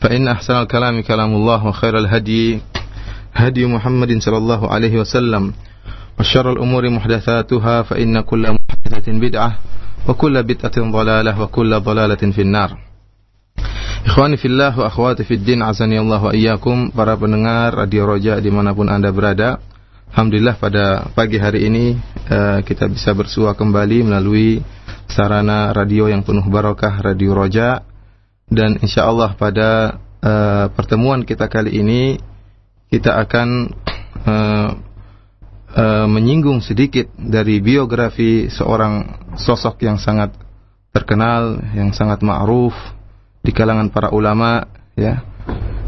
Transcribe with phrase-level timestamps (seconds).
[0.00, 2.60] فإن أحسن الكلام كلام الله وخير الهدي
[3.34, 5.52] هدي محمد صلى الله عليه وسلم
[6.20, 9.50] وشر الأمور محدثاتها فإن كل محدثة بدعة
[10.08, 12.70] وكل بدعة ضلالة وكل ضلالة في النار
[14.04, 18.92] Ikhwani fillah wa akhwati fid din azani Allah wa iyyakum para pendengar Radio Roja dimanapun
[18.92, 19.56] Anda berada
[20.12, 21.96] Alhamdulillah pada pagi hari ini
[22.28, 24.60] uh, kita bisa bersua kembali melalui
[25.08, 27.80] sarana radio yang penuh barakah Radio Roja
[28.49, 32.17] dan insya Allah pada uh, pertemuan kita kali ini
[32.89, 33.69] kita akan
[34.25, 34.69] uh,
[35.77, 39.05] uh, menyinggung sedikit dari biografi seorang
[39.37, 40.33] sosok yang sangat
[40.89, 42.73] terkenal, yang sangat ma'ruf
[43.45, 44.65] di kalangan para ulama
[44.97, 45.21] ya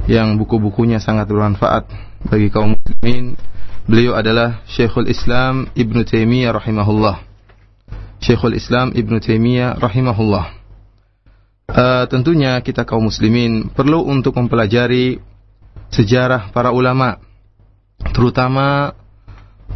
[0.06, 1.90] yang buku-bukunya sangat bermanfaat
[2.30, 3.34] bagi kaum muslimin.
[3.90, 7.25] Beliau adalah Syekhul Islam Ibn Taimiyah rahimahullah.
[8.22, 10.61] Syekhul Islam Ibn Taimiyah rahimahullah.
[11.72, 15.24] Uh, tentunya kita kaum muslimin perlu untuk mempelajari
[15.88, 17.16] sejarah para ulama,
[18.12, 18.92] terutama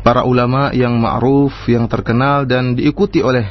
[0.04, 3.48] para ulama yang ma'ruf, yang terkenal dan diikuti oleh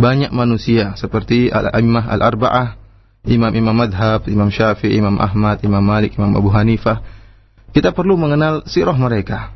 [0.00, 2.80] banyak manusia seperti al-a'immah al-arba'ah,
[3.28, 7.04] imam-imam madhab, imam syafi'i, imam Ahmad, imam Malik, imam Abu Hanifah.
[7.68, 9.52] Kita perlu mengenal sirah mereka.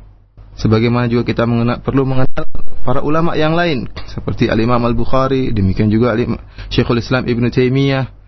[0.53, 2.45] Sebagaimana juga kita mengenal, perlu mengenal
[2.83, 6.19] para ulama yang lain seperti Al-Imam Al-Bukhari, demikian juga
[6.67, 8.18] Syekhul Islam Ibn Taimiyah,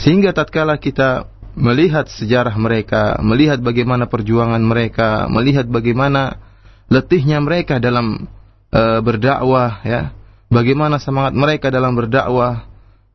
[0.00, 1.28] sehingga tatkala kita
[1.60, 6.40] melihat sejarah mereka, melihat bagaimana perjuangan mereka, melihat bagaimana
[6.88, 8.24] letihnya mereka dalam
[8.72, 10.16] uh, berdakwah ya,
[10.48, 12.64] bagaimana semangat mereka dalam berdakwah,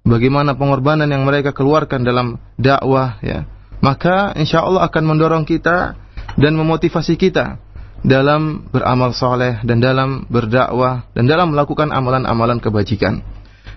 [0.06, 3.50] bagaimana pengorbanan yang mereka keluarkan dalam dakwah ya.
[3.82, 5.98] Maka insya Allah akan mendorong kita
[6.38, 7.58] dan memotivasi kita
[8.06, 13.26] dalam beramal soleh dan dalam berdakwah dan dalam melakukan amalan-amalan kebajikan.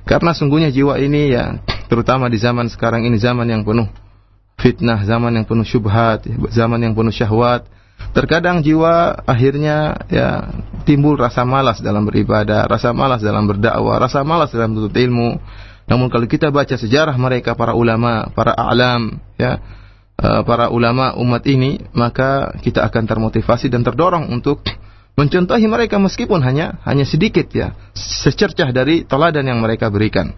[0.09, 1.61] Karena sungguhnya jiwa ini ya,
[1.93, 3.93] terutama di zaman sekarang ini zaman yang penuh
[4.57, 7.69] fitnah, zaman yang penuh syubhat, zaman yang penuh syahwat.
[8.17, 10.49] Terkadang jiwa akhirnya ya
[10.89, 15.37] timbul rasa malas dalam beribadah, rasa malas dalam berdakwah, rasa malas dalam tuntut ilmu.
[15.85, 19.61] Namun kalau kita baca sejarah mereka para ulama, para alam, ya,
[20.17, 24.65] eh, para ulama umat ini, maka kita akan termotivasi dan terdorong untuk
[25.19, 30.31] mencontohi mereka meskipun hanya hanya sedikit ya, secercah dari teladan yang mereka berikan.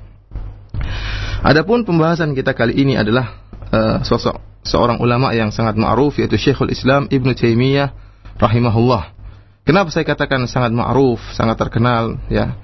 [1.44, 6.72] Adapun pembahasan kita kali ini adalah uh, sosok seorang ulama yang sangat ma'ruf yaitu Syekhul
[6.72, 7.92] Islam Ibn Taimiyah
[8.40, 9.12] rahimahullah.
[9.68, 12.56] Kenapa saya katakan sangat ma'ruf, sangat terkenal ya?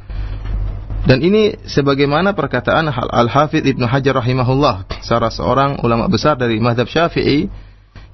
[1.07, 7.47] Dan ini sebagaimana perkataan Al-Hafidh Ibn Hajar rahimahullah, salah seorang ulama besar dari mazhab Syafi'i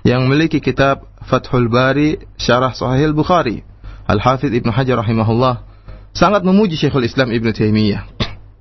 [0.05, 3.72] yang memiliki kitab Fathul Bari Syarah Sahih Al-Bukhari.
[4.13, 5.65] Al-Hafidh Ibn Hajar rahimahullah
[6.13, 8.05] sangat memuji Syekhul Islam Ibn Taimiyah.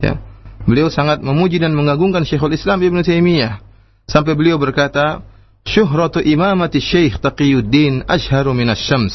[0.02, 0.18] Ya.
[0.66, 3.62] Beliau sangat memuji dan mengagungkan Syekhul Islam Ibn Taimiyah
[4.10, 5.22] sampai beliau berkata,
[5.62, 9.14] "Syuhratu imamati Syekh Taqiyuddin ashharu minas syams."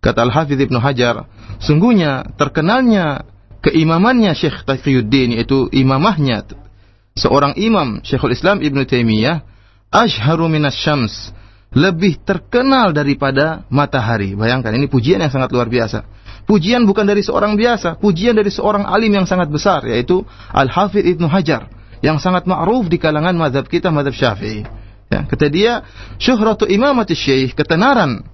[0.00, 1.28] Kata Al-Hafidh Ibn Hajar,
[1.60, 3.28] sungguhnya terkenalnya
[3.60, 6.48] keimamannya Syekh Taqiyuddin yaitu imamahnya
[7.12, 9.44] seorang imam Syekhul Islam Ibn Taimiyah
[9.92, 11.35] ashharu minas syams
[11.74, 14.36] lebih terkenal daripada matahari.
[14.38, 16.06] Bayangkan ini pujian yang sangat luar biasa.
[16.46, 20.22] Pujian bukan dari seorang biasa, pujian dari seorang alim yang sangat besar yaitu
[20.54, 21.66] Al-Hafidh Ibnu Hajar
[22.04, 24.62] yang sangat ma'ruf di kalangan mazhab kita mazhab Syafi'i.
[25.06, 25.86] Ya, kata dia,
[26.18, 28.26] syuhratu imamati syekh, ketenaran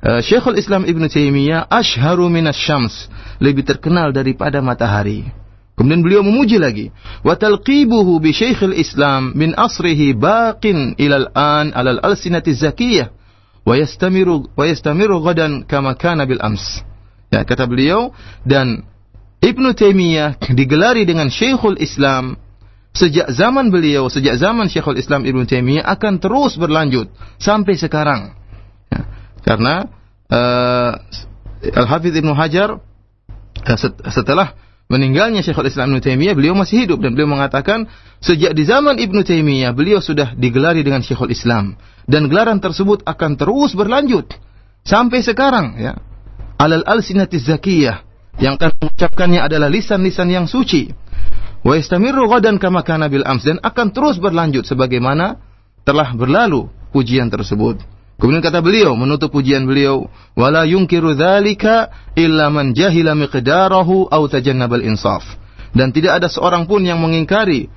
[0.00, 3.08] uh, Syekhul Islam Ibnu Taimiyah ashharu minas syams,
[3.40, 5.28] lebih terkenal daripada matahari.
[5.76, 6.88] Kemudian beliau memuji lagi,
[7.20, 13.12] wa talqibuhu bi Syekhul Islam min asrihi baqin ilal an alal alsinati zakiyah
[13.60, 16.80] wa yastamiru wa yastamiru gadan kama kana bil ams.
[17.28, 18.16] Ya, kata beliau
[18.48, 18.88] dan
[19.44, 22.40] Ibnu Taimiyah digelari dengan Syekhul Islam
[22.96, 28.32] sejak zaman beliau, sejak zaman Syekhul Islam Ibnu Taimiyah akan terus berlanjut sampai sekarang.
[28.88, 29.04] Ya,
[29.44, 29.92] karena
[30.32, 30.92] uh,
[31.68, 33.78] Al-Hafidz Ibnu Hajar uh,
[34.08, 34.56] setelah
[34.86, 37.90] meninggalnya Syekhul Islam Ibnu Taimiyah, beliau masih hidup dan beliau mengatakan
[38.22, 41.74] sejak di zaman Ibnu Taimiyah beliau sudah digelari dengan Syekhul Islam
[42.06, 44.30] dan gelaran tersebut akan terus berlanjut
[44.86, 45.98] sampai sekarang ya
[46.56, 48.06] alal alsinati zakiyah
[48.36, 50.92] yang akan mengucapkannya adalah lisan-lisan yang suci.
[51.64, 55.40] Wa istamirru ghadan kama kana bil ams dan akan terus berlanjut sebagaimana
[55.82, 57.80] telah berlalu pujian tersebut.
[58.16, 64.80] Kemudian kata beliau menutup pujian beliau, wala yungkiru dzalika illa man jahila miqdarahu aw tajannabal
[64.80, 65.24] insaf.
[65.76, 67.68] Dan tidak ada seorang pun yang mengingkari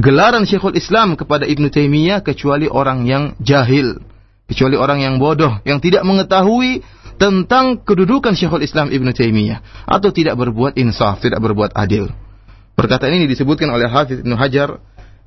[0.00, 4.00] gelaran Syekhul Islam kepada Ibnu Taimiyah kecuali orang yang jahil,
[4.48, 6.80] kecuali orang yang bodoh yang tidak mengetahui
[7.20, 12.08] tentang kedudukan Syekhul Islam Ibnu Taimiyah atau tidak berbuat insaf, tidak berbuat adil.
[12.78, 14.78] Perkataan ini disebutkan oleh Hafiz Ibnu Hajar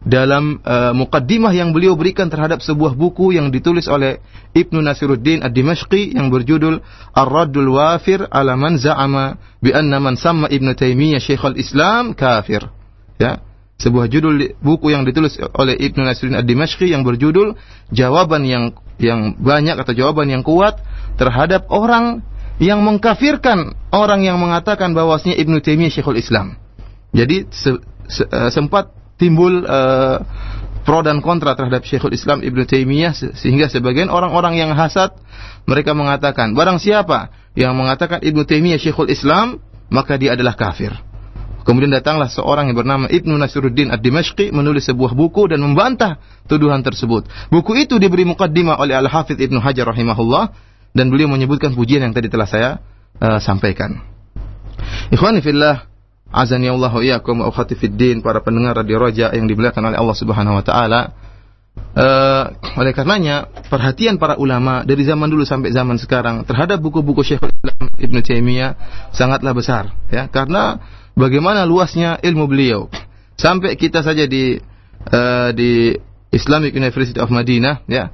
[0.02, 4.18] dalam uh, mukaddimah yang beliau berikan terhadap sebuah buku yang ditulis oleh
[4.58, 6.82] Ibnu Nasiruddin Ad-Dimashqi yang berjudul
[7.14, 12.66] Ar-Raddul Wafir ala man za'ama bi anna man samma Ibnu Taimiyah Syekhul Islam kafir.
[13.22, 13.46] Ya.
[13.78, 17.54] Sebuah judul buku yang ditulis oleh Ibnu Nasiruddin Ad-Dimashqi yang berjudul
[17.94, 20.82] jawaban yang yang banyak atau jawaban yang kuat
[21.18, 22.26] terhadap orang
[22.62, 26.58] yang mengkafirkan orang yang mengatakan bahwasanya Ibnu Taimiyah Syekhul Islam.
[27.14, 27.70] Jadi se,
[28.10, 30.18] se, uh, sempat timbul uh,
[30.82, 35.14] pro dan kontra terhadap Syekhul Islam Ibnu Taimiyah sehingga sebagian orang-orang yang hasad
[35.70, 39.62] mereka mengatakan barang siapa yang mengatakan Ibnu Taimiyah Syekhul Islam
[39.94, 40.96] maka dia adalah kafir.
[41.62, 46.18] Kemudian datanglah seorang yang bernama Ibnu Nasiruddin Ad-Dimashqi menulis sebuah buku dan membantah
[46.50, 47.30] tuduhan tersebut.
[47.54, 50.58] Buku itu diberi mukaddimah oleh Al-Hafidh Ibnu Hajar rahimahullah
[50.98, 52.70] dan beliau menyebutkan pujian yang tadi telah saya
[53.22, 54.02] uh, sampaikan.
[55.14, 55.91] Ikhwani fillah,
[56.32, 57.52] Azani Allah iyyakum wa
[57.92, 61.02] din para pendengar radio Roja yang dimuliakan oleh Allah Subhanahu wa taala.
[61.92, 67.52] Uh, oleh karenanya perhatian para ulama dari zaman dulu sampai zaman sekarang terhadap buku-buku Syekhul
[67.52, 68.72] Islam Ibn Taimiyah
[69.16, 70.84] sangatlah besar ya karena
[71.16, 72.92] bagaimana luasnya ilmu beliau
[73.40, 74.60] sampai kita saja di
[75.16, 75.96] uh, di
[76.32, 78.12] Islamic University of Madinah ya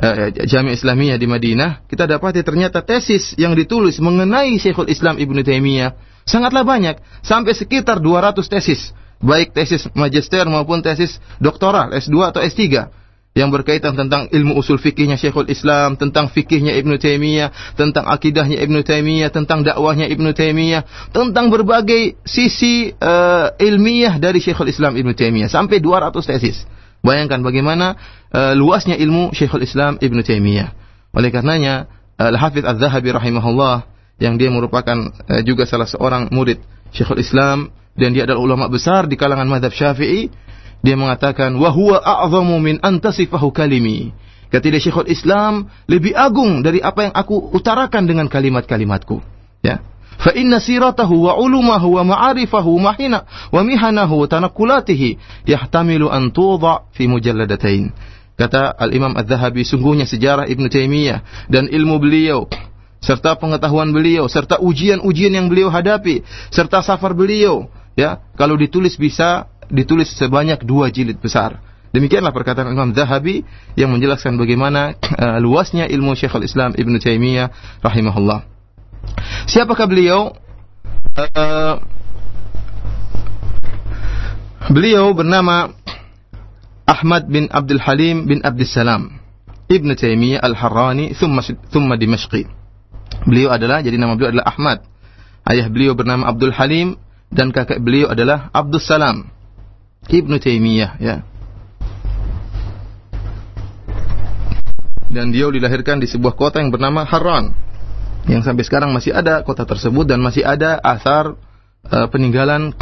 [0.00, 5.36] uh, Jami Islamiyah di Madinah kita dapati ternyata tesis yang ditulis mengenai Syekhul Islam Ibn
[5.44, 5.90] Taimiyah
[6.28, 8.92] Sangatlah banyak, sampai sekitar 200 tesis,
[9.24, 12.92] baik tesis magister maupun tesis doktoral S2 atau S3
[13.32, 18.82] yang berkaitan tentang ilmu usul fikihnya Syekhul Islam, tentang fikihnya Ibnu Taimiyah, tentang akidahnya Ibnu
[18.82, 25.48] Taimiyah, tentang dakwahnya Ibnu Taimiyah, tentang berbagai sisi uh, ilmiah dari Syekhul Islam Ibnu Taimiyah
[25.48, 26.66] sampai 200 tesis.
[26.98, 27.94] Bayangkan bagaimana
[28.34, 30.74] uh, luasnya ilmu Syekhul Islam Ibnu Taimiyah.
[31.14, 31.86] Oleh karenanya
[32.18, 33.86] Al-Hafidz Az-Zahabi rahimahullah
[34.18, 36.58] yang dia merupakan uh, juga salah seorang murid
[36.90, 40.30] Syekhul Islam dan dia adalah ulama besar di kalangan madhab Syafi'i
[40.82, 44.14] dia mengatakan wa huwa a'zamu min antasifahu kalimi.
[44.48, 49.20] Dia Syekhul Islam lebih agung dari apa yang aku utarakan dengan kalimat-kalimatku.
[49.60, 49.84] Ya.
[50.18, 57.06] Fa inna siratahu wa ulumahu wa ma'arifahu mahina wa mihanahu tanakkulatihi yahtamilu an tudha fi
[57.06, 57.92] mujalladatain.
[58.38, 62.46] Kata al-Imam Az-Zahabi sungguhnya sejarah Ibnu Taimiyah dan ilmu beliau
[62.98, 69.46] serta pengetahuan beliau, serta ujian-ujian yang beliau hadapi, serta safar beliau, ya, kalau ditulis bisa
[69.68, 71.60] ditulis sebanyak dua jilid besar.
[71.88, 78.44] Demikianlah perkataan Imam Zahabi yang menjelaskan bagaimana uh, luasnya ilmu Syekhul Islam Ibn Taimiyah rahimahullah.
[79.48, 80.36] Siapakah beliau?
[81.16, 81.80] Uh,
[84.68, 85.72] beliau bernama
[86.84, 89.16] Ahmad bin Abdul Halim bin Abdul Salam
[89.68, 91.40] Ibn Taimiyah Al-Harrani thumma,
[91.72, 92.57] thumma Dimashqi.
[93.28, 94.78] Beliau adalah jadi nama beliau adalah Ahmad.
[95.48, 99.28] Ayah beliau bernama Abdul Halim dan kakak beliau adalah Abdul Salam
[100.08, 101.16] Ibnu Taimiyah ya.
[105.08, 107.56] Dan dia dilahirkan di sebuah kota yang bernama Harran.
[108.28, 111.32] Yang sampai sekarang masih ada kota tersebut dan masih ada asar
[111.88, 112.76] uh, peninggalan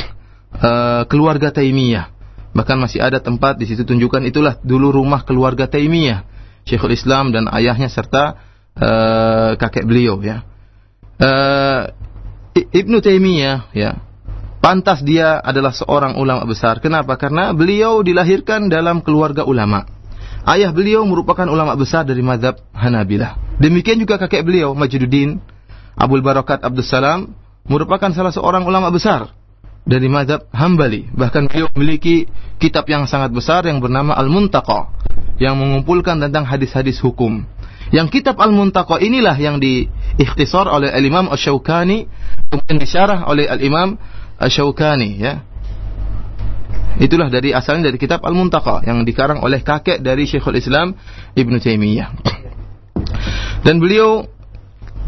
[0.58, 2.10] uh, keluarga Taimiyah.
[2.50, 6.26] Bahkan masih ada tempat di situ tunjukkan itulah dulu rumah keluarga Taimiyah.
[6.66, 8.42] Syekhul Islam dan ayahnya serta
[8.80, 10.45] uh, kakek beliau ya.
[11.16, 11.92] Uh,
[12.56, 14.00] Ibnu Taimiyah ya.
[14.61, 16.83] Pantas dia adalah seorang ulama besar.
[16.83, 17.14] Kenapa?
[17.21, 19.87] Karena beliau dilahirkan dalam keluarga ulama.
[20.47, 23.59] Ayah beliau merupakan ulama besar dari mazhab Hanabilah.
[23.59, 25.38] Demikian juga kakek beliau Majduddin
[25.97, 27.35] Abdul Barakat Abdul Salam
[27.66, 29.30] merupakan salah seorang ulama besar
[29.87, 31.11] dari mazhab Hambali.
[31.14, 32.26] Bahkan beliau memiliki
[32.59, 34.90] kitab yang sangat besar yang bernama Al-Muntaqa
[35.38, 37.47] yang mengumpulkan tentang hadis-hadis hukum.
[37.94, 42.10] Yang kitab Al-Muntaqa inilah yang diikhtisar oleh Al-Imam Asy-Syaukani
[42.50, 43.94] kemudian disyarah oleh Al-Imam
[44.38, 45.42] Asy-Syaukani ya.
[46.96, 50.96] Itulah dari asalnya dari kitab Al-Muntaqa yang dikarang oleh kakek dari Syekhul Islam
[51.36, 52.08] Ibn Taimiyah.
[53.60, 54.24] Dan beliau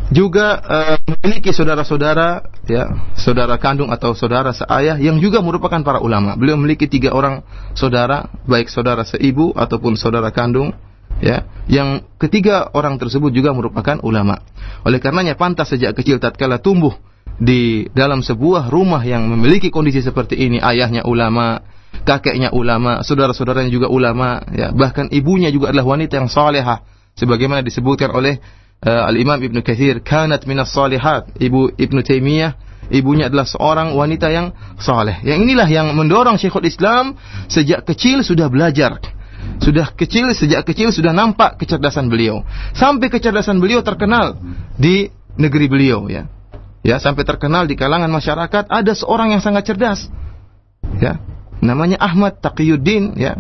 [0.08, 6.36] juga uh, memiliki saudara-saudara ya, saudara kandung atau saudara seayah yang juga merupakan para ulama.
[6.36, 7.44] Beliau memiliki tiga orang
[7.76, 10.72] saudara, baik saudara seibu ataupun saudara kandung
[11.18, 14.40] ya yang ketiga orang tersebut juga merupakan ulama
[14.86, 16.94] oleh karenanya pantas sejak kecil tatkala tumbuh
[17.38, 21.62] di dalam sebuah rumah yang memiliki kondisi seperti ini ayahnya ulama
[22.04, 26.84] kakeknya ulama, saudara-saudaranya juga ulama, ya, bahkan ibunya juga adalah wanita yang salehah
[27.16, 28.40] sebagaimana disebutkan oleh
[28.84, 31.34] uh, Al-Imam Ibnu Katsir, kanat minas salihat.
[31.36, 32.52] Ibu Ibnu Taimiyah
[32.88, 35.20] ibunya adalah seorang wanita yang saleh.
[35.20, 37.18] Yang inilah yang mendorong Syekhul Islam
[37.50, 39.00] sejak kecil sudah belajar.
[39.58, 42.46] Sudah kecil, sejak kecil sudah nampak kecerdasan beliau.
[42.72, 44.38] Sampai kecerdasan beliau terkenal
[44.78, 46.30] di negeri beliau ya.
[46.86, 50.08] Ya, sampai terkenal di kalangan masyarakat ada seorang yang sangat cerdas.
[51.02, 51.20] Ya.
[51.58, 53.34] Namanya Ahmad Taqiyuddin ya.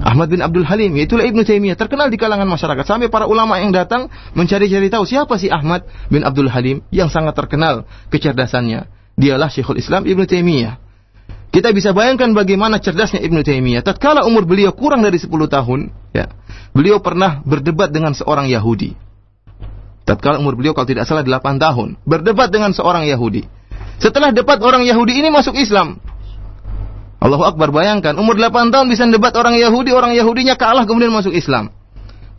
[0.00, 2.88] Ahmad bin Abdul Halim, yaitulah Ibnu Taimiyah, terkenal di kalangan masyarakat.
[2.88, 7.36] Sampai para ulama yang datang mencari-cari tahu siapa sih Ahmad bin Abdul Halim yang sangat
[7.36, 8.88] terkenal kecerdasannya.
[9.20, 10.89] Dialah Syekhul Islam Ibnu Taimiyah.
[11.50, 13.82] Kita bisa bayangkan bagaimana cerdasnya Ibnu Taimiyah.
[13.82, 16.30] Tatkala umur beliau kurang dari 10 tahun, ya,
[16.70, 18.94] beliau pernah berdebat dengan seorang Yahudi.
[20.06, 23.50] Tatkala umur beliau kalau tidak salah 8 tahun, berdebat dengan seorang Yahudi.
[23.98, 25.98] Setelah debat orang Yahudi ini masuk Islam.
[27.20, 31.34] Allahu Akbar bayangkan umur 8 tahun bisa debat orang Yahudi, orang Yahudinya kalah kemudian masuk
[31.34, 31.74] Islam.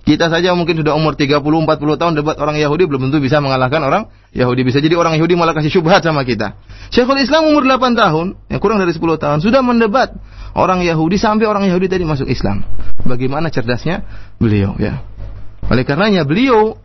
[0.02, 3.86] Kita saja mungkin sudah umur 30 40 tahun debat orang Yahudi belum tentu bisa mengalahkan
[3.86, 4.66] orang Yahudi.
[4.66, 6.58] Bisa jadi orang Yahudi malah kasih syubhat sama kita.
[6.90, 10.18] Syekhul Islam umur 8 tahun, yang kurang dari 10 tahun sudah mendebat
[10.58, 12.66] orang Yahudi sampai orang Yahudi tadi masuk Islam.
[13.06, 14.02] Bagaimana cerdasnya
[14.42, 15.06] beliau ya.
[15.70, 16.82] Oleh karenanya beliau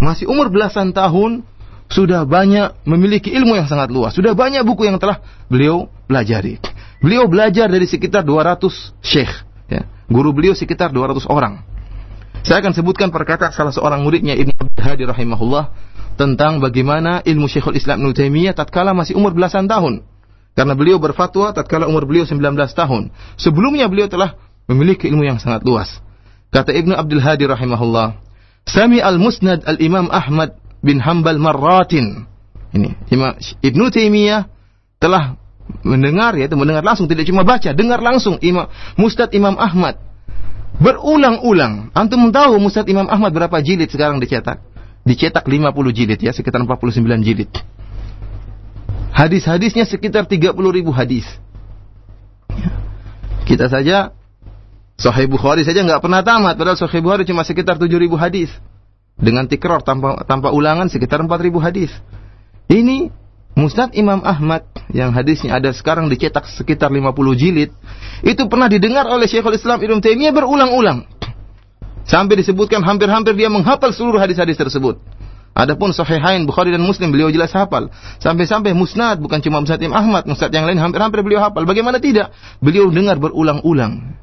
[0.00, 1.44] masih umur belasan tahun
[1.88, 4.16] sudah banyak memiliki ilmu yang sangat luas.
[4.16, 5.20] Sudah banyak buku yang telah
[5.52, 6.60] beliau pelajari.
[7.04, 8.68] Beliau belajar dari sekitar 200
[9.04, 9.30] syekh.
[9.68, 9.84] Ya.
[10.08, 11.62] Guru beliau sekitar 200 orang.
[12.46, 15.64] Saya akan sebutkan perkataan salah seorang muridnya Ibn Abdul Hadi rahimahullah
[16.18, 20.02] tentang bagaimana ilmu Syekhul Islam Ibn Taimiyah tatkala masih umur belasan tahun.
[20.58, 22.42] Karena beliau berfatwa tatkala umur beliau 19
[22.74, 23.14] tahun.
[23.38, 24.34] Sebelumnya beliau telah
[24.66, 26.02] memiliki ilmu yang sangat luas.
[26.50, 28.18] Kata Ibn Abdul Hadi rahimahullah,
[28.66, 32.26] Sami al-Musnad al-Imam Ahmad bin Hambal marratin.
[32.74, 34.50] Ini Imam Ibn Taimiyah
[34.98, 35.38] telah
[35.84, 38.66] mendengar ya itu mendengar langsung tidak cuma baca dengar langsung Imam
[38.96, 40.00] Mustad Imam Ahmad
[40.76, 41.90] berulang-ulang.
[41.96, 44.60] Antum tahu Mustad Imam Ahmad berapa jilid sekarang dicetak?
[45.08, 47.48] Dicetak 50 jilid ya sekitar 49 jilid.
[49.16, 51.24] Hadis-hadisnya sekitar 30 ribu hadis.
[53.48, 54.12] Kita saja
[54.98, 58.52] Sahih Bukhari saja nggak pernah tamat padahal Sahih Bukhari cuma sekitar 7 ribu hadis.
[59.18, 61.90] Dengan tikror tanpa tanpa ulangan sekitar 4 ribu hadis.
[62.68, 63.10] Ini
[63.58, 67.74] Musnad Imam Ahmad yang hadisnya ada sekarang dicetak sekitar 50 jilid,
[68.22, 71.10] itu pernah didengar oleh Syekhul Islam Ibnu Taimiyah berulang-ulang.
[72.06, 75.02] Sampai disebutkan hampir-hampir dia menghafal seluruh hadis-hadis tersebut.
[75.58, 77.90] Adapun Sahihain Bukhari dan Muslim beliau jelas hafal.
[78.22, 81.66] Sampai-sampai Musnad bukan cuma Musnad Imam Ahmad, Musnad yang lain hampir-hampir beliau hafal.
[81.66, 82.30] Bagaimana tidak?
[82.62, 84.14] Beliau dengar berulang-ulang.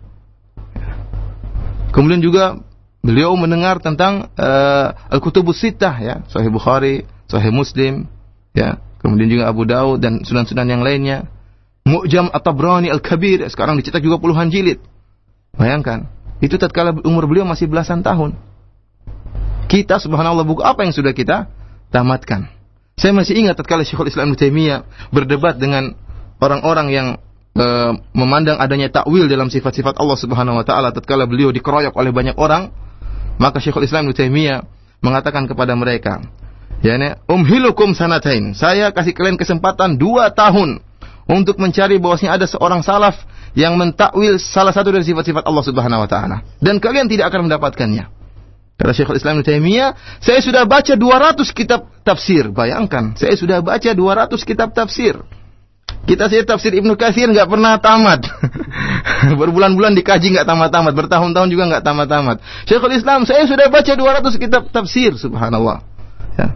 [1.91, 2.55] Kemudian juga
[3.03, 8.07] beliau mendengar tentang uh, Al-Kutubus Sittah ya, Sahih Bukhari, Sahih Muslim,
[8.55, 11.29] ya, Kemudian juga Abu Daud dan sunan-sunan yang lainnya.
[11.85, 14.81] Mu'jam At-Tabrani Al-Kabir sekarang dicetak juga puluhan jilid.
[15.53, 16.09] Bayangkan,
[16.41, 18.33] itu tatkala umur beliau masih belasan tahun.
[19.69, 21.53] Kita subhanallah buku apa yang sudah kita
[21.93, 22.49] tamatkan.
[22.97, 25.93] Saya masih ingat tatkala Syekhul Islam Taimiyah berdebat dengan
[26.41, 27.07] orang-orang yang
[27.53, 32.41] uh, memandang adanya takwil dalam sifat-sifat Allah Subhanahu wa taala tatkala beliau dikeroyok oleh banyak
[32.41, 32.73] orang,
[33.37, 34.65] maka Syekhul Islam Taimiyah
[35.05, 36.25] mengatakan kepada mereka,
[36.85, 38.53] Ya, ne, umhilukum sanatain.
[38.53, 40.85] Saya kasih kalian kesempatan dua tahun
[41.25, 43.17] untuk mencari bahwasanya ada seorang salaf
[43.57, 48.05] yang mentakwil salah satu dari sifat-sifat Allah Subhanahu wa taala dan kalian tidak akan mendapatkannya.
[48.75, 52.51] Kata Syekhul Islam Taimiyah, saya sudah baca 200 kitab tafsir.
[52.51, 55.15] Bayangkan, saya sudah baca 200 kitab tafsir.
[56.05, 58.27] Kita sih tafsir Ibnu Katsir nggak pernah tamat.
[59.41, 62.37] Berbulan-bulan dikaji nggak tamat-tamat, bertahun-tahun juga nggak tamat-tamat.
[62.67, 65.94] Syekhul Islam, saya sudah baca 200 kitab tafsir, subhanallah.
[66.35, 66.47] Ya.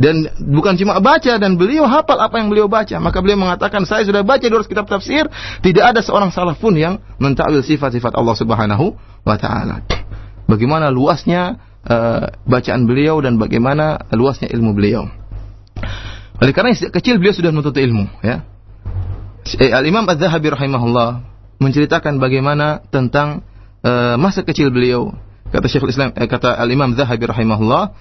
[0.00, 2.96] Dan bukan cuma baca dan beliau hafal apa yang beliau baca.
[2.96, 5.28] Maka beliau mengatakan saya sudah baca dua kitab tafsir,
[5.60, 8.96] tidak ada seorang salaf pun yang mentakwil sifat-sifat Allah Subhanahu
[9.28, 9.84] wa taala.
[10.48, 15.04] Bagaimana luasnya uh, bacaan beliau dan bagaimana luasnya ilmu beliau.
[16.40, 18.48] Oleh karena sejak kecil beliau sudah menuntut ilmu, ya.
[19.60, 21.20] Eh, Al Imam Az-Zahabi rahimahullah
[21.60, 23.44] menceritakan bagaimana tentang
[23.84, 25.12] uh, masa kecil beliau.
[25.52, 27.92] Kata Syekhul Islam, kata Al Imam Zahabi rahimahullah,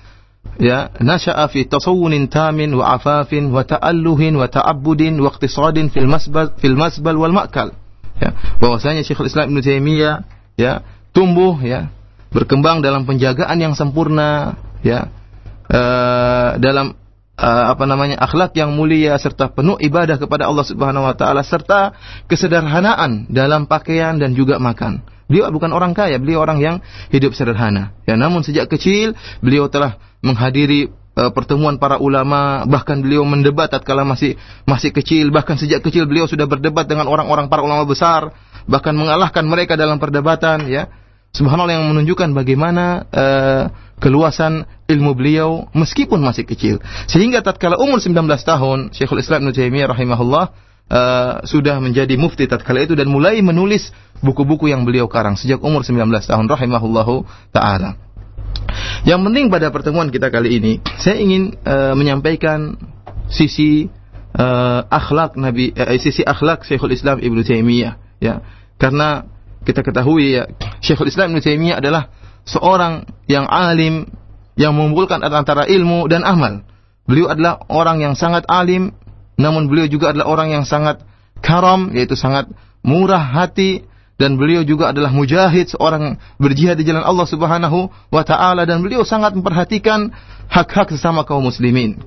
[0.60, 6.52] ya nasha'a fi tasawunin tamin wa afafin wa ta'alluhin wa ta'abbudin wa iqtisadin fil masbal
[6.60, 7.72] fil masbal wal ma'kal
[8.20, 10.28] ya bahwasanya Syekhul Islam Ibnu Taimiyah
[10.60, 10.84] ya
[11.16, 11.88] tumbuh ya
[12.30, 15.08] berkembang dalam penjagaan yang sempurna ya
[15.72, 16.94] uh, dalam
[17.40, 21.96] uh, apa namanya akhlak yang mulia serta penuh ibadah kepada Allah Subhanahu wa taala serta
[22.28, 25.02] kesederhanaan dalam pakaian dan juga makan.
[25.30, 26.76] Beliau bukan orang kaya, beliau orang yang
[27.14, 27.94] hidup sederhana.
[28.10, 29.14] Ya, namun sejak kecil
[29.46, 35.56] beliau telah menghadiri uh, pertemuan para ulama, bahkan beliau mendebat tatkala masih masih kecil, bahkan
[35.56, 38.34] sejak kecil beliau sudah berdebat dengan orang-orang para ulama besar
[38.70, 40.86] bahkan mengalahkan mereka dalam perdebatan ya.
[41.30, 43.64] Subhanallah yang menunjukkan bagaimana uh,
[44.02, 46.82] keluasan ilmu beliau meskipun masih kecil.
[47.06, 52.84] Sehingga tatkala umur 19 tahun, Syekhul Islam Ibnu Taimiyah rahimahullah uh, sudah menjadi mufti tatkala
[52.84, 57.24] itu dan mulai menulis buku-buku yang beliau karang sejak umur 19 tahun rahimahullahu
[57.56, 57.96] taala.
[59.08, 62.76] Yang penting pada pertemuan kita kali ini, saya ingin uh, menyampaikan
[63.32, 63.88] sisi
[64.36, 68.44] uh, akhlak Nabi uh, sisi akhlak Syekhul Islam Ibnu Taimiyah ya.
[68.80, 69.24] Karena
[69.64, 70.52] kita ketahui ya
[70.84, 72.12] Syekhul Islam Ibnu Taimiyah adalah
[72.44, 74.10] seorang yang alim
[74.60, 76.68] yang mengumpulkan antara ilmu dan amal.
[77.08, 78.94] Beliau adalah orang yang sangat alim
[79.40, 81.00] namun beliau juga adalah orang yang sangat
[81.40, 82.52] karam yaitu sangat
[82.84, 83.88] murah hati
[84.20, 89.08] dan beliau juga adalah mujahid seorang berjihad di jalan Allah Subhanahu wa taala dan beliau
[89.08, 90.12] sangat memperhatikan
[90.52, 92.04] hak-hak sesama kaum muslimin.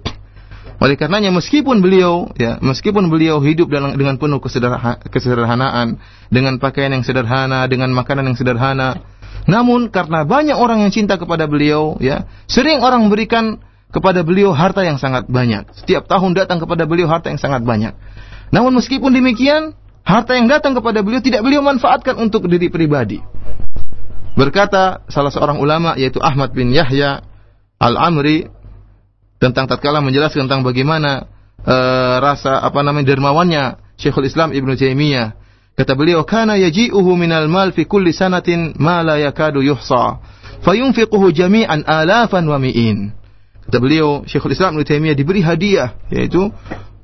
[0.77, 4.43] Oleh karenanya meskipun beliau ya, meskipun beliau hidup dalam dengan penuh
[5.09, 5.97] kesederhanaan,
[6.29, 9.01] dengan pakaian yang sederhana, dengan makanan yang sederhana,
[9.47, 13.63] namun karena banyak orang yang cinta kepada beliau ya, sering orang memberikan
[13.93, 15.69] kepada beliau harta yang sangat banyak.
[15.77, 17.93] Setiap tahun datang kepada beliau harta yang sangat banyak.
[18.49, 23.21] Namun meskipun demikian, harta yang datang kepada beliau tidak beliau manfaatkan untuk diri pribadi.
[24.33, 27.21] Berkata salah seorang ulama yaitu Ahmad bin Yahya
[27.77, 28.49] Al-Amri
[29.37, 31.29] tentang tatkala menjelaskan tentang bagaimana
[31.69, 33.65] uh, rasa apa namanya dermawannya
[34.01, 35.37] Syekhul Islam Ibnu Taimiyah.
[35.73, 40.21] Kata beliau, "Kana yaji'uhu minal mal fi kulli sanatin ma la yakadu yuhsa,
[40.65, 43.22] fayunfiquhu jami'an alafan wa mi'in."
[43.73, 46.53] Kata beliau, Syekhul Islam Ibnu Taimiyah diberi hadiah yaitu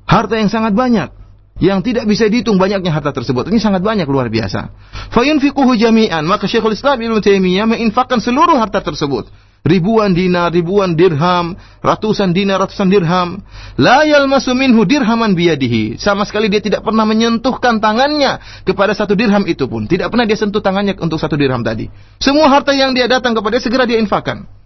[0.05, 1.09] harta yang sangat banyak
[1.57, 3.49] yang tidak bisa dihitung banyaknya harta tersebut.
[3.49, 4.69] Ini sangat banyak luar biasa.
[5.09, 9.33] Fayunfiquhu jami'an, maka Syekhul Islam Ibnu Taimiyah menginfakkan seluruh harta tersebut
[9.65, 13.41] ribuan dinar, ribuan dirham, ratusan dinar, ratusan dirham.
[13.81, 15.97] La yalmasu minhu dirhaman biyadihi.
[15.97, 19.89] Sama sekali dia tidak pernah menyentuhkan tangannya kepada satu dirham itu pun.
[19.89, 21.89] Tidak pernah dia sentuh tangannya untuk satu dirham tadi.
[22.21, 24.58] Semua harta yang dia datang kepada segera dia infakkan.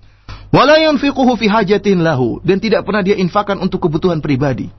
[0.54, 4.70] Wala yanfiquhu fi hajatin lahu dan tidak pernah dia infakkan untuk kebutuhan pribadi.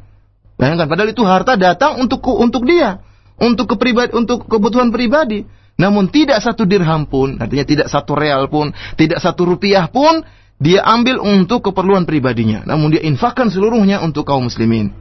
[0.54, 3.02] Bayangkan padahal itu harta datang untuk untuk dia,
[3.42, 5.42] untuk kepribadi untuk kebutuhan pribadi.
[5.74, 10.22] Namun tidak satu dirham pun, artinya tidak satu real pun, tidak satu rupiah pun,
[10.62, 12.62] dia ambil untuk keperluan pribadinya.
[12.62, 14.94] Namun dia infakkan seluruhnya untuk kaum muslimin.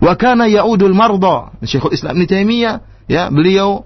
[0.00, 1.52] Wa kana ya'udul marda.
[1.60, 3.84] Syekhul Islam Ibn Taimiyah, ya, beliau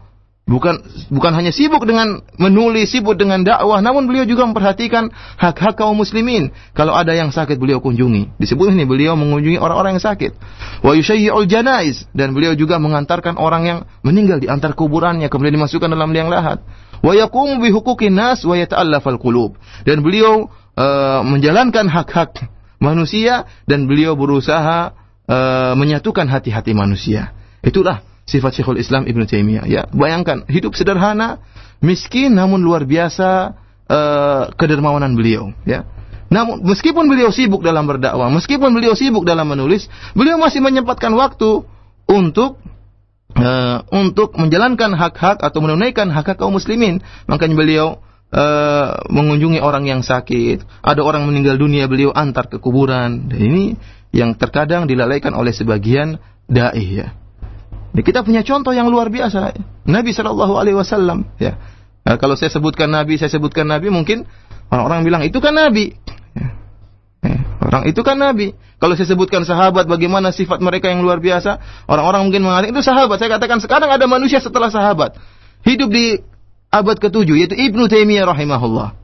[0.49, 0.81] Bukan
[1.13, 6.57] bukan hanya sibuk dengan menulis, sibuk dengan dakwah, namun beliau juga memperhatikan hak-hak kaum muslimin.
[6.73, 8.41] Kalau ada yang sakit beliau kunjungi.
[8.41, 10.33] Disebut ini beliau mengunjungi orang-orang yang sakit.
[10.81, 10.97] Wa
[11.45, 16.33] janaiz dan beliau juga mengantarkan orang yang meninggal di antar kuburannya kemudian dimasukkan dalam liang
[16.33, 16.65] lahat.
[17.05, 19.61] Wa yaqumu bi huquqin nas wa yata'allafal qulub.
[19.85, 20.49] Dan beliau
[20.81, 22.49] uh, menjalankan hak-hak
[22.81, 24.97] manusia dan beliau berusaha
[25.29, 27.37] uh, menyatukan hati-hati manusia.
[27.61, 29.65] Itulah sifat Syekhul Islam Ibn Taimiyah.
[29.65, 31.41] Ya, bayangkan hidup sederhana,
[31.81, 33.57] miskin namun luar biasa
[33.89, 35.57] uh, kedermawanan beliau.
[35.65, 35.89] Ya.
[36.29, 41.65] Namun meskipun beliau sibuk dalam berdakwah, meskipun beliau sibuk dalam menulis, beliau masih menyempatkan waktu
[42.05, 42.61] untuk
[43.33, 47.01] uh, untuk menjalankan hak-hak atau menunaikan hak-hak kaum muslimin.
[47.25, 47.87] Makanya beliau
[48.29, 53.33] uh, mengunjungi orang yang sakit, ada orang meninggal dunia, beliau antar ke kuburan.
[53.33, 53.65] Dan ini
[54.13, 57.17] yang terkadang dilalaikan oleh sebagian dai ya.
[57.99, 59.59] Ya, kita punya contoh yang luar biasa.
[59.83, 61.27] Nabi Shallallahu Alaihi Wasallam.
[61.43, 61.59] Ya.
[62.07, 64.23] Nah, kalau saya sebutkan Nabi, saya sebutkan Nabi, mungkin
[64.71, 65.99] orang-orang bilang itu kan Nabi.
[66.31, 66.55] Ya.
[67.27, 67.43] Ya.
[67.59, 68.55] Orang itu kan Nabi.
[68.79, 71.59] Kalau saya sebutkan sahabat, bagaimana sifat mereka yang luar biasa,
[71.91, 73.19] orang-orang mungkin mengatakan itu sahabat.
[73.19, 75.19] Saya katakan sekarang ada manusia setelah sahabat.
[75.67, 76.23] Hidup di
[76.71, 78.95] abad ke-7 yaitu Ibnu Taimiyah rahimahullah.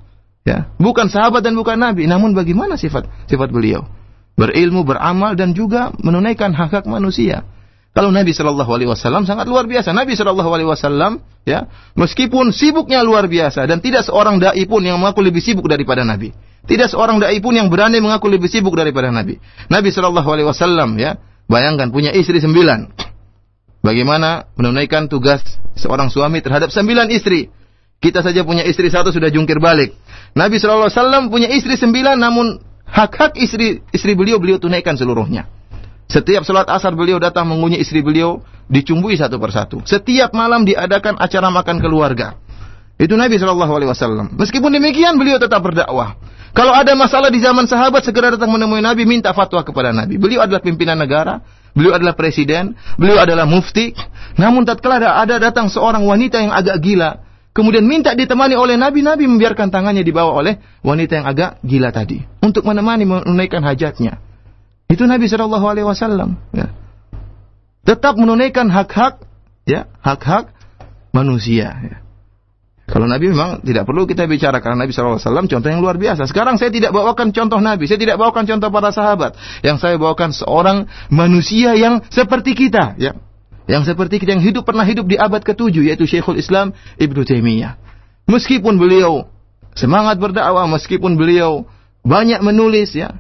[0.46, 3.88] Ya, bukan sahabat dan bukan nabi, namun bagaimana sifat sifat beliau?
[4.36, 7.48] Berilmu, beramal dan juga menunaikan hak-hak manusia.
[7.94, 9.94] Kalau Nabi Shallallahu Alaihi Wasallam sangat luar biasa.
[9.94, 14.98] Nabi Shallallahu Alaihi Wasallam, ya, meskipun sibuknya luar biasa dan tidak seorang dai pun yang
[14.98, 16.34] mengaku lebih sibuk daripada Nabi.
[16.66, 19.38] Tidak seorang dai pun yang berani mengaku lebih sibuk daripada Nabi.
[19.70, 22.90] Nabi Shallallahu Alaihi Wasallam, ya, bayangkan punya istri sembilan.
[23.78, 25.46] Bagaimana menunaikan tugas
[25.78, 27.46] seorang suami terhadap sembilan istri?
[28.02, 29.94] Kita saja punya istri satu sudah jungkir balik.
[30.34, 32.58] Nabi Shallallahu Alaihi Wasallam punya istri sembilan, namun
[32.90, 35.46] hak-hak istri istri beliau beliau tunaikan seluruhnya.
[36.04, 39.80] Setiap sholat asar beliau datang mengunjungi istri beliau, dicumbui satu persatu.
[39.84, 42.36] Setiap malam diadakan acara makan keluarga.
[42.94, 44.26] Itu Nabi Shallallahu Alaihi Wasallam.
[44.38, 46.14] Meskipun demikian beliau tetap berdakwah.
[46.54, 50.14] Kalau ada masalah di zaman sahabat segera datang menemui Nabi minta fatwa kepada Nabi.
[50.22, 51.42] Beliau adalah pimpinan negara,
[51.74, 53.90] beliau adalah presiden, beliau adalah mufti.
[54.38, 59.02] Namun tatkala ada, ada datang seorang wanita yang agak gila, kemudian minta ditemani oleh Nabi,
[59.02, 64.22] Nabi membiarkan tangannya dibawa oleh wanita yang agak gila tadi untuk menemani menunaikan hajatnya.
[64.88, 66.36] Itu Nabi Shallallahu Alaihi Wasallam.
[66.52, 66.70] Ya.
[67.84, 69.20] Tetap menunaikan hak-hak,
[69.68, 70.52] ya hak-hak
[71.12, 71.72] manusia.
[71.84, 71.96] Ya.
[72.84, 75.16] Kalau Nabi memang tidak perlu kita bicara karena Nabi SAW
[75.48, 76.28] contoh yang luar biasa.
[76.28, 79.40] Sekarang saya tidak bawakan contoh Nabi, saya tidak bawakan contoh para sahabat.
[79.64, 83.16] Yang saya bawakan seorang manusia yang seperti kita, ya.
[83.64, 87.80] Yang seperti kita yang hidup pernah hidup di abad ke-7 yaitu Syekhul Islam Ibnu Taimiyah.
[88.28, 89.32] Meskipun beliau
[89.72, 91.64] semangat berdakwah, meskipun beliau
[92.04, 93.16] banyak menulis ya.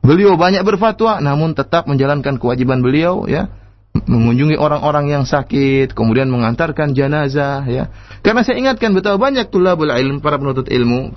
[0.00, 3.52] Beliau banyak berfatwa namun tetap menjalankan kewajiban beliau ya
[3.90, 7.90] mengunjungi orang-orang yang sakit, kemudian mengantarkan jenazah ya.
[8.22, 11.10] Karena saya ingatkan betapa banyak tulabul ilm para penuntut ilmu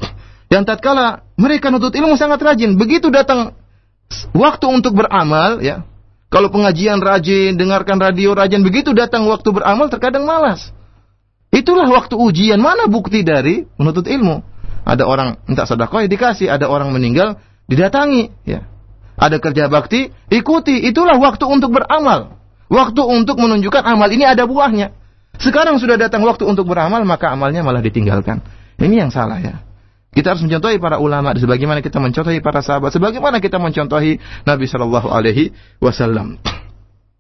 [0.50, 3.54] yang tatkala mereka menuntut ilmu sangat rajin, begitu datang
[4.34, 5.86] waktu untuk beramal ya.
[6.34, 10.74] Kalau pengajian rajin, dengarkan radio rajin, begitu datang waktu beramal terkadang malas.
[11.54, 12.58] Itulah waktu ujian.
[12.58, 14.42] Mana bukti dari menuntut ilmu?
[14.82, 17.38] Ada orang minta sedekah ya dikasih, ada orang meninggal
[17.70, 18.66] didatangi ya.
[19.18, 20.84] Ada kerja bakti, ikuti.
[20.90, 22.38] Itulah waktu untuk beramal.
[22.70, 24.96] Waktu untuk menunjukkan amal ini ada buahnya.
[25.38, 28.42] Sekarang sudah datang waktu untuk beramal, maka amalnya malah ditinggalkan.
[28.82, 29.62] Ini yang salah ya.
[30.14, 35.10] Kita harus mencontohi para ulama sebagaimana kita mencontohi para sahabat, sebagaimana kita mencontohi Nabi Shallallahu
[35.10, 35.50] alaihi
[35.82, 36.38] wasallam.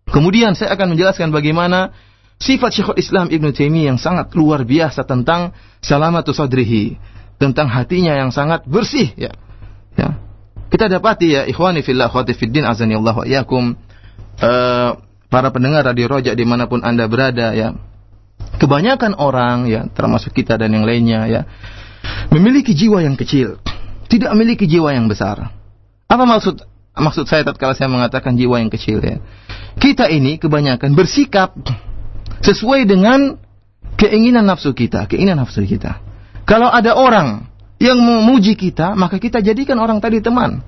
[0.05, 1.89] Kemudian saya akan menjelaskan bagaimana
[2.37, 7.01] sifat Syekhul Islam Ibn Taimiyah yang sangat luar biasa tentang salamatu sadrihi,
[7.41, 9.33] tentang hatinya yang sangat bersih ya.
[9.97, 10.21] Ya.
[10.73, 13.77] Kita dapati ya ikhwani fillah khawati fiddin azani Allah wa iyakum
[14.41, 14.89] uh,
[15.29, 17.77] para pendengar radio Roja di mana pun anda berada ya.
[18.57, 21.41] Kebanyakan orang ya termasuk kita dan yang lainnya ya
[22.33, 23.61] memiliki jiwa yang kecil.
[24.09, 25.53] Tidak memiliki jiwa yang besar.
[26.09, 26.65] Apa maksud
[26.97, 29.21] maksud saya tatkala saya mengatakan jiwa yang kecil ya?
[29.77, 31.53] Kita ini kebanyakan bersikap
[32.41, 33.37] sesuai dengan
[33.93, 36.01] keinginan nafsu kita keinginan nafsu kita.
[36.49, 37.52] Kalau ada orang
[37.83, 40.63] yang memuji kita maka kita jadikan orang tadi teman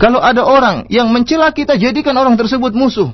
[0.00, 3.12] kalau ada orang yang mencela kita, jadikan orang tersebut musuh.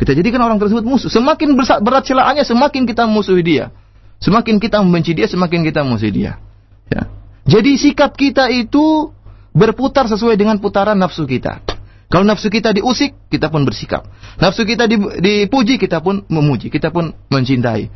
[0.00, 1.12] Kita jadikan orang tersebut musuh.
[1.12, 1.52] Semakin
[1.84, 3.68] berat celaannya, semakin kita musuhi dia.
[4.16, 6.40] Semakin kita membenci dia, semakin kita musuhi dia.
[6.88, 7.12] Ya.
[7.44, 9.12] Jadi sikap kita itu
[9.52, 11.60] berputar sesuai dengan putaran nafsu kita.
[12.08, 14.08] Kalau nafsu kita diusik, kita pun bersikap.
[14.40, 17.92] Nafsu kita dipuji, kita pun memuji, kita pun mencintai.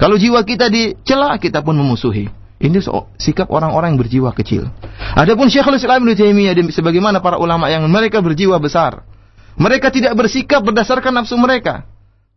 [0.00, 2.28] Kalau jiwa kita dicela, kita pun memusuhi.
[2.62, 2.78] Ini
[3.18, 4.70] sikap orang-orang yang berjiwa kecil.
[5.18, 9.02] Adapun Syekhul Islam Ibnu Taimiyah sebagaimana para ulama yang mereka berjiwa besar.
[9.58, 11.84] Mereka tidak bersikap berdasarkan nafsu mereka,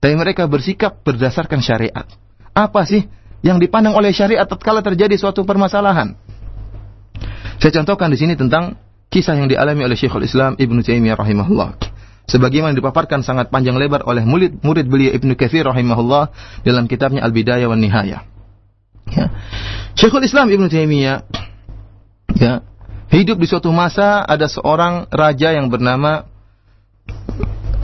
[0.01, 2.09] tapi mereka bersikap berdasarkan syariat.
[2.51, 3.05] Apa sih
[3.45, 6.17] yang dipandang oleh syariat tatkala terjadi suatu permasalahan?
[7.61, 8.75] Saya contohkan di sini tentang
[9.13, 11.94] kisah yang dialami oleh Syekhul Islam Ibnu Taimiyah rahimahullah.
[12.25, 16.33] Sebagaimana dipaparkan sangat panjang lebar oleh murid murid beliau Ibnu Katsir rahimahullah
[16.65, 18.25] dalam kitabnya Al-Bidayah wan Nihayah.
[19.13, 19.25] Ya.
[19.93, 21.21] Syekhul Islam Ibn Taimiyah
[22.35, 22.65] ya,
[23.13, 26.25] hidup di suatu masa ada seorang raja yang bernama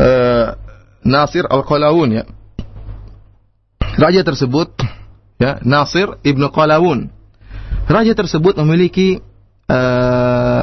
[0.02, 0.58] uh,
[1.06, 2.24] Nasir Al-Qalawun ya.
[4.02, 4.74] Raja tersebut
[5.38, 7.14] ya, Nasir Ibnu Qalawun.
[7.86, 9.22] Raja tersebut memiliki
[9.70, 10.11] uh,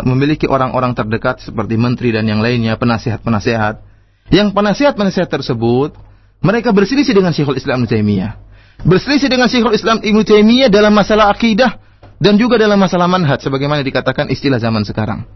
[0.04, 3.80] memiliki orang-orang terdekat seperti menteri dan yang lainnya, penasihat-penasihat.
[4.28, 5.96] Yang penasihat-penasihat tersebut
[6.44, 8.48] mereka berselisih dengan Syekhul Islam Ibn Taimiyah
[8.86, 11.80] berselisih dengan Syekhul Islam Ibnu Taimiyah dalam masalah akidah
[12.22, 15.26] dan juga dalam masalah manhaj sebagaimana dikatakan istilah zaman sekarang.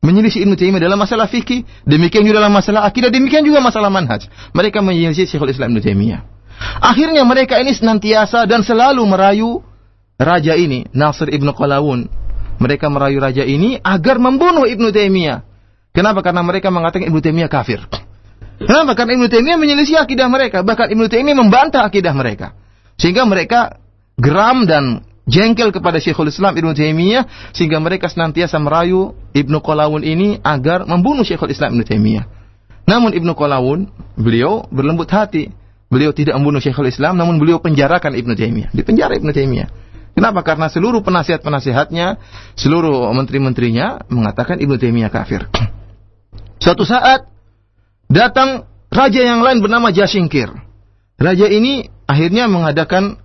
[0.00, 4.26] Menyelisih Ibnu Taimiyah dalam masalah fikih, demikian juga dalam masalah akidah, demikian juga masalah manhaj.
[4.56, 6.24] Mereka menyelisih Syekhul Islam Ibnu Taimiyah.
[6.80, 9.60] Akhirnya mereka ini senantiasa dan selalu merayu
[10.16, 12.08] raja ini, Nasir Ibnu Qalawun.
[12.60, 15.42] Mereka merayu raja ini agar membunuh Ibnu Taimiyah.
[15.96, 16.20] Kenapa?
[16.20, 17.80] Karena mereka mengatakan Ibnu Taimiyah kafir.
[18.60, 18.92] Kenapa?
[18.92, 22.52] Karena Ibnu Taimiyah menyelisih akidah mereka, bahkan Ibnu Taimiyah membantah akidah mereka.
[23.00, 23.80] Sehingga mereka
[24.20, 30.36] geram dan jengkel kepada Syekhul Islam Ibnu Taimiyah sehingga mereka senantiasa merayu Ibnu Qalawun ini
[30.44, 32.24] agar membunuh Syekhul Islam Ibnu Taimiyah.
[32.84, 35.48] Namun Ibnu Qalawun beliau berlembut hati.
[35.90, 38.70] Beliau tidak membunuh Syekhul Islam namun beliau penjarakan Ibnu Taimiyah.
[38.70, 39.68] Dipenjara Ibnu Taimiyah.
[40.14, 40.42] Kenapa?
[40.42, 42.20] Karena seluruh penasihat-penasihatnya,
[42.58, 45.46] seluruh menteri-menterinya mengatakan Ibnu Taimiyah kafir.
[46.62, 47.24] Suatu saat
[48.10, 50.50] datang raja yang lain bernama Jasingkir.
[51.20, 53.20] Raja ini akhirnya mengadakan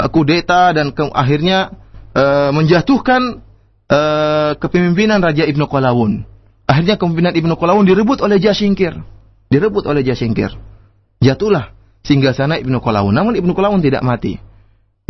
[0.00, 1.76] uh, kudeta dan ke, akhirnya
[2.16, 3.42] uh, menjatuhkan
[3.90, 6.24] uh, kepemimpinan Raja Ibnu Qalawun.
[6.64, 8.96] Akhirnya kepemimpinan Ibnu Qalawun direbut oleh Jasingkir.
[9.50, 10.54] Direbut oleh Jasingkir.
[11.20, 11.74] Jatuhlah
[12.06, 13.12] singgasana Ibnu Qalawun.
[13.12, 14.49] Namun Ibnu Qalawun tidak mati.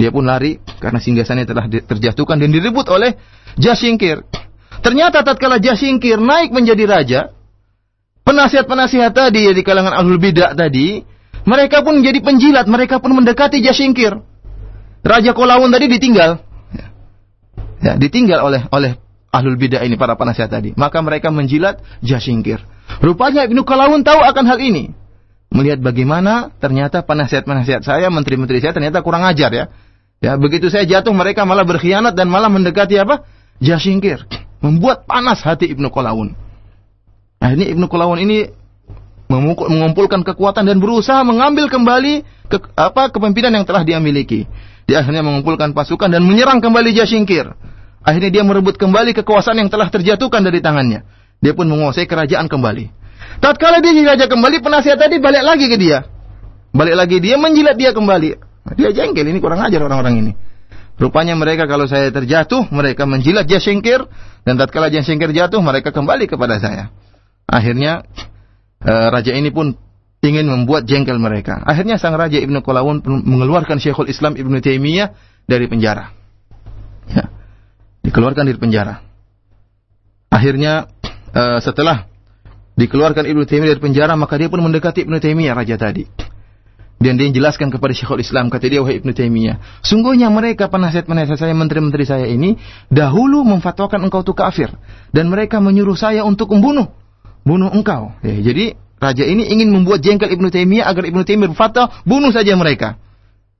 [0.00, 3.20] Dia pun lari karena singgasana telah terjatuhkan dan direbut oleh
[3.60, 4.24] Jasingkir.
[4.80, 7.20] Ternyata tatkala Jasingkir naik menjadi raja,
[8.24, 11.04] penasihat-penasihat tadi di kalangan ahlul bidah tadi
[11.44, 14.16] mereka pun menjadi penjilat, mereka pun mendekati Jasingkir.
[15.00, 16.40] Raja Kolawun tadi ditinggal.
[16.72, 16.86] Ya,
[17.80, 19.00] ya, ditinggal oleh oleh
[19.32, 20.76] ahlul bidah ini para penasihat tadi.
[20.76, 22.60] Maka mereka menjilat Jasingkir.
[23.00, 24.96] Rupanya Ibnu Kolawun tahu akan hal ini.
[25.50, 29.66] melihat bagaimana ternyata penasihat-penasihat saya, menteri-menteri saya ternyata kurang ajar ya.
[30.20, 33.24] Ya, begitu saya jatuh mereka malah berkhianat dan malah mendekati apa?
[33.56, 34.28] Jasingkir.
[34.60, 36.36] Membuat panas hati Ibnu Qolawun.
[37.40, 38.52] Nah, ini Ibnu Qolawun ini
[39.32, 44.44] mengumpulkan kekuatan dan berusaha mengambil kembali ke, apa kepemimpinan yang telah dia miliki.
[44.84, 47.56] Dia akhirnya mengumpulkan pasukan dan menyerang kembali Jasingkir.
[48.04, 51.00] Akhirnya dia merebut kembali kekuasaan yang telah terjatuhkan dari tangannya.
[51.40, 52.92] Dia pun menguasai kerajaan kembali.
[53.40, 56.04] Tatkala dia raja kembali, penasihat tadi balik lagi ke dia.
[56.76, 58.49] Balik lagi dia menjilat dia kembali.
[58.76, 60.32] Dia jengkel, ini kurang ajar orang-orang ini.
[61.00, 64.04] Rupanya mereka kalau saya terjatuh, mereka menjilat Jasingkir
[64.44, 66.92] dan tatkala Jasingkir jatuh, mereka kembali kepada saya.
[67.48, 68.04] Akhirnya
[68.84, 69.80] uh, raja ini pun
[70.20, 71.64] ingin membuat jengkel mereka.
[71.64, 75.16] Akhirnya sang raja Ibnu Qulawun mengeluarkan Syekhul Islam Ibnu Taimiyah
[75.48, 76.12] dari penjara.
[77.08, 77.32] Ya.
[78.04, 79.00] Dikeluarkan dari penjara.
[80.28, 80.84] Akhirnya
[81.32, 82.06] uh, setelah
[82.76, 86.04] dikeluarkan Ibnu Taimiyah dari penjara, maka dia pun mendekati Ibnu Taimiyah raja tadi.
[87.00, 91.56] Dan dia menjelaskan kepada Syekhul Islam, kata dia, wahai Ibnu Taimiyah, sungguhnya mereka penasihat-penasihat saya,
[91.56, 92.60] menteri-menteri saya ini,
[92.92, 94.68] dahulu memfatwakan engkau itu kafir.
[95.08, 96.92] Dan mereka menyuruh saya untuk membunuh.
[97.40, 98.12] Bunuh engkau.
[98.20, 102.52] Ya, jadi, raja ini ingin membuat jengkel Ibnu Taimiyah agar Ibnu Taimiyah berfatwa, bunuh saja
[102.52, 103.00] mereka.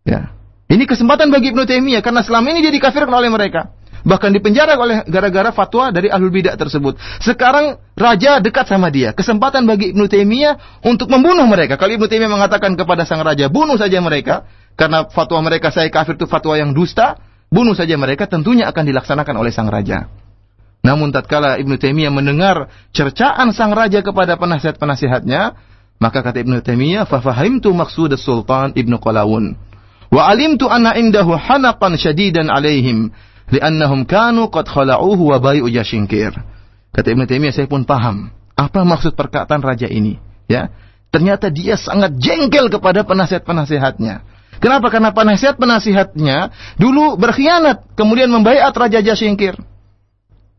[0.05, 0.37] Ya.
[0.69, 3.73] Ini kesempatan bagi Ibnu Taimiyah, karena selama ini dia dikafirkan oleh mereka.
[4.01, 6.97] Bahkan dipenjara oleh gara-gara fatwa dari ahlul bidah tersebut.
[7.21, 9.13] Sekarang raja dekat sama dia.
[9.13, 11.77] Kesempatan bagi Ibnu Taimiyah untuk membunuh mereka.
[11.77, 14.49] Kalau Ibnu Taimiyah mengatakan kepada sang raja, bunuh saja mereka.
[14.79, 17.21] Karena fatwa mereka saya kafir itu fatwa yang dusta.
[17.51, 20.09] Bunuh saja mereka tentunya akan dilaksanakan oleh sang raja.
[20.81, 25.61] Namun tatkala Ibnu Taimiyah mendengar cercaan sang raja kepada penasihat-penasihatnya,
[26.01, 29.61] maka kata Ibnu Taimiyah, "Fafahimtu maksud Sultan Ibnu Qalawun."
[30.11, 33.15] Wa alimtu anna indahu hanaqan syadidan alaihim
[33.51, 36.35] li'annahum kanu qad khala'uhu wa bai'u Jashinkir.
[36.91, 40.69] Kata Ibnu Taimiyah saya pun paham apa maksud perkataan raja ini, ya.
[41.11, 44.23] Ternyata dia sangat jengkel kepada penasihat-penasihatnya.
[44.61, 44.93] Kenapa?
[44.93, 46.37] Karena penasihat-penasihatnya
[46.77, 49.59] dulu berkhianat, kemudian membaiat Raja Jasingkir.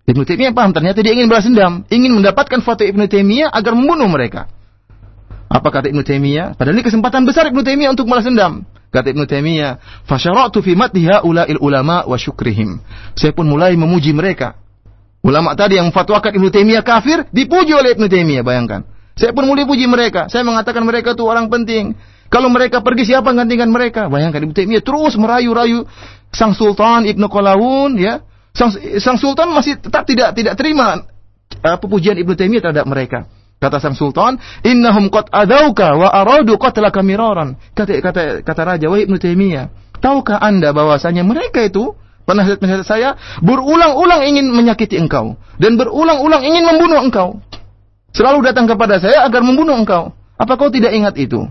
[0.10, 4.10] Ibnu Taimiyah paham, ternyata dia ingin balas dendam, ingin mendapatkan foto Ibnu Taimiyah agar membunuh
[4.10, 4.50] mereka.
[5.48, 6.58] Apa kata Ibnu Taimiyah?
[6.58, 8.66] Padahal ini kesempatan besar Ibnu Taimiyah untuk balas dendam.
[8.92, 12.84] Kata Ibnu Taimiyah, "Fasyara'tu fi madhiha ula'il ulama wa syukrihim."
[13.16, 14.60] Saya pun mulai memuji mereka.
[15.24, 18.84] Ulama tadi yang fatwakan Ibnu Taimiyah kafir dipuji oleh Ibnu Taimiyah, bayangkan.
[19.16, 20.28] Saya pun mulai puji mereka.
[20.28, 21.96] Saya mengatakan mereka itu orang penting.
[22.32, 24.12] Kalau mereka pergi siapa gantikan mereka?
[24.12, 25.88] Bayangkan Ibnu Taimiyah terus merayu-rayu
[26.32, 28.24] sang sultan Ibnu Qalawun ya.
[28.52, 31.08] Sang, sang sultan masih tetap tidak tidak terima
[31.64, 33.28] uh, pujian Ibnu Taimiyah terhadap mereka.
[33.62, 39.06] Kata sang sultan, "Innahum qad adauka wa aradu qatlaka miraran." Kata kata kata raja wahai
[39.06, 39.70] Ibnu Taimiyah,
[40.02, 41.94] tahukah Anda bahwasanya mereka itu
[42.26, 47.38] penasihat-penasihat saya berulang-ulang ingin menyakiti engkau dan berulang-ulang ingin membunuh engkau.
[48.18, 50.10] Selalu datang kepada saya agar membunuh engkau.
[50.42, 51.46] Apa kau tidak ingat itu?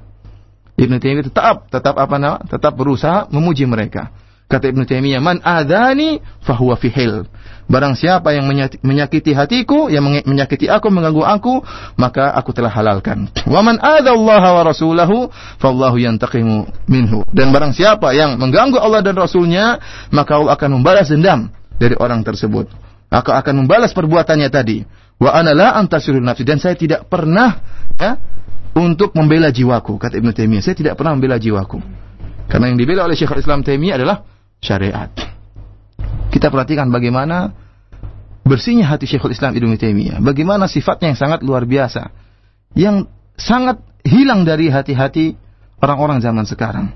[0.82, 2.42] Ibnu Taimiyah tetap tetap apa nama?
[2.42, 4.10] Tetap berusaha memuji mereka.
[4.50, 7.30] Kata Ibnu Taimiyah, "Man adani fahuwa fihil."
[7.70, 8.50] Barang siapa yang
[8.82, 11.62] menyakiti hatiku, yang menyakiti aku, mengganggu aku,
[11.94, 13.30] maka aku telah halalkan.
[13.46, 15.30] Wa man Allah wa rasulahu,
[15.62, 17.22] fallahu yantaqimu minhu.
[17.30, 19.78] Dan barang siapa yang mengganggu Allah dan Rasulnya,
[20.10, 21.46] maka Allah akan membalas dendam
[21.78, 22.66] dari orang tersebut.
[23.06, 24.82] Aku akan membalas perbuatannya tadi.
[25.22, 26.42] Wa ana la antasirul nafsi.
[26.42, 27.54] Dan saya tidak pernah
[27.94, 28.18] ya,
[28.74, 29.94] untuk membela jiwaku.
[29.94, 31.78] Kata Ibnu Taimiyah, saya tidak pernah membela jiwaku.
[32.50, 34.26] Karena yang dibela oleh Syekhul Islam Taimiyah adalah
[34.60, 35.10] syariat.
[36.30, 37.52] Kita perhatikan bagaimana
[38.46, 40.22] bersihnya hati Syekhul Islam Ibnu Taimiyah.
[40.22, 42.12] Bagaimana sifatnya yang sangat luar biasa.
[42.78, 45.34] Yang sangat hilang dari hati-hati
[45.82, 46.94] orang-orang zaman sekarang.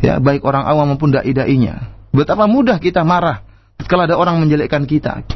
[0.00, 1.92] Ya, baik orang awam maupun dai-dainya.
[2.14, 3.44] Betapa mudah kita marah
[3.78, 5.26] tatkala ada orang menjelekkan kita.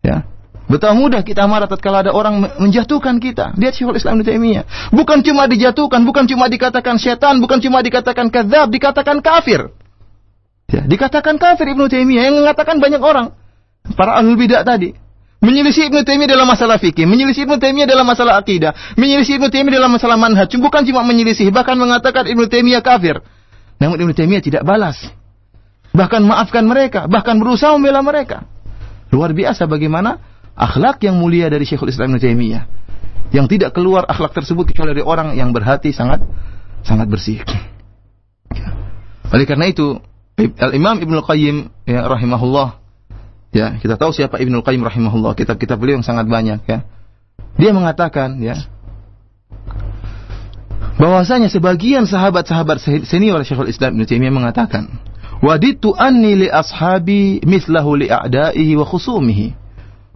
[0.00, 0.24] Ya.
[0.70, 3.58] Betapa mudah kita marah tatkala ada orang menjatuhkan kita.
[3.58, 4.64] Lihat Syekhul Islam Ibnu Taimiyah.
[4.94, 9.74] Bukan cuma dijatuhkan, bukan cuma dikatakan setan, bukan cuma dikatakan kadzab, dikatakan kafir.
[10.70, 13.34] Ya, dikatakan kafir Ibnu Taimiyah yang mengatakan banyak orang.
[13.98, 14.94] Para ahlul bidah tadi.
[15.40, 19.80] Menyelisih Ibnu Taimiyah dalam masalah fikih, menyelisih Ibnu Taimiyah dalam masalah akidah, menyelisih Ibnu Taimiyah
[19.82, 20.52] dalam masalah manhaj.
[20.52, 23.24] Bukan cuma menyelisih, bahkan mengatakan Ibnu Taimiyah kafir.
[23.80, 25.00] Namun Ibnu Taimiyah tidak balas.
[25.90, 28.46] Bahkan maafkan mereka, bahkan berusaha membela mereka.
[29.10, 30.22] Luar biasa bagaimana
[30.54, 32.62] akhlak yang mulia dari Syekhul Islam Ibnu Taimiyah.
[33.32, 36.20] Yang tidak keluar akhlak tersebut kecuali dari orang yang berhati sangat
[36.84, 37.40] sangat bersih.
[39.32, 40.02] Oleh karena itu,
[40.56, 42.80] Al-Imam Ibnu Qayyim ya rahimahullah.
[43.50, 45.36] Ya kita tahu siapa Ibnu Qayyim rahimahullah.
[45.36, 46.86] Kitab-kitab beliau yang sangat banyak ya.
[47.58, 48.56] Dia mengatakan ya
[51.00, 55.00] bahwasanya sebagian sahabat-sahabat senior Syekhul Islam Ibnu Taimiyah mengatakan
[55.40, 59.56] waditu anni li ashabi mislahu li a'daihi wa khusumihi.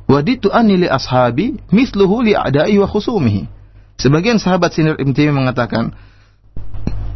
[0.05, 3.49] Waditu anni li ashabi misluhu li a'daihi wa khusumihi.
[3.97, 5.97] Sebagian sahabat senior Ibnu Taimiyah mengatakan,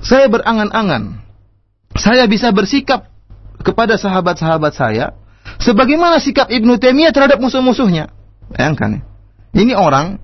[0.01, 1.21] saya berangan-angan,
[1.97, 3.09] saya bisa bersikap
[3.63, 5.17] kepada sahabat-sahabat saya,
[5.63, 8.13] sebagaimana sikap Ibnu Taimiyah terhadap musuh-musuhnya.
[8.53, 9.03] Bayangkan ya.
[9.57, 10.21] Ini orang,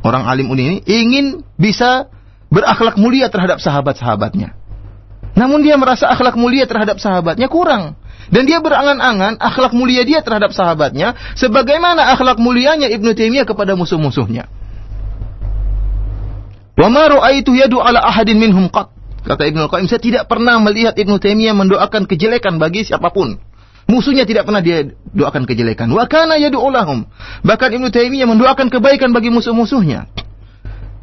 [0.00, 2.08] orang alim ini ingin bisa
[2.48, 4.56] berakhlak mulia terhadap sahabat-sahabatnya.
[5.32, 7.96] Namun dia merasa akhlak mulia terhadap sahabatnya kurang.
[8.32, 14.48] Dan dia berangan-angan akhlak mulia dia terhadap sahabatnya sebagaimana akhlak mulianya Ibnu Taimiyah kepada musuh-musuhnya.
[16.72, 18.88] Wa ma ra'aitu yadu ala ahadin minhum qat.
[19.22, 23.38] Kata Ibnu Qayyim, saya tidak pernah melihat Ibnu Taimiyah mendoakan kejelekan bagi siapa pun.
[23.86, 25.90] Musuhnya tidak pernah dia doakan kejelekan.
[25.90, 27.06] Wa kana yad'u lahum.
[27.46, 30.10] Bahkan Ibnu Taimiyah mendoakan kebaikan bagi musuh-musuhnya.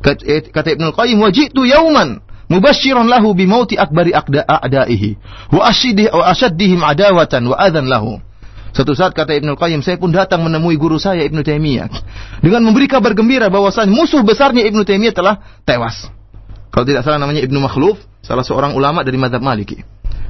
[0.03, 5.19] Kata Ibnu Qayyim, "Wajitu yauman mubashiran lahu bimauti akbari a'daihi
[5.51, 8.19] wa ashidih wa ashaddihim adawatan wa adhan lahu."
[8.75, 11.89] Suatu saat kata Ibnu Qayyim, saya pun datang menemui guru saya Ibnu Taimiyah
[12.43, 16.18] dengan memberi kabar gembira bahwasanya musuh besarnya Ibnu Taimiyah telah tewas.
[16.69, 19.82] Kalau tidak salah namanya Ibnu Makhluf, salah seorang ulama dari mazhab Maliki.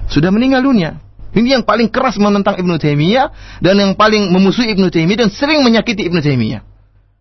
[0.08, 1.00] Sudah meninggal dunia.
[1.30, 5.62] Ini yang paling keras menentang Ibnu Taimiyah dan yang paling memusuhi Ibnu Taimiyah dan sering
[5.62, 6.66] menyakiti Ibnu Taimiyah.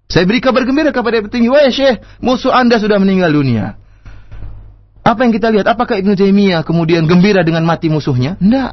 [0.08, 3.76] Saya beri kabar gembira kepada Ibnu Taimiyah, "Wahai Syekh, musuh Anda sudah meninggal dunia."
[5.04, 5.68] Apa yang kita lihat?
[5.68, 8.40] Apakah Ibnu Taimiyah kemudian gembira dengan mati musuhnya?
[8.40, 8.72] Tidak.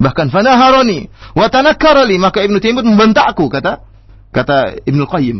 [0.00, 3.84] Bahkan fanaharani wa tanakkarali, maka Ibnu Taimiyah membentakku kata
[4.32, 5.38] kata Ibnu Qayyim.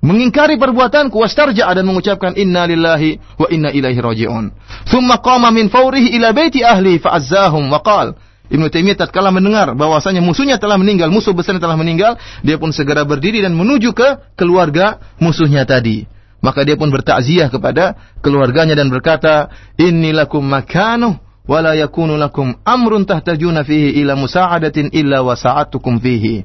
[0.00, 4.48] Mengingkari perbuatanku wastarja'a dan mengucapkan inna lillahi wa inna ilaihi raji'un.
[4.88, 8.16] Thumma qama min fawrihi ila baiti ahli fa'azzahum wa qala
[8.50, 13.06] Ibnu Taimiyah tatkala mendengar bahwasanya musuhnya telah meninggal, musuh besarnya telah meninggal, dia pun segera
[13.06, 16.02] berdiri dan menuju ke keluarga musuhnya tadi.
[16.42, 21.14] Maka dia pun bertakziah kepada keluarganya dan berkata, "Innilakum makanu
[21.46, 26.42] wa la yakunu lakum amrun tahtajuna fihi ila musa'adatin illa wasa'atukum fihi."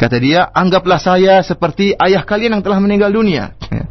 [0.00, 3.84] Kata dia, "Anggaplah saya seperti ayah kalian yang telah meninggal dunia." Ya.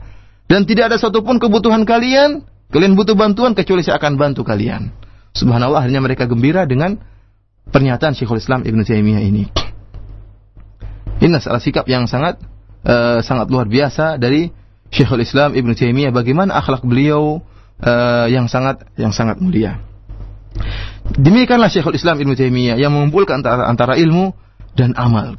[0.50, 2.42] Dan tidak ada satupun kebutuhan kalian,
[2.74, 4.90] kalian butuh bantuan kecuali saya akan bantu kalian.
[5.38, 6.98] Subhanallah, akhirnya mereka gembira dengan
[7.70, 9.46] pernyataan Syekhul Islam Ibn Taimiyah ini.
[11.22, 12.42] Ini salah sikap yang sangat
[12.82, 14.50] uh, sangat luar biasa dari
[14.90, 17.46] Syekhul Islam Ibn Taimiyah bagaimana akhlak beliau
[17.86, 19.78] uh, yang sangat yang sangat mulia.
[21.14, 24.34] Demikianlah Syekhul Islam Ibn Taimiyah yang mengumpulkan antara, antara ilmu
[24.74, 25.38] dan amal.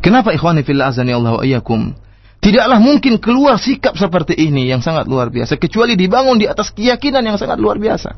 [0.00, 1.92] Kenapa ikhwani fillah azani Allah wa iyyakum?
[2.40, 7.20] Tidaklah mungkin keluar sikap seperti ini yang sangat luar biasa kecuali dibangun di atas keyakinan
[7.20, 8.16] yang sangat luar biasa.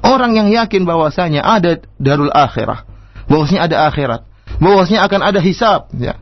[0.00, 2.88] Orang yang yakin bahwasanya ada darul akhirah,
[3.28, 4.20] bahwasanya ada akhirat,
[4.60, 6.16] bahwasanya akan ada hisab, ya.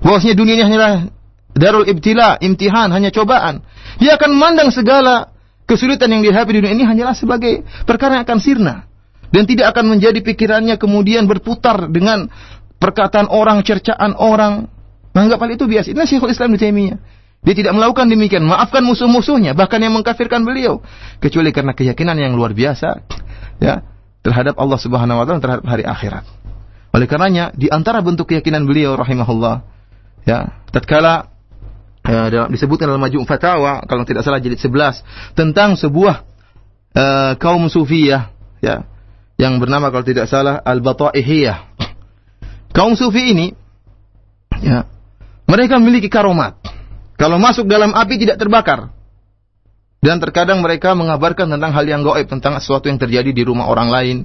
[0.00, 1.12] Bahwasanya dunia hanyalah
[1.52, 3.64] darul ibtila, imtihan, hanya cobaan.
[4.00, 5.36] Dia akan memandang segala
[5.68, 8.74] kesulitan yang dihadapi di dunia ini hanyalah sebagai perkara yang akan sirna
[9.34, 12.30] dan tidak akan menjadi pikirannya kemudian berputar dengan
[12.78, 14.68] perkataan orang, cercaan orang.
[15.16, 15.86] Menganggap hal itu biasa.
[15.96, 16.98] Ini Syekhul Islam di Taimiyah.
[17.46, 18.44] Dia tidak melakukan demikian.
[18.44, 20.82] Maafkan musuh-musuhnya, bahkan yang mengkafirkan beliau.
[21.22, 23.06] Kecuali karena keyakinan yang luar biasa
[23.62, 23.80] ya
[24.26, 26.24] terhadap Allah Subhanahu wa taala terhadap hari akhirat.
[26.90, 29.62] Oleh karenanya di antara bentuk keyakinan beliau rahimahullah
[30.26, 31.30] ya, tatkala
[32.02, 36.24] ya, disebutkan dalam Majmu' Fatawa kalau tidak salah jilid 11 tentang sebuah
[36.96, 38.32] uh, kaum sufiyah
[38.64, 38.88] ya
[39.36, 41.75] yang bernama kalau tidak salah Al-Bataihiyah.
[42.76, 43.56] Kaum sufi ini
[44.60, 44.84] ya
[45.48, 46.60] mereka memiliki karomat
[47.16, 48.92] kalau masuk dalam api tidak terbakar.
[50.04, 53.88] Dan terkadang mereka mengabarkan tentang hal yang gaib, tentang sesuatu yang terjadi di rumah orang
[53.90, 54.16] lain.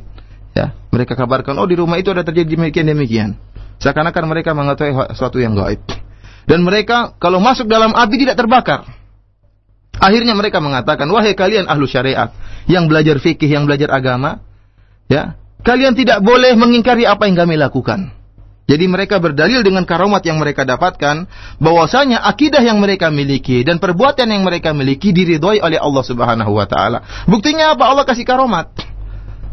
[0.51, 3.39] Ya, mereka kabarkan, oh di rumah itu ada terjadi demikian demikian.
[3.79, 5.81] Seakan-akan mereka mengetahui sesuatu yang gaib.
[6.45, 8.83] Dan mereka kalau masuk dalam api tidak terbakar.
[9.97, 12.29] Akhirnya mereka mengatakan, wahai kalian ahlu syariat
[12.67, 14.43] yang belajar fikih, yang belajar agama,
[15.07, 18.20] ya, kalian tidak boleh mengingkari apa yang kami lakukan.
[18.71, 21.27] Jadi mereka berdalil dengan karomat yang mereka dapatkan
[21.59, 26.63] bahwasanya akidah yang mereka miliki dan perbuatan yang mereka miliki diridhoi oleh Allah Subhanahu wa
[26.63, 27.03] taala.
[27.27, 27.91] Buktinya apa?
[27.91, 28.71] Allah kasih karomat.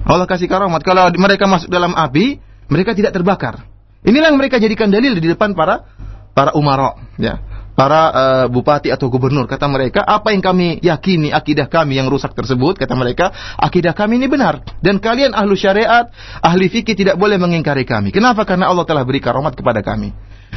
[0.06, 0.86] Allah kasih karomat.
[0.86, 2.38] Kalau mereka masuk dalam api,
[2.70, 3.66] mereka tidak terbakar.
[4.06, 5.82] Inilah yang mereka jadikan dalil di depan para
[6.30, 7.42] para umara, ya
[7.78, 9.46] para uh, bupati atau gubernur.
[9.46, 14.18] Kata mereka, apa yang kami yakini, akidah kami yang rusak tersebut, kata mereka, akidah kami
[14.18, 14.66] ini benar.
[14.82, 16.10] Dan kalian ahlu syariat,
[16.42, 18.10] ahli fikih tidak boleh mengingkari kami.
[18.10, 18.42] Kenapa?
[18.42, 20.10] Karena Allah telah beri karomat kepada kami.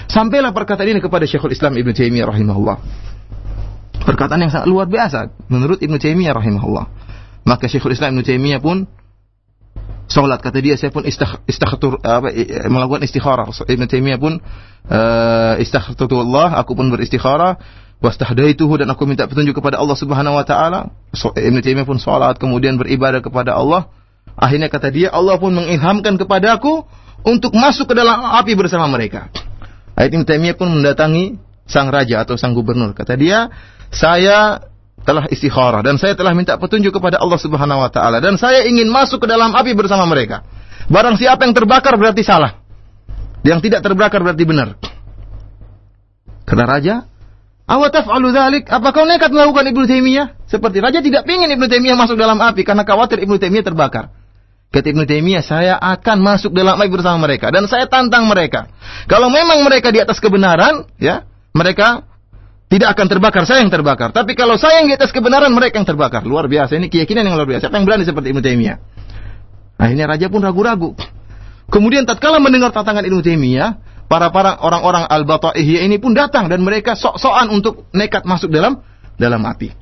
[0.10, 2.78] Sampailah perkataan ini kepada Syekhul Islam Ibn Taimiyah rahimahullah.
[4.02, 6.86] Perkataan yang sangat luar biasa menurut Ibn Taimiyah rahimahullah.
[7.46, 8.90] Maka Syekhul Islam Ibn Taimiyah pun
[10.12, 12.30] Sholat kata dia saya pun istaghfar apa
[12.68, 13.48] melakukan istikharah.
[13.48, 14.44] Ibn Taimiyah pun
[14.92, 17.56] uh, istaghfirullah, aku pun beristikharah
[18.02, 20.92] wastahdaituhu dan aku minta petunjuk kepada Allah Subhanahu wa taala.
[21.16, 23.88] So, Ibn Taimiyah pun salat kemudian beribadah kepada Allah.
[24.36, 26.84] Akhirnya kata dia Allah pun mengilhamkan kepadaku
[27.22, 29.30] untuk masuk ke dalam api bersama mereka.
[29.96, 31.38] Ayat Ibn Taimiyah pun mendatangi
[31.70, 32.92] sang raja atau sang gubernur.
[32.98, 33.54] Kata dia,
[33.94, 34.71] saya
[35.02, 38.90] telah istikharah dan saya telah minta petunjuk kepada Allah Subhanahu wa taala dan saya ingin
[38.90, 40.46] masuk ke dalam api bersama mereka.
[40.92, 42.62] Barang siapa yang terbakar berarti salah.
[43.42, 44.78] Yang tidak terbakar berarti benar.
[46.46, 46.96] Kata raja,
[47.72, 48.68] Awataf alu dhalik?
[48.68, 50.44] Apa kau nekat melakukan Ibnu Taimiyah?
[50.44, 54.12] Seperti raja tidak ingin Ibnu Taimiyah masuk dalam api karena khawatir Ibnu Taimiyah terbakar.
[54.72, 58.68] Kata Ibnu Taimiyah, saya akan masuk dalam api bersama mereka dan saya tantang mereka.
[59.08, 61.24] Kalau memang mereka di atas kebenaran, ya,
[61.56, 62.04] mereka
[62.72, 64.16] tidak akan terbakar, saya yang terbakar.
[64.16, 66.24] Tapi kalau saya yang di atas kebenaran, mereka yang terbakar.
[66.24, 67.68] Luar biasa, ini keyakinan yang luar biasa.
[67.68, 68.78] Siapa yang berani seperti Ibnu Taimiyah?
[69.76, 70.96] Akhirnya raja pun ragu-ragu.
[71.68, 73.76] Kemudian tatkala mendengar tantangan Ibnu Taimiyah,
[74.08, 78.80] para para orang-orang al-Bata'ihiyah ini pun datang dan mereka sok-sokan untuk nekat masuk dalam
[79.20, 79.76] dalam api.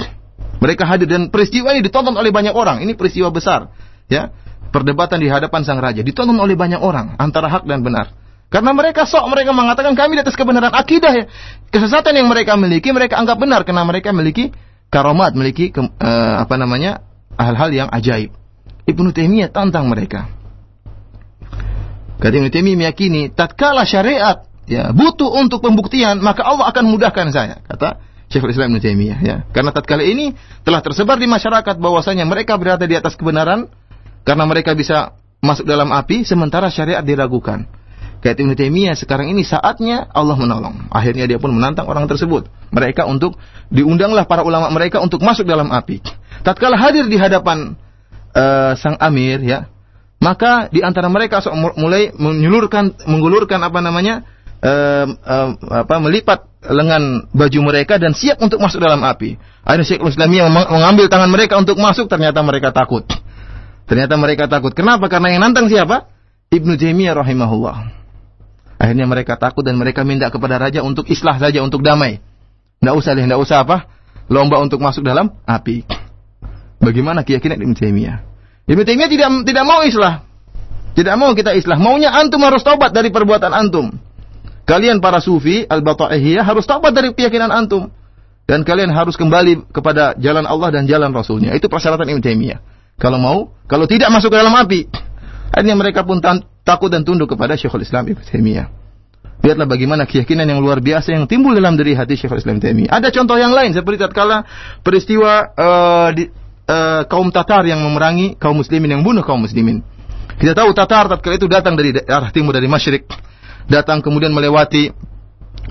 [0.57, 2.81] Mereka hadir dan peristiwa ini ditonton oleh banyak orang.
[2.81, 3.69] Ini peristiwa besar,
[4.09, 4.33] ya.
[4.73, 8.17] Perdebatan di hadapan sang raja ditonton oleh banyak orang antara hak dan benar.
[8.49, 11.25] Karena mereka sok, mereka mengatakan kami di atas kebenaran akidah ya.
[11.69, 14.49] Kesesatan yang mereka miliki, mereka anggap benar karena mereka memiliki
[14.89, 17.05] karomat, memiliki ke, uh, apa namanya
[17.37, 18.33] hal-hal yang ajaib.
[18.89, 20.25] Ibnu Taimiyah tantang mereka.
[22.17, 27.61] Kata Ibnu Taimiyah meyakini, tatkala syariat ya butuh untuk pembuktian, maka Allah akan mudahkan saya.
[27.69, 28.01] Kata
[28.33, 29.35] Syekhul Islam Ibnu Taimiyah ya.
[29.53, 30.33] Karena tatkala ini
[30.65, 33.69] telah tersebar di masyarakat bahwasanya mereka berada di atas kebenaran
[34.25, 37.78] karena mereka bisa masuk dalam api sementara syariat diragukan.
[38.19, 40.91] Kayak Ibnu Taimiyah sekarang ini saatnya Allah menolong.
[40.91, 42.51] Akhirnya dia pun menantang orang tersebut.
[42.75, 43.39] Mereka untuk
[43.71, 46.03] diundanglah para ulama mereka untuk masuk dalam api.
[46.43, 47.79] Tatkala hadir di hadapan
[48.35, 49.71] uh, sang amir ya,
[50.19, 51.39] maka di antara mereka
[51.79, 54.27] mulai menyulurkan menggulurkan apa namanya?
[54.59, 55.49] Uh, uh,
[55.87, 59.39] apa melipat lengan baju mereka dan siap untuk masuk dalam api.
[59.63, 63.07] Akhirnya Syekh Islamiyah mengambil tangan mereka untuk masuk ternyata mereka takut.
[63.87, 64.75] Ternyata mereka takut.
[64.75, 65.07] Kenapa?
[65.07, 66.11] Karena yang nantang siapa?
[66.51, 67.98] Ibnu Taimiyah rahimahullah.
[68.79, 72.23] Akhirnya mereka takut dan mereka minta kepada raja untuk islah saja, untuk damai.
[72.79, 73.91] Tidak usah deh, tidak usah apa?
[74.31, 75.83] Lomba untuk masuk dalam api.
[76.79, 78.17] Bagaimana keyakinan Ibn Taimiyah?
[78.71, 80.23] Ibn Taimiyah tidak tidak mau islah.
[80.95, 81.75] Tidak mau kita islah.
[81.75, 83.91] Maunya antum harus taubat dari perbuatan antum.
[84.63, 87.91] Kalian para sufi al-bata'ihiyah harus taubat dari keyakinan antum.
[88.47, 91.51] Dan kalian harus kembali kepada jalan Allah dan jalan Rasulnya.
[91.51, 92.59] Itu persyaratan Ibn Taimiyah.
[92.95, 94.87] Kalau mau, kalau tidak masuk ke dalam api.
[95.51, 96.23] Akhirnya mereka pun
[96.69, 98.69] takut dan tunduk kepada Syekhul Islam Ibnu Taimiyah.
[99.41, 102.93] Lihatlah bagaimana keyakinan yang luar biasa yang timbul dalam diri hati Syekhul Islam Taimiyah.
[102.93, 104.45] Ada contoh yang lain seperti tatkala
[104.85, 106.29] peristiwa uh, di,
[106.69, 109.81] uh, kaum Tatar yang memerangi kaum muslimin yang bunuh kaum muslimin.
[110.37, 113.09] Kita tahu Tatar tatkala itu datang dari arah timur dari Masyrik,
[113.65, 114.93] datang kemudian melewati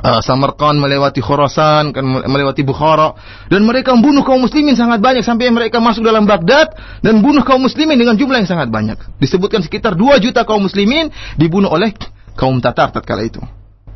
[0.03, 3.15] uh, Samarkand melewati Khorasan, kan melewati Bukhara
[3.51, 7.63] dan mereka membunuh kaum muslimin sangat banyak sampai mereka masuk dalam Baghdad dan bunuh kaum
[7.63, 8.99] muslimin dengan jumlah yang sangat banyak.
[9.19, 11.95] Disebutkan sekitar 2 juta kaum muslimin dibunuh oleh
[12.39, 13.43] kaum Tatar tatkala itu.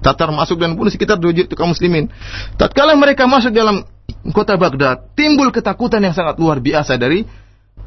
[0.03, 2.11] Tatar masuk dan bunuh sekitar 2 juta kaum muslimin.
[2.59, 3.87] Tatkala mereka masuk dalam
[4.35, 7.23] kota Baghdad, timbul ketakutan yang sangat luar biasa dari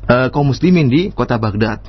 [0.07, 1.83] uh, kaum muslimin di kota Baghdad.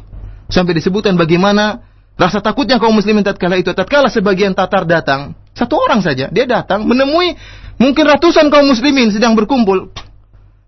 [0.47, 1.83] Sampai disebutkan bagaimana
[2.19, 3.71] rasa takutnya kaum muslimin tatkala itu.
[3.71, 6.29] Tatkala sebagian Tatar datang, satu orang saja.
[6.29, 7.33] Dia datang menemui
[7.81, 9.89] mungkin ratusan kaum muslimin sedang berkumpul.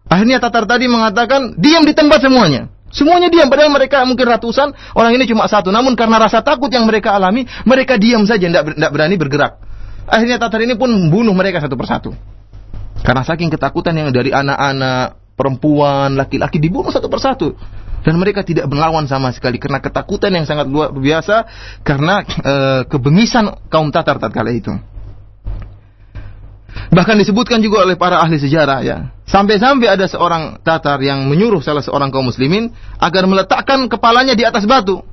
[0.08, 2.72] Akhirnya Tatar tadi mengatakan, diam di tempat semuanya.
[2.88, 5.68] Semuanya diam, padahal mereka mungkin ratusan, orang ini cuma satu.
[5.68, 9.60] Namun karena rasa takut yang mereka alami, mereka diam saja, tidak berani bergerak.
[10.08, 12.16] Akhirnya Tatar ini pun membunuh mereka satu persatu.
[13.04, 17.52] Karena saking ketakutan yang dari anak-anak, perempuan, laki-laki dibunuh satu persatu
[18.02, 21.46] dan mereka tidak melawan sama sekali karena ketakutan yang sangat luar biasa
[21.82, 22.54] karena e,
[22.86, 24.74] kebengisan kaum Tatar tatkala itu.
[26.88, 29.10] Bahkan disebutkan juga oleh para ahli sejarah ya.
[29.28, 34.64] Sampai-sampai ada seorang Tatar yang menyuruh salah seorang kaum muslimin agar meletakkan kepalanya di atas
[34.64, 35.04] batu.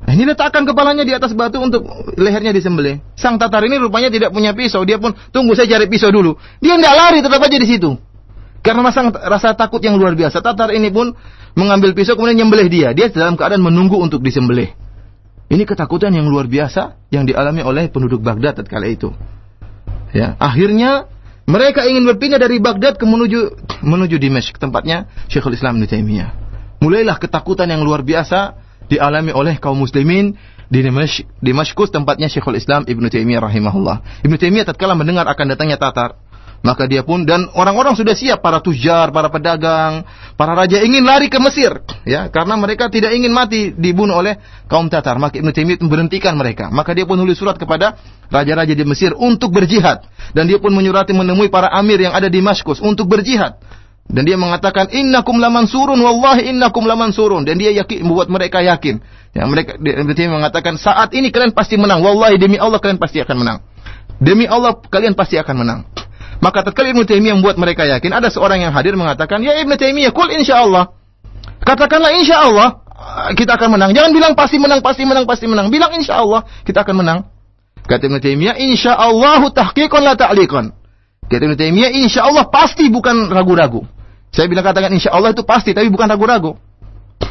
[0.00, 1.84] Nah, ini letakkan kepalanya di atas batu untuk
[2.16, 3.00] lehernya disembelih.
[3.16, 4.82] Sang Tatar ini rupanya tidak punya pisau.
[4.84, 6.36] Dia pun tunggu saya cari pisau dulu.
[6.60, 7.96] Dia tidak lari tetap aja di situ.
[8.60, 10.44] Karena rasa, rasa takut yang luar biasa.
[10.44, 11.16] Tatar ini pun
[11.56, 12.88] mengambil pisau kemudian nyembelih dia.
[12.92, 14.72] Dia dalam keadaan menunggu untuk disembelih.
[15.50, 19.10] Ini ketakutan yang luar biasa yang dialami oleh penduduk Baghdad tatkala itu.
[20.14, 21.10] Ya, akhirnya
[21.50, 26.30] mereka ingin berpindah dari Baghdad ke menuju menuju Dimashq, tempatnya Syekhul Islam Ibnu Taimiyah.
[26.78, 28.54] Mulailah ketakutan yang luar biasa
[28.86, 30.38] dialami oleh kaum muslimin
[30.70, 30.86] di
[31.42, 34.22] Dimashq, tempatnya Syekhul Islam Ibnu Taimiyah rahimahullah.
[34.22, 36.14] Ibnu Taimiyah tatkala mendengar akan datangnya Tatar,
[36.60, 40.04] maka dia pun dan orang-orang sudah siap para tujar, para pedagang,
[40.36, 44.36] para raja ingin lari ke Mesir, ya, karena mereka tidak ingin mati dibunuh oleh
[44.68, 45.16] kaum Tatar.
[45.16, 46.68] Maka Ibnu Taimiyah memberhentikan mereka.
[46.68, 47.96] Maka dia pun menulis surat kepada
[48.28, 50.04] raja-raja di Mesir untuk berjihad
[50.36, 53.56] dan dia pun menyurati menemui para amir yang ada di Maskus untuk berjihad.
[54.10, 58.60] Dan dia mengatakan innakum laman surun wallahi innakum laman surun dan dia yakin membuat mereka
[58.60, 59.00] yakin.
[59.32, 62.04] Ya, mereka Ibnu Taimiyah mengatakan saat ini kalian pasti menang.
[62.04, 63.64] Wallahi demi Allah kalian pasti akan menang.
[64.20, 65.80] Demi Allah kalian pasti akan menang.
[66.40, 70.12] Maka tatkala Ibnu Taimiyah membuat mereka yakin, ada seorang yang hadir mengatakan, "Ya Ibnu Taimiyah,
[70.12, 70.88] kul insyaallah."
[71.60, 72.68] Katakanlah insyaallah
[73.36, 73.92] kita akan menang.
[73.92, 75.68] Jangan bilang pasti menang, pasti menang, pasti menang.
[75.68, 77.18] Bilang insyaallah kita akan menang.
[77.84, 80.72] Kata Ibnu Taimiyah, insyaallah tahqiqan la ta'liqan.
[81.28, 83.84] Kata Ibnu Taimiyah, insyaallah pasti bukan ragu-ragu.
[84.30, 86.56] Saya bilang katakan insyaallah itu pasti, tapi bukan ragu-ragu.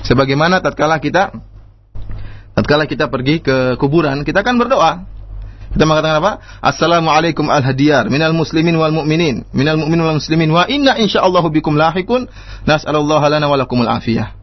[0.06, 1.34] Sebagaimana tatkala kita
[2.54, 4.92] tatkala kita pergi ke kuburan, kita akan berdoa.
[5.70, 6.32] Kita mengatakan apa?
[6.66, 12.26] Assalamualaikum al-hadiyar minal muslimin wal mu'minin, minal mu'minin wal muslimin wa inna insyaallahu bikum lahikun.
[12.66, 14.34] Nas'alullah lana wa lakumul afiyah.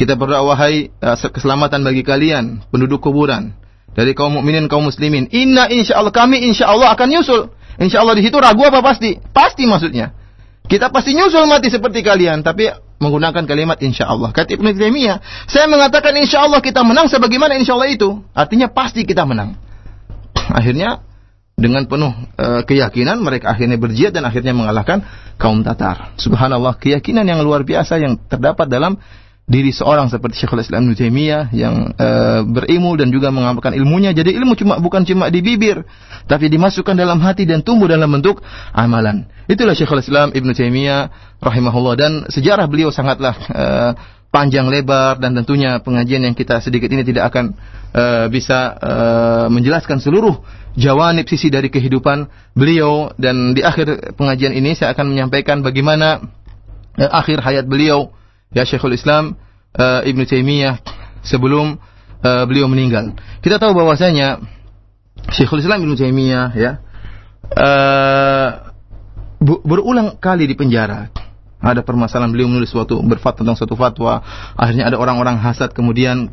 [0.00, 3.52] Kita berdoa wahai uh, keselamatan bagi kalian penduduk kuburan
[3.92, 5.28] dari kaum mukminin kaum muslimin.
[5.28, 7.52] Inna insyaallah kami insyaallah akan nyusul.
[7.76, 9.20] Insyaallah di situ ragu apa pasti?
[9.36, 10.16] Pasti maksudnya.
[10.64, 12.72] Kita pasti nyusul mati seperti kalian, tapi
[13.04, 14.32] menggunakan kalimat insyaallah.
[14.32, 18.24] Kata Ibnu Taimiyah, saya mengatakan insyaallah kita menang sebagaimana insyaallah itu.
[18.32, 19.60] Artinya pasti kita menang
[20.52, 21.02] akhirnya
[21.60, 25.04] dengan penuh e, keyakinan mereka akhirnya berjihad dan akhirnya mengalahkan
[25.36, 26.16] kaum Tatar.
[26.16, 28.96] Subhanallah, keyakinan yang luar biasa yang terdapat dalam
[29.50, 30.94] diri seorang seperti Syekhul Islam Ibnu
[31.50, 32.08] yang e,
[32.46, 34.14] berilmu dan juga mengamalkan ilmunya.
[34.14, 35.82] Jadi ilmu cuma bukan cuma di bibir,
[36.30, 38.40] tapi dimasukkan dalam hati dan tumbuh dalam bentuk
[38.70, 39.26] amalan.
[39.50, 41.10] Itulah Syekhul Islam Ibnu Taimiyah
[41.42, 43.66] rahimahullah dan sejarah beliau sangatlah e,
[44.30, 47.58] panjang lebar dan tentunya pengajian yang kita sedikit ini tidak akan
[47.90, 50.38] uh, bisa uh, menjelaskan seluruh
[50.78, 56.22] jawanib sisi dari kehidupan beliau dan di akhir pengajian ini saya akan menyampaikan bagaimana
[56.94, 58.14] uh, akhir hayat beliau
[58.54, 59.34] ya Syekhul Islam
[59.74, 60.78] uh, Ibnu Taimiyah
[61.26, 61.82] sebelum
[62.22, 63.18] uh, beliau meninggal.
[63.42, 64.38] Kita tahu bahwasanya
[65.34, 66.78] Syekhul Islam Ibnu Taimiyah ya
[67.58, 68.48] uh,
[69.42, 71.10] berulang kali di penjara
[71.60, 74.24] ada permasalahan beliau menulis suatu berfatwa tentang suatu fatwa.
[74.56, 76.32] Akhirnya ada orang-orang hasad kemudian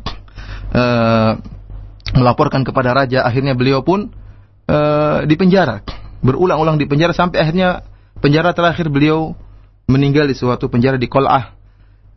[0.72, 1.36] uh,
[2.16, 3.22] melaporkan kepada raja.
[3.28, 4.08] Akhirnya beliau pun
[4.68, 5.84] uh, dipenjara
[6.18, 7.86] berulang-ulang di penjara sampai akhirnya
[8.18, 9.38] penjara terakhir beliau
[9.86, 11.54] meninggal di suatu penjara di Kol'ah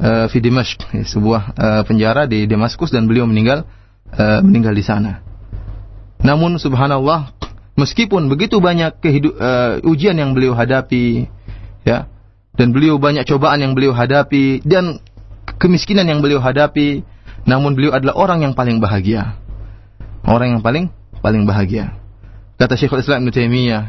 [0.01, 3.67] uh, di Dimashq sebuah uh, penjara di Damaskus dan beliau meninggal
[4.11, 5.21] uh, meninggal di sana.
[6.21, 7.33] Namun subhanallah
[7.77, 9.01] meskipun begitu banyak
[9.81, 11.25] ujian yang beliau hadapi
[11.81, 12.10] ya
[12.55, 14.99] dan beliau banyak cobaan yang beliau hadapi dan
[15.57, 17.03] kemiskinan yang beliau hadapi.
[17.41, 19.39] Namun beliau adalah orang yang paling bahagia.
[20.21, 20.93] Orang yang paling
[21.25, 21.97] paling bahagia.
[22.61, 23.83] Kata Syekhul Islam Ibnu Taimiyah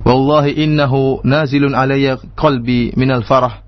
[0.00, 3.60] wallahi innahu nazilun alayya qalbi minal farah.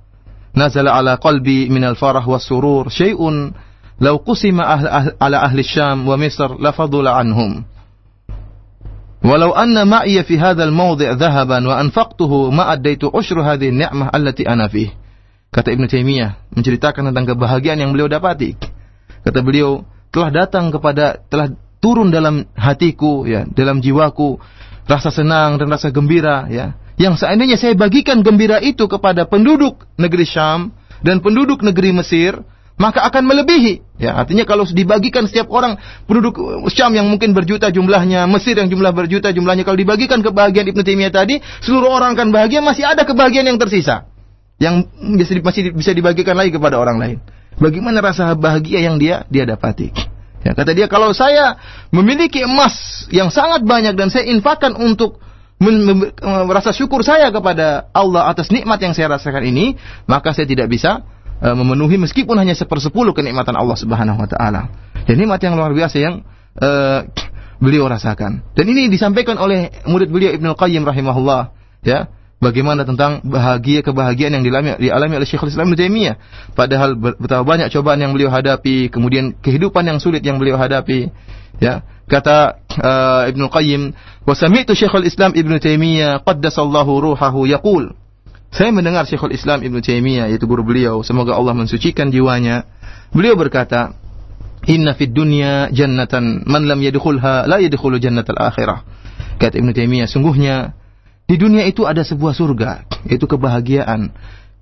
[0.56, 2.88] Nazala ala qalbi minal farah was surur.
[2.88, 3.52] Syai'un
[4.00, 4.64] law qusima
[5.20, 7.64] ala ahli syam wa misr lafadula anhum
[9.22, 12.74] Walau anna ma'iya fi hadzal mawdi' dhahaban wa anfaqtuhu ma
[13.14, 14.66] usyru hadhihi ni'mah allati ana.
[15.52, 18.58] Kata Ibnu Taimiyah menceritakan tentang kebahagiaan yang beliau dapati.
[19.22, 24.42] Kata beliau, telah datang kepada telah turun dalam hatiku ya, dalam jiwaku
[24.90, 26.74] rasa senang dan rasa gembira ya.
[26.98, 32.42] Yang seandainya saya bagikan gembira itu kepada penduduk negeri Syam dan penduduk negeri Mesir,
[32.80, 34.00] maka akan melebihi.
[34.00, 36.38] Ya, artinya kalau dibagikan setiap orang penduduk
[36.72, 41.12] Syam yang mungkin berjuta jumlahnya, Mesir yang jumlah berjuta jumlahnya, kalau dibagikan kebahagiaan Ibnu Taimiyah
[41.12, 44.08] tadi, seluruh orang akan bahagia, masih ada kebahagiaan yang tersisa.
[44.58, 47.18] Yang bisa, masih bisa dibagikan lagi kepada orang lain.
[47.60, 49.92] Bagaimana rasa bahagia yang dia dia dapati?
[50.42, 51.54] Ya, kata dia kalau saya
[51.94, 55.22] memiliki emas yang sangat banyak dan saya infakkan untuk
[56.18, 59.78] merasa syukur saya kepada Allah atas nikmat yang saya rasakan ini,
[60.10, 61.06] maka saya tidak bisa
[61.42, 64.70] uh, memenuhi meskipun hanya sepersepuluh kenikmatan Allah Subhanahu wa taala.
[65.02, 66.22] Dan nikmat yang luar biasa yang
[66.62, 67.02] uh,
[67.58, 68.46] beliau rasakan.
[68.54, 71.50] Dan ini disampaikan oleh murid beliau Ibnu Qayyim rahimahullah,
[71.82, 72.10] ya.
[72.42, 76.18] Bagaimana tentang bahagia kebahagiaan yang dialami, dialami oleh Syekhul Islam Ibnu Taimiyah.
[76.58, 81.14] Padahal betapa banyak cobaan yang beliau hadapi, kemudian kehidupan yang sulit yang beliau hadapi.
[81.62, 83.94] Ya, kata uh, Ibnu Qayyim,
[84.26, 87.94] "Wa sami'tu Syekhul Islam Ibnu Taimiyah qaddasallahu ruhahu yaqul"
[88.52, 92.68] Saya mendengar Syekhul Islam Ibn Taimiyah yaitu guru beliau, semoga Allah mensucikan jiwanya.
[93.08, 93.96] Beliau berkata,
[94.68, 98.84] "Inna fid dunya jannatan man lam yadkhulha la yadkhulu jannatal akhirah."
[99.40, 100.76] Kata Ibn Taimiyah, sungguhnya
[101.24, 104.12] di dunia itu ada sebuah surga, yaitu kebahagiaan,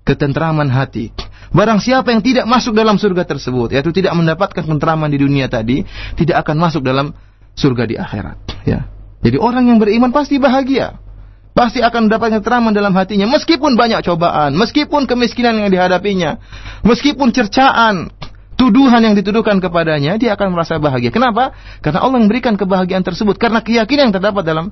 [0.07, 1.11] ketentraman hati.
[1.51, 5.83] Barang siapa yang tidak masuk dalam surga tersebut, yaitu tidak mendapatkan ketentraman di dunia tadi,
[6.15, 7.11] tidak akan masuk dalam
[7.59, 8.87] surga di akhirat, ya.
[9.19, 11.10] Jadi orang yang beriman pasti bahagia
[11.51, 16.39] pasti akan mendapatkan teraman dalam hatinya meskipun banyak cobaan, meskipun kemiskinan yang dihadapinya,
[16.87, 18.11] meskipun cercaan,
[18.55, 21.09] tuduhan yang dituduhkan kepadanya, dia akan merasa bahagia.
[21.09, 21.51] Kenapa?
[21.81, 24.65] Karena Allah memberikan kebahagiaan tersebut karena keyakinan yang terdapat dalam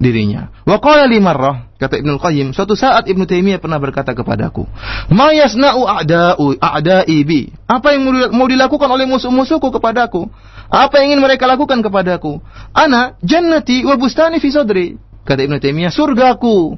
[0.00, 0.48] dirinya.
[0.64, 4.64] Wa qala li marrah, kata Ibnu Qayyim, suatu saat Ibnu Taimiyah pernah berkata kepadaku,
[5.12, 10.26] "Ma yasna'u a'da'u a'da'i bi?" Apa yang mau dilakukan oleh musuh-musuhku kepadaku?
[10.72, 12.40] Apa yang ingin mereka lakukan kepadaku?
[12.72, 15.09] Ana jannati wa bustani fi sadri.
[15.24, 16.74] Kata Ibnu Taimiyah, surgaku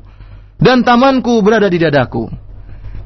[0.59, 2.31] dan tamanku berada di dadaku.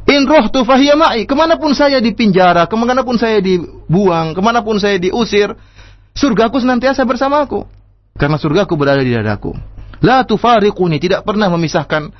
[0.07, 1.27] In rohtu fahiya ma'i.
[1.27, 5.51] Ke mana pun saya dipenjara, ke mana pun saya dibuang, ke mana pun saya diusir,
[6.15, 7.67] surgaku senantiasa bersamaku.
[8.15, 9.53] Karena surgaku berada di dadaku.
[10.05, 12.15] La tufariquni, tidak pernah memisahkan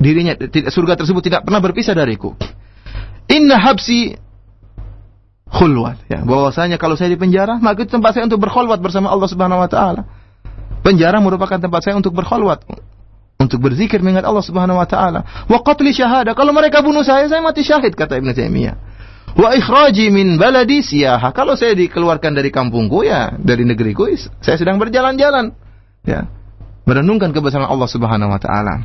[0.00, 2.32] dirinya, surga tersebut tidak pernah berpisah dariku.
[3.28, 4.16] Inna habsi
[5.50, 6.08] khulwat.
[6.08, 9.60] Ya, bahwasanya kalau saya di penjara, maka itu tempat saya untuk berkhulwat bersama Allah Subhanahu
[9.60, 10.02] wa taala.
[10.84, 12.68] Penjara merupakan tempat saya untuk berkhulwat
[13.40, 15.20] untuk berzikir mengingat Allah Subhanahu wa taala.
[15.50, 16.32] Wa qatli syahada.
[16.32, 18.76] Kalau mereka bunuh saya, saya mati syahid kata Ibnu Taimiyah.
[19.34, 21.34] Wa ikhraji min baladi siyaha.
[21.34, 24.06] Kalau saya dikeluarkan dari kampungku ya, dari negeriku,
[24.40, 25.52] saya sedang berjalan-jalan.
[26.06, 26.30] Ya.
[26.84, 28.84] Merenungkan kebesaran Allah Subhanahu wa taala.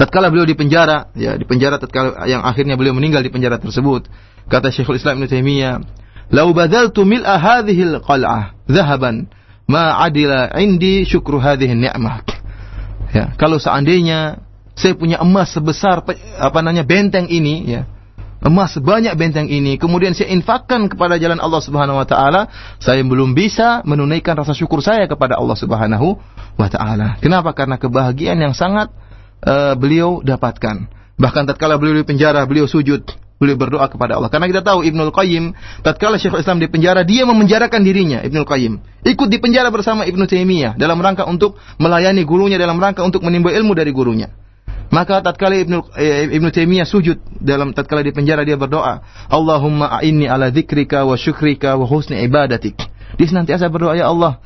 [0.00, 4.08] Tatkala beliau di penjara, ya di penjara tatkala yang akhirnya beliau meninggal di penjara tersebut,
[4.48, 5.76] kata Syekhul Islam Ibnu Taimiyah,
[6.32, 9.28] "Lau badaltu mil'a hadhihi al-qal'ah dhahaban
[9.70, 12.26] ma adila indi syukru hadhihi ni'mah."
[13.14, 14.42] Ya, kalau seandainya
[14.74, 16.02] saya punya emas sebesar
[16.38, 17.82] apa namanya benteng ini, ya,
[18.40, 22.42] emas sebanyak benteng ini, kemudian saya infakkan kepada jalan Allah Subhanahu Wa Taala,
[22.80, 26.16] saya belum bisa menunaikan rasa syukur saya kepada Allah Subhanahu
[26.56, 27.20] Wa Taala.
[27.20, 27.52] Kenapa?
[27.52, 28.88] Karena kebahagiaan yang sangat
[29.44, 30.88] uh, beliau dapatkan.
[31.20, 33.04] Bahkan tatkala beliau di penjara, beliau sujud
[33.40, 34.28] boleh berdoa kepada Allah.
[34.28, 38.72] Karena kita tahu Ibnul Qayyim, tatkala Syekhul Islam di penjara, dia memenjarakan dirinya, Ibnul Qayyim.
[39.00, 43.48] Ikut di penjara bersama Ibnu Taimiyah dalam rangka untuk melayani gurunya, dalam rangka untuk menimba
[43.56, 44.28] ilmu dari gurunya.
[44.92, 49.00] Maka tatkala Ibnu eh, Ibnu Taimiyah sujud dalam tatkala di penjara dia berdoa,
[49.32, 52.76] Allahumma a'inni ala dzikrika wa syukrika wa husni ibadatik.
[53.16, 54.36] Dia senantiasa berdoa, ya Allah,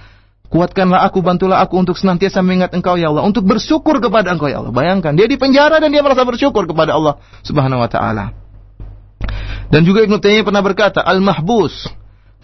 [0.55, 4.63] Kuatkanlah aku, bantulah aku untuk senantiasa mengingat Engkau ya Allah, untuk bersyukur kepada Engkau ya
[4.63, 4.71] Allah.
[4.71, 8.44] Bayangkan, dia di penjara dan dia merasa bersyukur kepada Allah Subhanahu wa taala.
[9.75, 11.91] Dan juga Ibnu Taimiyah pernah berkata, "Al-mahbus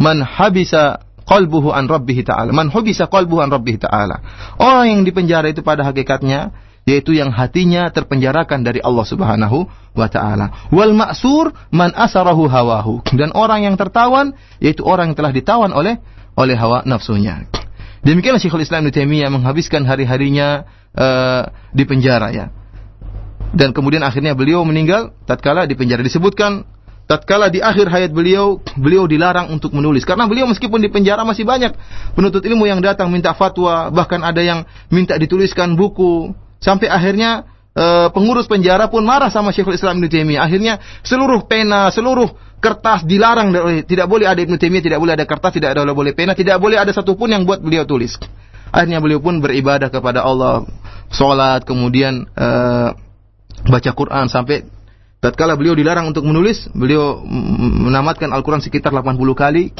[0.02, 4.18] man habisa qalbuhu an rabbih ta'ala." Man habisa qalbuhu an rabbih ta'ala.
[4.58, 6.50] Orang yang dipenjara itu pada hakikatnya
[6.90, 10.68] yaitu yang hatinya terpenjarakan dari Allah Subhanahu wa taala.
[10.74, 13.06] Wal ma'sur man asarahu hawahu.
[13.14, 16.02] Dan orang yang tertawan yaitu orang yang telah ditawan oleh
[16.34, 17.46] oleh hawa nafsunya.
[18.02, 20.66] Demikianlah Syekhul Islam Ibnu Taimiyah menghabiskan hari-harinya
[20.98, 22.50] uh, di penjara ya.
[23.54, 26.64] Dan kemudian akhirnya beliau meninggal tatkala di penjara disebutkan
[27.10, 30.06] tatkala di akhir hayat beliau, beliau dilarang untuk menulis.
[30.06, 31.74] Karena beliau meskipun di penjara masih banyak
[32.14, 34.62] penuntut ilmu yang datang minta fatwa, bahkan ada yang
[34.94, 36.30] minta dituliskan buku.
[36.62, 40.46] Sampai akhirnya e, pengurus penjara pun marah sama Syekhul Islam Ibnu Taimiyah.
[40.46, 42.30] Akhirnya seluruh pena, seluruh
[42.62, 43.50] kertas dilarang
[43.82, 46.78] tidak boleh ada Ibnu Taimiyah, tidak boleh ada kertas, tidak ada boleh pena, tidak boleh
[46.78, 48.14] ada satupun yang buat beliau tulis.
[48.70, 50.62] Akhirnya beliau pun beribadah kepada Allah,
[51.10, 52.48] sholat, kemudian e,
[53.66, 54.62] baca Quran sampai
[55.20, 57.20] tatkala beliau dilarang untuk menulis, beliau
[57.84, 59.70] menamatkan Al-Quran sekitar 80 kali.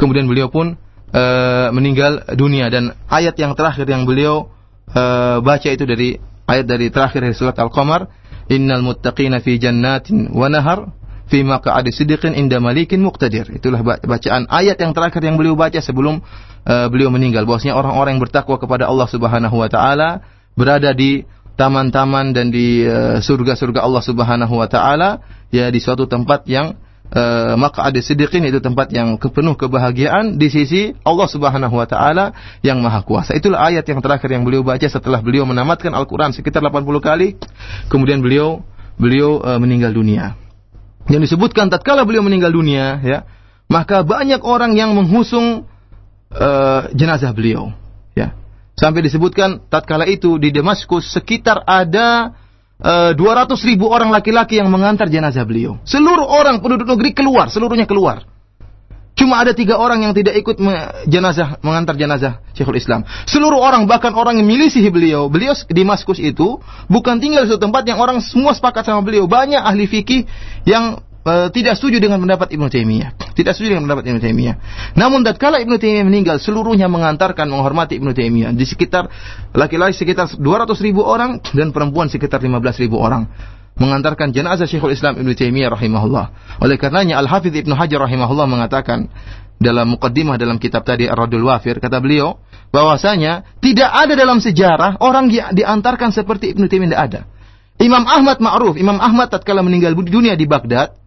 [0.00, 0.74] Kemudian beliau pun
[1.12, 4.48] uh, meninggal dunia dan ayat yang terakhir yang beliau
[4.92, 6.16] uh, baca itu dari
[6.48, 8.08] ayat dari terakhir dari surat Al-Qamar,
[8.48, 10.88] "Innal muttaqina fi jannatin wa nahar
[11.28, 16.24] fi maq'adi sidqin inda malikin muqtadir." Itulah bacaan ayat yang terakhir yang beliau baca sebelum
[16.64, 17.44] uh, beliau meninggal.
[17.44, 20.24] Bahwasanya orang-orang yang bertakwa kepada Allah Subhanahu wa taala
[20.58, 21.22] berada di
[21.58, 25.18] taman-taman dan di eh, surga-surga Allah Subhanahu wa taala
[25.50, 26.78] ya di suatu tempat yang
[27.10, 32.78] uh, ada sidikin itu tempat yang penuh kebahagiaan di sisi Allah Subhanahu wa taala yang
[32.78, 33.34] maha kuasa.
[33.34, 37.34] Itulah ayat yang terakhir yang beliau baca setelah beliau menamatkan Al-Qur'an sekitar 80 kali
[37.88, 38.62] kemudian beliau
[39.00, 40.36] beliau uh, meninggal dunia.
[41.08, 43.24] Yang disebutkan tatkala beliau meninggal dunia ya,
[43.72, 45.64] maka banyak orang yang menghusung
[46.28, 47.72] uh, jenazah beliau
[48.78, 52.30] Sampai disebutkan tatkala itu di Damaskus sekitar ada
[52.78, 55.82] uh, eh, 200 ribu orang laki-laki yang mengantar jenazah beliau.
[55.82, 58.22] Seluruh orang penduduk negeri keluar, seluruhnya keluar.
[59.18, 60.62] Cuma ada tiga orang yang tidak ikut
[61.10, 63.02] jenazah mengantar jenazah Syekhul Islam.
[63.26, 67.66] Seluruh orang bahkan orang yang milisi beliau, beliau di Damaskus itu bukan tinggal di suatu
[67.66, 69.26] tempat yang orang semua sepakat sama beliau.
[69.26, 70.22] Banyak ahli fikih
[70.70, 71.02] yang
[71.50, 73.34] tidak setuju dengan pendapat Ibnu Taimiyah.
[73.34, 74.56] Tidak setuju dengan pendapat Ibnu Taimiyah.
[74.94, 78.54] Namun tatkala Ibnu Taimiyah meninggal, seluruhnya mengantarkan menghormati Ibnu Taimiyah.
[78.54, 79.10] Di sekitar
[79.56, 80.42] laki-laki sekitar 200
[80.84, 83.26] ribu orang dan perempuan sekitar 15 ribu orang
[83.78, 86.58] mengantarkan jenazah Syekhul Islam Ibnu Taimiyah rahimahullah.
[86.62, 89.06] Oleh karenanya Al Hafidz Ibnu Hajar rahimahullah mengatakan
[89.58, 92.38] dalam mukaddimah dalam kitab tadi Ar-Radul Wafir kata beliau
[92.74, 97.20] bahwasanya tidak ada dalam sejarah orang yang diantarkan seperti Ibnu Taimiyah tidak ada.
[97.78, 100.98] Imam Ahmad ma'ruf, Imam Ahmad tatkala meninggal dunia di Baghdad,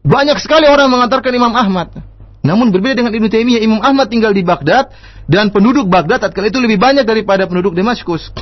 [0.00, 1.92] banyak sekali orang mengantarkan Imam Ahmad.
[2.40, 4.88] Namun berbeda dengan Ibnu Taimiyah, Imam Ahmad tinggal di Baghdad
[5.28, 8.32] dan penduduk Baghdad tatkala itu lebih banyak daripada penduduk Damaskus.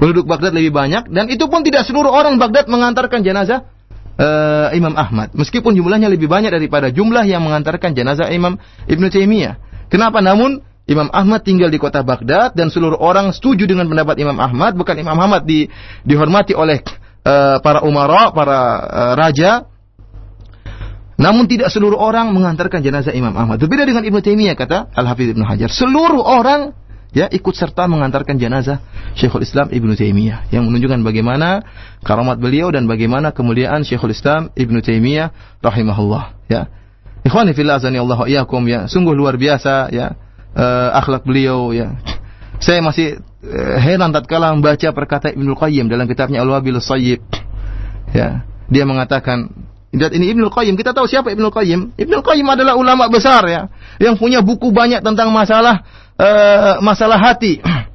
[0.00, 3.62] Penduduk Baghdad lebih banyak dan itu pun tidak seluruh orang Baghdad mengantarkan jenazah
[4.18, 5.30] uh, Imam Ahmad.
[5.38, 8.58] Meskipun jumlahnya lebih banyak daripada jumlah yang mengantarkan jenazah Imam
[8.90, 9.86] Ibnu Taimiyah.
[9.86, 10.18] Kenapa?
[10.18, 14.74] Namun Imam Ahmad tinggal di kota Baghdad dan seluruh orang setuju dengan pendapat Imam Ahmad,
[14.74, 15.70] bukan Imam Ahmad di,
[16.02, 16.82] dihormati oleh
[17.22, 18.58] uh, para umara, para
[18.90, 19.69] uh, raja.
[21.20, 23.60] Namun tidak seluruh orang mengantarkan jenazah Imam Ahmad.
[23.60, 25.68] Berbeda dengan Ibnu Taimiyah kata Al-Hafidz Ibnu Hajar.
[25.68, 26.72] Seluruh orang
[27.12, 28.80] ya ikut serta mengantarkan jenazah
[29.12, 31.60] Syekhul Islam Ibnu Taimiyah yang menunjukkan bagaimana
[32.00, 36.72] karamat beliau dan bagaimana kemuliaan Syekhul Islam Ibnu Taimiyah rahimahullah ya.
[37.20, 38.88] Ikhwani fillah azani Allah iyakum ya.
[38.88, 40.16] Sungguh luar biasa ya
[40.56, 42.00] uh, akhlak beliau ya.
[42.64, 47.20] Saya masih uh, heran tatkala membaca perkataan Ibnu Qayyim dalam kitabnya Al-Wabil Sayyib.
[48.16, 49.52] Ya, dia mengatakan
[49.90, 50.78] Lihat ini Ibnu Qayyim.
[50.78, 51.98] Kita tahu siapa Ibnu Qayyim?
[51.98, 53.66] Ibnu Qayyim adalah ulama besar ya,
[53.98, 55.82] yang punya buku banyak tentang masalah
[56.14, 57.58] uh, masalah hati.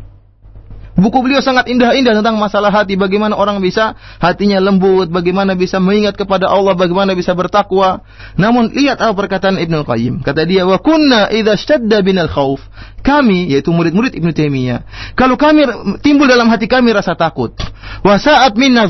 [0.95, 6.15] Buku beliau sangat indah-indah tentang masalah hati, bagaimana orang bisa hatinya lembut, bagaimana bisa mengingat
[6.15, 7.99] kepada Allah, bagaimana bisa bertakwa.
[8.39, 10.23] Namun lihat apa perkataan Ibnu Qayyim.
[10.23, 12.63] Kata dia, "Wa kunna idza shadda binal khauf."
[13.03, 14.87] Kami yaitu murid-murid Ibnu Taimiyah,
[15.19, 15.67] kalau kami
[15.99, 17.51] timbul dalam hati kami rasa takut,
[17.99, 18.87] wa sa'at minna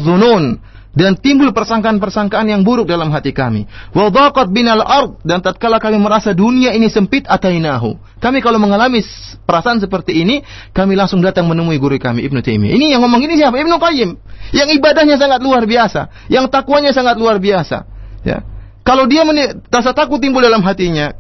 [0.95, 3.67] dan timbul persangkaan-persangkaan yang buruk dalam hati kami.
[3.91, 7.99] Wa dhaqat binal ard dan tatkala kami merasa dunia ini sempit atainahu.
[8.23, 9.03] Kami kalau mengalami
[9.43, 10.41] perasaan seperti ini,
[10.71, 12.73] kami langsung datang menemui guru kami Ibnu Taimiyah.
[12.73, 13.59] Ini yang ngomong ini siapa?
[13.59, 14.09] Ibnu Qayyim.
[14.55, 17.85] Yang ibadahnya sangat luar biasa, yang takwanya sangat luar biasa.
[18.23, 18.41] Ya.
[18.87, 19.27] Kalau dia
[19.67, 21.11] rasa takut timbul dalam hatinya,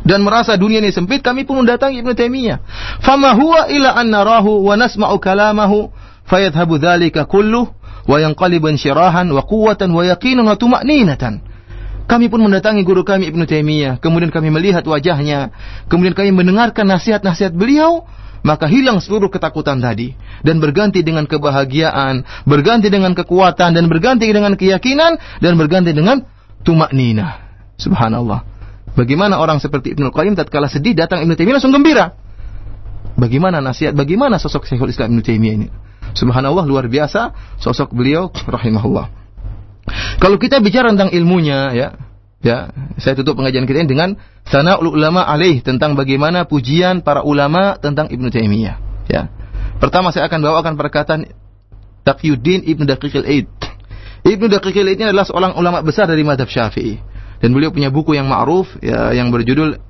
[0.00, 2.58] dan merasa dunia ini sempit, kami pun mendatangi Ibnu Taimiyah.
[3.04, 5.92] Fama huwa ila an narahu wa nasma'u kalamahu
[6.24, 7.68] fayadhhabu dzalika kulluh
[8.06, 10.56] wa yanqalibu insyirahan wa quwwatan wa yaqinan wa.
[12.10, 15.54] Kami pun mendatangi guru kami Ibnu Taimiyah, kemudian kami melihat wajahnya,
[15.86, 18.02] kemudian kami mendengarkan nasihat-nasihat beliau,
[18.42, 24.58] maka hilang seluruh ketakutan tadi dan berganti dengan kebahagiaan, berganti dengan kekuatan dan berganti dengan
[24.58, 26.26] keyakinan dan berganti dengan
[26.66, 27.46] tumak nina.
[27.78, 28.42] Subhanallah.
[28.98, 32.10] Bagaimana orang seperti Ibnu Qayyim tatkala sedih datang Ibnu Taimiyah langsung gembira.
[33.14, 35.68] Bagaimana nasihat, bagaimana sosok Syekhul Islam Ibnu Taimiyah ini?
[36.14, 37.32] Subhanallah luar biasa
[37.62, 39.12] sosok beliau rahimahullah.
[40.20, 41.88] Kalau kita bicara tentang ilmunya ya,
[42.44, 42.70] ya,
[43.00, 44.08] saya tutup pengajian kita ini dengan
[44.46, 48.76] sana'ul ulama alaih tentang bagaimana pujian para ulama tentang Ibnu Taimiyah,
[49.08, 49.32] ya.
[49.80, 51.20] Pertama saya akan bawakan perkataan
[52.04, 53.48] Taqiyuddin Ibnu Daqiqil Aid.
[54.24, 57.00] Ibnu Daqiqil Aid ini adalah seorang ulama besar dari madhab Syafi'i
[57.40, 59.80] dan beliau punya buku yang ma'ruf ya, yang berjudul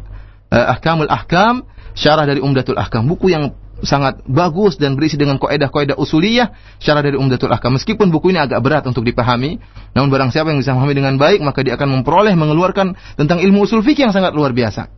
[0.55, 1.67] uh, Ahkamul Ahkam,
[1.99, 3.51] syarah dari Umdatul Ahkam, buku yang
[3.83, 7.77] sangat bagus dan berisi dengan kaidah-kaidah usuliyah secara dari Umdatul Ahkam.
[7.77, 9.61] Meskipun buku ini agak berat untuk dipahami,
[9.97, 13.65] namun barang siapa yang bisa memahami dengan baik, maka dia akan memperoleh mengeluarkan tentang ilmu
[13.65, 14.89] usul fikih yang sangat luar biasa.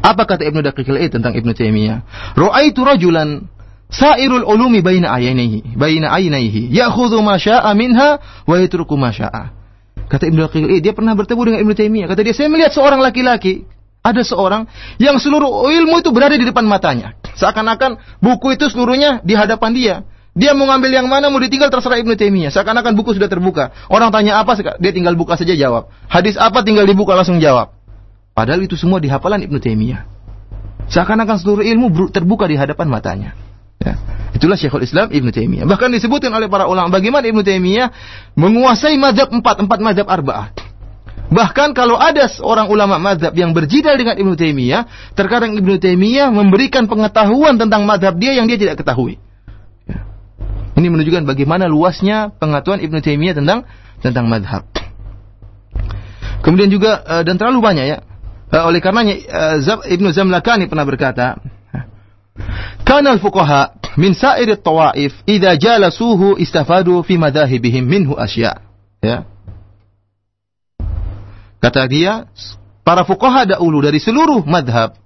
[0.00, 1.98] Apa kata Ibnu Daqiqil Aid tentang Ibnu Taimiyah?
[2.36, 3.48] Ra'aitu rajulan
[3.92, 9.12] sairul ulumi baina aynihi, baina aynihi, ya'khudhu ma syaa minha wa yatruku ma.
[9.12, 12.08] Kata Ibnu Daqiqil Aid, dia pernah bertemu dengan Ibnu Taimiyah.
[12.08, 13.68] Kata dia, saya melihat seorang laki-laki
[14.00, 14.64] ada seorang
[14.96, 17.12] yang seluruh ilmu itu berada di depan matanya.
[17.36, 19.96] Seakan-akan buku itu seluruhnya di hadapan dia.
[20.30, 22.54] Dia mau ngambil yang mana, mau ditinggal terserah Ibnu Taimiyah.
[22.54, 23.74] Seakan-akan buku sudah terbuka.
[23.90, 25.90] Orang tanya apa, dia tinggal buka saja jawab.
[26.06, 27.74] Hadis apa tinggal dibuka langsung jawab.
[28.32, 30.06] Padahal itu semua di hafalan Ibnu Taimiyah.
[30.86, 33.30] Seakan-akan seluruh ilmu terbuka di hadapan matanya.
[33.82, 33.98] Ya.
[34.30, 35.66] Itulah Syekhul Islam Ibnu Taimiyah.
[35.66, 37.90] Bahkan disebutkan oleh para ulama bagaimana Ibnu Taimiyah
[38.38, 40.54] menguasai mazhab empat, empat mazhab arba'ah.
[41.30, 46.90] Bahkan kalau ada seorang ulama madhab yang berjidal dengan Ibnu Taimiyah, terkadang Ibnu Taimiyah memberikan
[46.90, 49.22] pengetahuan tentang madhab dia yang dia tidak ketahui.
[49.86, 50.02] Ya.
[50.74, 53.62] Ini menunjukkan bagaimana luasnya pengetahuan Ibnu Taimiyah tentang
[54.02, 54.66] tentang madhab.
[56.42, 57.98] Kemudian juga uh, dan terlalu banyak ya.
[58.50, 59.14] Uh, oleh karenanya
[59.62, 61.38] uh, Ibnu Zamlakani pernah berkata,
[62.82, 68.66] "Kana al-fuqaha min sa'ir at-tawaif idza jalasuhu istafadu fi madahibihim minhu asya."
[68.98, 69.29] Ya.
[71.60, 72.24] Kata dia,
[72.82, 74.96] para fuqaha dahulu dari seluruh madhab,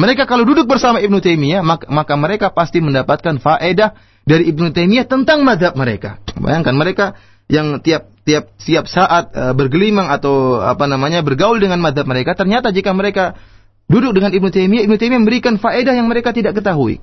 [0.00, 3.92] mereka kalau duduk bersama Ibnu Taimiyah, maka, mereka pasti mendapatkan faedah
[4.24, 6.22] dari Ibnu Taimiyah tentang madhab mereka.
[6.40, 7.06] Bayangkan mereka
[7.50, 12.70] yang tiap tiap siap saat uh, bergelimang atau apa namanya bergaul dengan madhab mereka, ternyata
[12.70, 13.36] jika mereka
[13.90, 17.02] duduk dengan Ibnu Taimiyah, Ibnu Taimiyah memberikan faedah yang mereka tidak ketahui.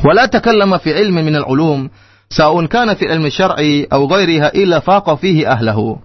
[0.00, 1.92] Wala takallama fi ilmin min al-ulum,
[2.32, 6.00] sa'un kana fi ilmi syar'i aw ghairiha illa faqa fihi ahlahu.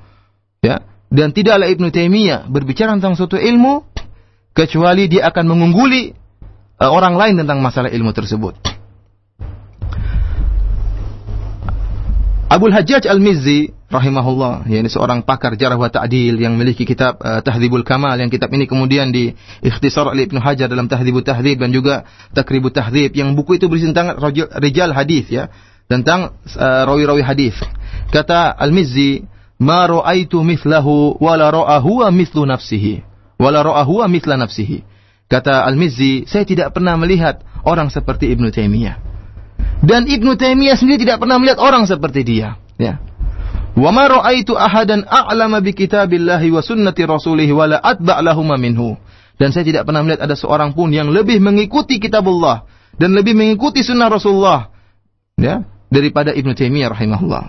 [0.59, 3.81] Ya, dan tidaklah Ibnu Taimiyah berbicara tentang suatu ilmu
[4.53, 6.13] kecuali dia akan mengungguli
[6.77, 8.55] uh, orang lain tentang masalah ilmu tersebut.
[12.49, 17.85] Abu Hajjaj Al-Mizzi rahimahullah, yakni seorang pakar jarah wa ta'dil yang memiliki kitab uh, Tahdhibul
[17.85, 22.73] Kamal yang kitab ini kemudian diikhtisar oleh Ibnu Hajar dalam Tahdhibut Tahdhib dan juga Takribut
[22.73, 24.17] Tahdhib yang buku itu berisi tentang
[24.61, 25.53] rijal hadis ya,
[25.85, 27.53] tentang uh, rawi-rawi hadis.
[28.09, 29.25] Kata Al-Mizzi,
[29.59, 33.03] ma ra'aitu mithlahu wala ra'ahu wa mithlu nafsihi
[33.39, 34.83] wala ra'ahu wa mithla nafsihi.
[35.29, 38.97] Kata Al-Mizzi, saya tidak pernah melihat orang seperti Ibnu Taimiyah.
[39.85, 42.59] Dan Ibnu Taimiyah sendiri tidak pernah melihat orang seperti dia.
[42.75, 42.99] Ya.
[43.77, 48.99] Wa ma ra'aitu ahadan a'lama bi kitabillahi wa sunnati rasulih wa la atba' lahuma minhu.
[49.39, 52.67] Dan saya tidak pernah melihat ada seorang pun yang lebih mengikuti kitabullah
[52.99, 54.67] dan lebih mengikuti sunnah Rasulullah
[55.39, 57.43] ya daripada Ibnu Taimiyah rahimahullah.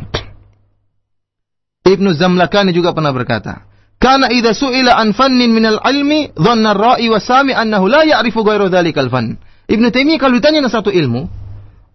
[1.81, 3.65] Ibnu Zamlakani juga pernah berkata,
[4.01, 8.73] karena idza su'ila an fannin minal ilmi, dhanna ar-ra'i wa sami annahu la ya'rifu ghairu
[8.73, 9.41] dzalikal fan.
[9.69, 11.29] Ibnu Taimiyah kalau ditanya tentang satu ilmu,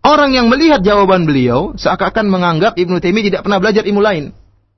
[0.05, 4.33] orang yang melihat jawaban beliau seakan-akan menganggap Ibnu Taimiyah tidak pernah belajar ilmu lain.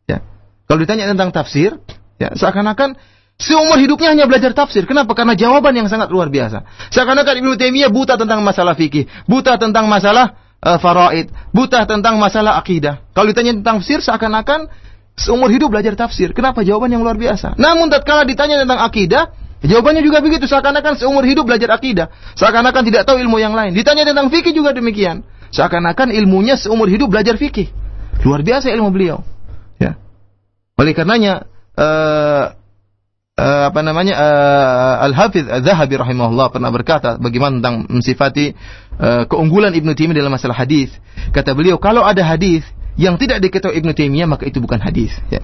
[0.07, 0.23] Ya.
[0.67, 1.79] Kalau ditanya tentang tafsir,
[2.19, 2.95] ya seakan-akan
[3.39, 4.83] seumur hidupnya hanya belajar tafsir.
[4.87, 5.11] Kenapa?
[5.15, 6.67] Karena jawaban yang sangat luar biasa.
[6.95, 12.55] Seakan-akan Ibnu Taimiyah buta tentang masalah fikih, buta tentang masalah uh, faraid, buta tentang masalah
[12.55, 13.03] akidah.
[13.11, 14.86] Kalau ditanya tentang tafsir seakan-akan
[15.17, 16.31] seumur hidup belajar tafsir.
[16.31, 16.61] Kenapa?
[16.61, 17.57] Jawaban yang luar biasa.
[17.57, 19.33] Namun tatkala ditanya tentang akidah,
[19.65, 20.45] jawabannya juga begitu.
[20.45, 22.13] Seakan-akan seumur hidup belajar akidah.
[22.37, 23.73] Seakan-akan tidak tahu ilmu yang lain.
[23.73, 25.25] Ditanya tentang fikih juga demikian.
[25.49, 27.73] Seakan-akan ilmunya seumur hidup belajar fikih.
[28.21, 29.25] Luar biasa ilmu beliau.
[29.81, 29.97] Ya.
[30.77, 32.53] Oleh karenanya uh,
[33.37, 38.53] uh, apa namanya uh, Al Hafidh Zahabi rahimahullah pernah berkata bagaimana tentang mensifati
[39.01, 40.93] uh, keunggulan Ibnu Taimiyah dalam masalah hadis.
[41.33, 42.65] Kata beliau kalau ada hadis
[42.97, 45.39] yang tidak diketahui Ibnu Taimiyah maka itu bukan hadis ya.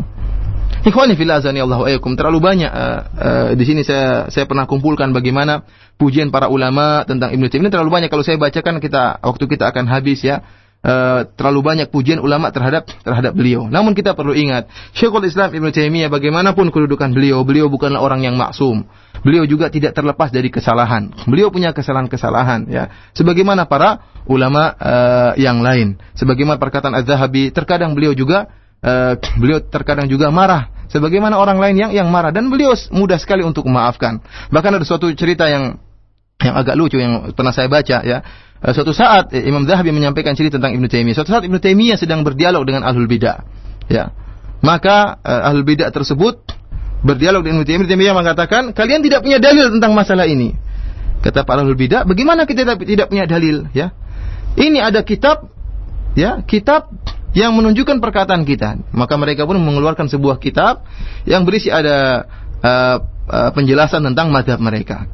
[0.84, 5.64] Ikhwani fillah azani Allah terlalu banyak uh, uh, di sini saya saya pernah kumpulkan bagaimana
[5.95, 9.88] pujian para ulama tentang Ibnu Taimiyah terlalu banyak kalau saya bacakan kita waktu kita akan
[9.88, 10.43] habis ya.
[10.84, 13.72] Uh, terlalu banyak pujian ulama terhadap terhadap beliau.
[13.72, 18.36] Namun kita perlu ingat, Syekhul Islam Ibnu Taimiyah bagaimanapun kedudukan beliau, beliau bukanlah orang yang
[18.36, 18.84] maksum.
[19.24, 21.08] Beliau juga tidak terlepas dari kesalahan.
[21.24, 22.92] Beliau punya kesalahan-kesalahan ya.
[23.16, 25.96] Sebagaimana para ulama uh, yang lain.
[26.20, 28.52] Sebagaimana perkataan Az-Zahabi, terkadang beliau juga
[28.84, 33.42] uh, beliau terkadang juga marah sebagaimana orang lain yang yang marah dan beliau mudah sekali
[33.42, 34.20] untuk memaafkan.
[34.52, 35.80] Bahkan ada suatu cerita yang
[36.44, 38.20] yang agak lucu yang pernah saya baca ya.
[38.64, 41.16] Uh, suatu saat Imam Zahabi menyampaikan cerita tentang Ibnu Taimiyah.
[41.20, 43.43] Suatu saat Ibnu Taimiyah sedang berdialog dengan Ahlul Bidah.
[43.91, 44.16] Ya.
[44.64, 46.39] Maka uh, Ahlul Bidah tersebut
[47.03, 50.55] berdialog dengan Ibnu Taimiyah mengatakan, "Kalian tidak punya dalil tentang masalah ini."
[51.24, 53.95] Kata para ulul bidah, "Bagaimana kita tidak punya dalil?" Ya.
[54.59, 55.47] Ini ada kitab
[56.20, 56.91] ya, kitab
[57.32, 58.76] yang menunjukkan perkataan kita.
[58.91, 60.84] Maka mereka pun mengeluarkan sebuah kitab
[61.24, 62.28] yang berisi ada
[62.59, 62.97] uh,
[63.32, 65.07] uh, penjelasan tentang madhab mereka.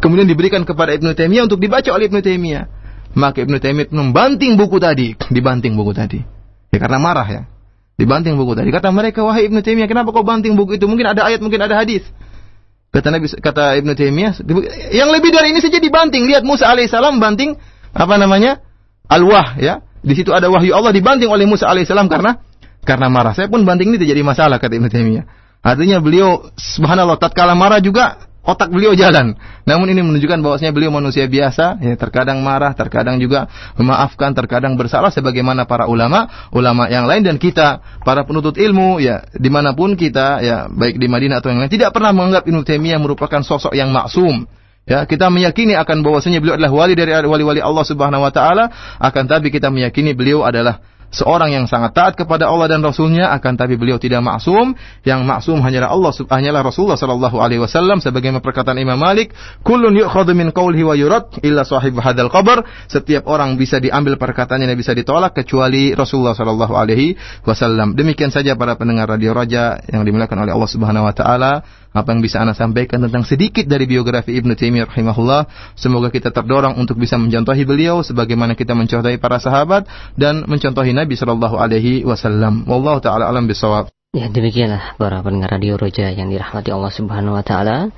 [0.00, 2.81] Kemudian diberikan kepada Ibnu Taimiyah untuk dibaca oleh Ibnu Taimiyah.
[3.12, 6.20] Maka Ibnu Taimiyah membanting buku tadi, dibanting buku tadi.
[6.72, 7.42] Ya karena marah ya.
[8.00, 8.72] Dibanting buku tadi.
[8.72, 10.88] Kata mereka, wahai Ibnu Taimiyah, kenapa kau banting buku itu?
[10.88, 12.02] Mungkin ada ayat, mungkin ada hadis.
[12.92, 14.32] Kata Nabi, kata Ibnu Taimiyah,
[14.92, 16.24] yang lebih dari ini saja dibanting.
[16.28, 17.56] Lihat Musa alaihissalam banting
[17.92, 18.60] apa namanya?
[19.08, 19.84] Alwah ya.
[20.02, 22.40] Di situ ada wahyu Allah dibanting oleh Musa alaihissalam karena
[22.82, 23.36] karena marah.
[23.36, 25.24] Saya pun banting ini tidak jadi masalah kata Ibnu Taimiyah.
[25.62, 29.38] Artinya beliau subhanallah tatkala marah juga otak beliau jalan.
[29.62, 33.46] Namun ini menunjukkan bahwasanya beliau manusia biasa, ya terkadang marah, terkadang juga
[33.78, 39.22] memaafkan, terkadang bersalah sebagaimana para ulama, ulama yang lain dan kita para penuntut ilmu ya
[39.30, 42.60] di mana pun kita ya baik di Madinah atau yang lain tidak pernah menganggap Ibnu
[42.66, 44.44] Taimiyah merupakan sosok yang maksum.
[44.82, 48.66] Ya, kita meyakini akan bahwasanya beliau adalah wali dari wali-wali Allah Subhanahu wa taala,
[48.98, 50.82] akan tapi kita meyakini beliau adalah
[51.12, 54.74] seorang yang sangat taat kepada Allah dan Rasulnya akan tapi beliau tidak maksum.
[55.04, 60.32] Yang maksum hanyalah Allah hanyalah Rasulullah sallallahu alaihi wasallam sebagaimana perkataan Imam Malik kullun yu'khadhu
[60.32, 60.96] min qawlihi wa
[61.44, 62.64] illa sahib hadzal qabr.
[62.88, 67.94] Setiap orang bisa diambil perkataannya dan bisa ditolak kecuali Rasulullah sallallahu alaihi wasallam.
[67.94, 71.52] Demikian saja para pendengar radio Raja yang dimuliakan oleh Allah Subhanahu wa taala
[71.92, 75.48] apa yang bisa Anda sampaikan tentang sedikit dari biografi Ibnu Taimiyah rahimahullah.
[75.76, 79.84] Semoga kita terdorong untuk bisa mencontohi beliau sebagaimana kita mencontohi para sahabat
[80.16, 82.64] dan mencontohi Nabi sallallahu alaihi wasallam.
[82.64, 83.92] Wallahu taala alam bisawab.
[84.12, 87.88] Ya demikianlah para pendengar radio Roja yang dirahmati Allah Subhanahu wa taala.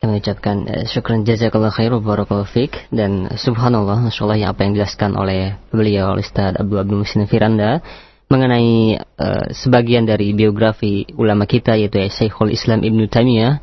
[0.00, 5.60] Kami ucapkan uh, syukran jazakallah khairu barakallahu fik dan subhanallah masyaallah apa yang dijelaskan oleh
[5.68, 7.84] beliau Ustaz Abdul Abdul Muslim Firanda
[8.30, 13.58] mengenai uh, sebagian dari biografi ulama kita yaitu Syekhul Islam Ibnu Taimiyah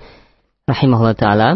[0.68, 1.50] rahimahullah taala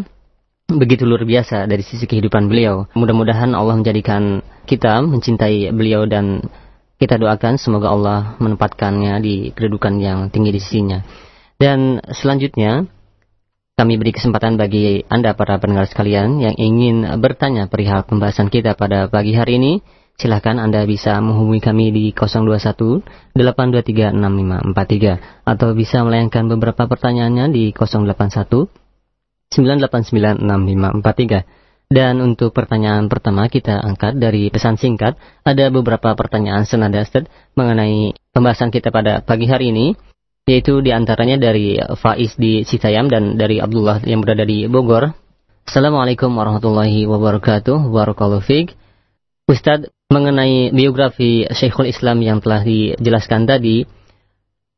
[0.71, 2.87] begitu luar biasa dari sisi kehidupan beliau.
[2.95, 6.47] Mudah-mudahan Allah menjadikan kita mencintai beliau dan
[6.95, 11.03] kita doakan semoga Allah menempatkannya di kedudukan yang tinggi di sisinya.
[11.59, 12.87] Dan selanjutnya
[13.75, 19.09] kami beri kesempatan bagi Anda para pendengar sekalian yang ingin bertanya perihal pembahasan kita pada
[19.11, 19.73] pagi hari ini
[20.21, 27.73] silahkan Anda bisa menghubungi kami di 021 823 6543 atau bisa melayangkan beberapa pertanyaannya di
[27.73, 28.69] 081
[29.49, 31.61] 989 6543.
[31.91, 37.27] Dan untuk pertanyaan pertama kita angkat dari pesan singkat, ada beberapa pertanyaan senada Ustaz
[37.59, 39.99] mengenai pembahasan kita pada pagi hari ini,
[40.47, 45.11] yaitu di antaranya dari Faiz di Citayam dan dari Abdullah yang berada di Bogor.
[45.67, 47.91] Assalamualaikum warahmatullahi wabarakatuh.
[47.91, 48.71] Barakallahu fiik.
[49.51, 53.87] Ustadz, mengenai biografi Syekhul Islam yang telah dijelaskan tadi,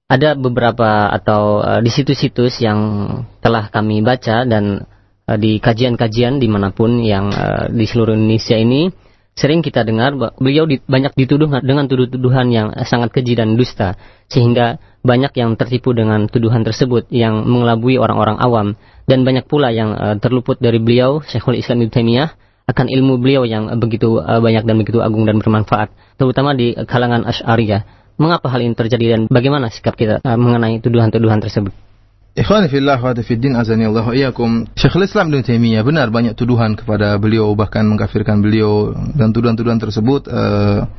[0.06, 2.80] ada beberapa atau uh, di situs-situs yang
[3.42, 4.86] telah kami baca dan
[5.26, 8.94] uh, di kajian-kajian di mana pun yang uh, di seluruh Indonesia ini
[9.34, 13.98] sering kita dengar beliau banyak dituduh dengan tuduh-tuduhan yang sangat keji dan dusta
[14.30, 18.68] sehingga banyak yang tertipu dengan tuduhan tersebut yang mengelabui orang-orang awam.
[19.04, 22.30] Dan banyak pula yang terluput dari beliau Syekhul Islam Ibnu Taimiyah
[22.64, 27.28] akan ilmu beliau yang begitu uh, banyak dan begitu agung dan bermanfaat terutama di kalangan
[27.28, 31.74] Asy'ariyah Mengapa hal ini terjadi dan bagaimana sikap kita uh, mengenai tuduhan-tuduhan tersebut?
[32.34, 34.66] Ikhwani fillah wa fiddin azani Allah iyakum.
[34.74, 40.34] Syekhul Islam Ibnu Taimiyah benar banyak tuduhan kepada beliau bahkan mengkafirkan beliau dan tuduhan-tuduhan tersebut
[40.34, 40.90] uh,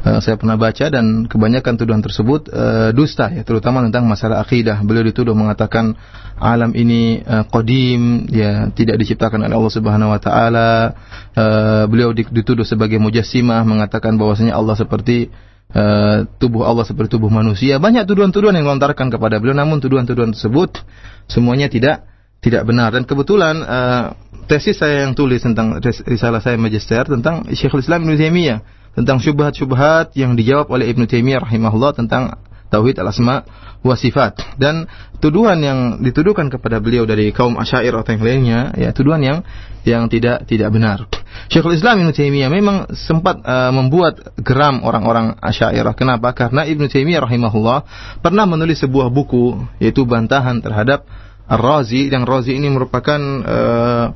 [0.00, 4.80] uh, saya pernah baca dan kebanyakan tuduhan tersebut uh, dusta ya terutama tentang masalah akidah.
[4.80, 5.92] Beliau dituduh mengatakan
[6.40, 10.96] alam ini uh, qadim ya tidak diciptakan oleh Allah Subhanahu wa taala.
[11.36, 15.28] Uh, beliau dituduh sebagai mujassimah mengatakan bahwasanya Allah seperti
[15.74, 17.76] uh, tubuh Allah seperti tubuh manusia.
[17.80, 20.80] Banyak tuduhan-tuduhan yang dilontarkan kepada beliau, namun tuduhan-tuduhan tersebut
[21.28, 22.08] semuanya tidak
[22.38, 22.94] tidak benar.
[22.94, 24.04] Dan kebetulan uh,
[24.48, 28.58] tesis saya yang tulis tentang risalah saya magister tentang Syekhul Islam Ibnu Taimiyah
[28.96, 33.44] tentang syubhat-syubhat yang dijawab oleh Ibnu Taimiyah rahimahullah tentang tauhid al-asma
[33.78, 34.90] wa sifat dan
[35.22, 39.38] tuduhan yang dituduhkan kepada beliau dari kaum asyair atau yang lainnya ya tuduhan yang
[39.86, 41.06] yang tidak tidak benar.
[41.48, 45.96] Syekhul Islam Ibnu Taimiyah memang sempat uh, membuat geram orang-orang Asy'ariyah.
[45.96, 46.34] Kenapa?
[46.36, 47.78] Karena Ibnu Taimiyah rahimahullah
[48.20, 51.08] pernah menulis sebuah buku yaitu bantahan terhadap
[51.48, 54.06] Ar-Razi yang Razi ini merupakan uh,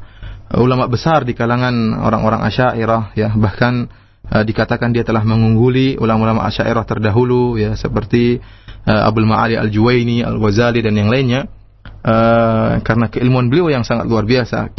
[0.60, 3.88] ulama besar di kalangan orang-orang Asy'ariyah ya bahkan
[4.32, 8.40] uh, dikatakan dia telah mengungguli ulama-ulama Asy'ariyah terdahulu ya seperti
[8.88, 11.46] uh, Abdul Ma'ali Al-Juwaini, Al-Ghazali dan yang lainnya
[12.02, 14.72] uh, karena keilmuan beliau yang sangat luar biasa.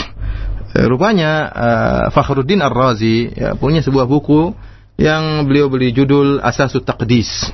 [0.74, 4.58] Rupanya uh, Fakhruddin Ar-Razi ya, punya sebuah buku
[4.98, 7.54] yang beliau beli judul Asasut Taqdis.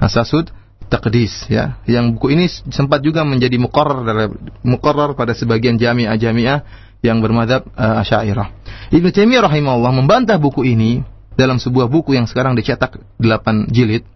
[0.00, 0.48] Asasut
[0.88, 1.76] Taqdis ya.
[1.84, 4.32] Yang buku ini sempat juga menjadi muqarrar
[4.64, 6.64] muqarrar pada sebagian jamiah jamiah
[7.04, 8.48] yang bermadhab uh, Asy'ariyah.
[8.96, 11.04] Ibnu Taimiyah rahimahullah membantah buku ini
[11.34, 14.06] dalam sebuah buku yang sekarang dicetak 8 jilid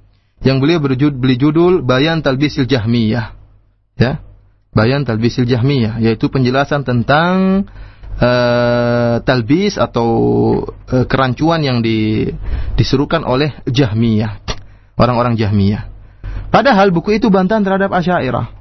[0.42, 3.34] yang beliau berjud, beli judul Bayan Talbisil Jahmiyah.
[3.98, 4.22] Ya.
[4.70, 7.66] Bayan Talbisil Jahmiyah yaitu penjelasan tentang
[8.22, 10.08] uh, talbis atau
[10.70, 12.30] uh, kerancuan yang di,
[12.78, 14.38] disuruhkan oleh Jahmiyah.
[14.94, 15.90] Orang-orang Jahmiyah.
[16.54, 18.54] Padahal buku itu bantahan terhadap Asy'ariyah.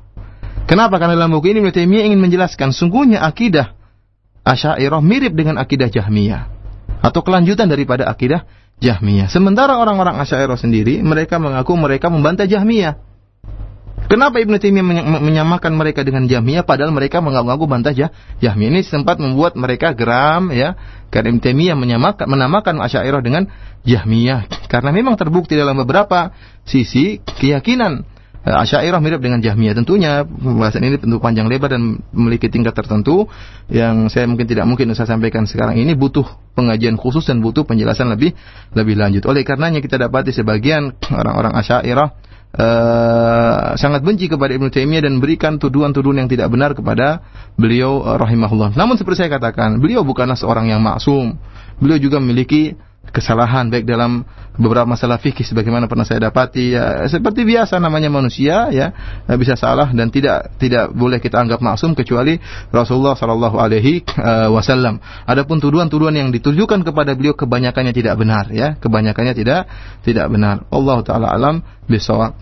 [0.66, 0.98] Kenapa?
[0.98, 3.78] Karena dalam buku ini Ibnu ingin menjelaskan sungguhnya akidah
[4.42, 6.57] Asy'ariyah mirip dengan akidah Jahmiyah
[7.02, 9.30] atau kelanjutan daripada akidah Jahmiyah.
[9.30, 13.00] Sementara orang-orang Asy'ariyah sendiri mereka mengaku mereka membantah Jahmiyah.
[14.08, 18.70] Kenapa Ibnu Taimiyah menyamakan mereka dengan Jahmiyah padahal mereka mengaku-ngaku bantah Jahmiyah.
[18.72, 20.78] Ini sempat membuat mereka geram ya
[21.12, 23.44] karena Ibnu Taimiyah menyamakan menamakan Asy'ariyah dengan
[23.84, 26.32] Jahmiyah karena memang terbukti dalam beberapa
[26.64, 28.06] sisi keyakinan
[28.48, 29.76] Eh, Asy'ariyah mirip dengan Jahmiyah.
[29.76, 33.28] Tentunya pembahasan ini tentu panjang lebar dan memiliki tingkat tertentu
[33.68, 36.24] yang saya mungkin tidak mungkin saya sampaikan sekarang ini butuh
[36.56, 38.32] pengajian khusus dan butuh penjelasan lebih
[38.72, 39.28] lebih lanjut.
[39.28, 42.24] Oleh karenanya kita dapati sebagian orang-orang Asy'ariyah
[42.58, 47.22] Uh, sangat benci kepada Ibnu Taimiyah dan berikan tuduhan-tuduhan yang tidak benar kepada
[47.60, 48.74] beliau uh, rahimahullah.
[48.74, 51.38] Namun seperti saya katakan, beliau bukanlah seorang yang maksum.
[51.78, 52.74] Beliau juga memiliki
[53.14, 54.26] kesalahan baik dalam
[54.58, 58.90] beberapa masalah fikih sebagaimana pernah saya dapati ya seperti biasa namanya manusia ya
[59.38, 62.42] bisa salah dan tidak tidak boleh kita anggap maksum kecuali
[62.74, 64.98] Rasulullah Shallallahu alaihi eh, wasallam.
[65.30, 69.70] Adapun tuduhan-tuduhan yang ditujukan kepada beliau kebanyakannya tidak benar ya, kebanyakannya tidak
[70.02, 70.66] tidak benar.
[70.74, 72.36] Allah taala alam bisawab.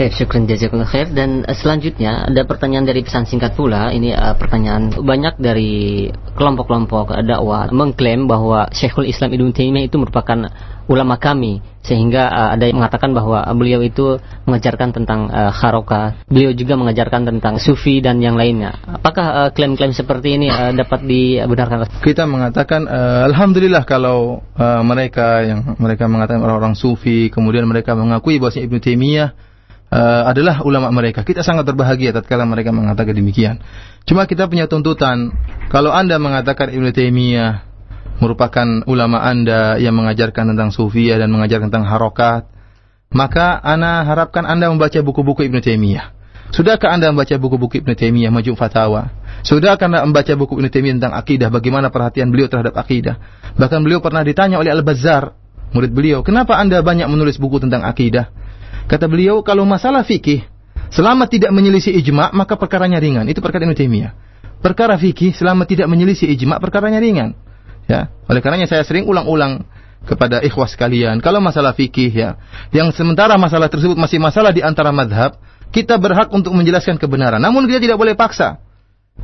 [0.00, 3.92] Baik, syukran jazakallah khair dan uh, selanjutnya ada pertanyaan dari pesan singkat pula.
[3.92, 6.08] Ini uh, pertanyaan banyak dari
[6.40, 10.48] kelompok-kelompok uh, dakwah mengklaim bahwa Syekhul Islam Ibnu Taimiyah itu merupakan
[10.88, 14.16] ulama kami sehingga uh, ada yang mengatakan bahwa beliau itu
[14.48, 16.16] mengajarkan tentang uh, haroka.
[16.32, 18.80] Beliau juga mengajarkan tentang sufi dan yang lainnya.
[18.88, 22.00] Apakah klaim-klaim uh, seperti ini uh, dapat dibenarkan?
[22.00, 28.40] Kita mengatakan uh, alhamdulillah kalau uh, mereka yang mereka mengatakan orang-orang sufi kemudian mereka mengakui
[28.40, 29.49] bahwa Ibnu Taimiyah
[29.90, 31.26] uh, adalah ulama mereka.
[31.26, 33.60] Kita sangat berbahagia tatkala mereka mengatakan demikian.
[34.06, 35.34] Cuma kita punya tuntutan,
[35.68, 37.68] kalau Anda mengatakan Ibnu Taimiyah
[38.22, 42.48] merupakan ulama Anda yang mengajarkan tentang sufiyah dan mengajarkan tentang harokat,
[43.10, 46.16] maka Anda harapkan Anda membaca buku-buku Ibnu Taimiyah.
[46.50, 49.14] Sudahkah Anda membaca buku-buku Ibnu Taimiyah, Majmu' Fatawa?
[49.46, 53.22] Sudahkah Anda membaca buku Ibnu Taimiyah tentang akidah, bagaimana perhatian beliau terhadap akidah?
[53.54, 55.30] Bahkan beliau pernah ditanya oleh Al-Bazzar,
[55.70, 58.34] murid beliau, kenapa Anda banyak menulis buku tentang akidah?
[58.90, 60.42] Kata beliau, kalau masalah fikih,
[60.90, 63.30] selama tidak menyelisih ijma, maka perkaranya ringan.
[63.30, 64.12] Itu perkara Ibnu Taimiyah.
[64.60, 67.32] perkara fikih selama tidak menyelisih ijma perkaranya ringan.
[67.88, 69.64] Ya, oleh karenanya saya sering ulang-ulang
[70.04, 72.36] kepada ikhwah sekalian, kalau masalah fikih ya,
[72.74, 75.40] yang sementara masalah tersebut masih masalah di antara madhab,
[75.72, 77.40] kita berhak untuk menjelaskan kebenaran.
[77.40, 78.60] Namun kita tidak boleh paksa.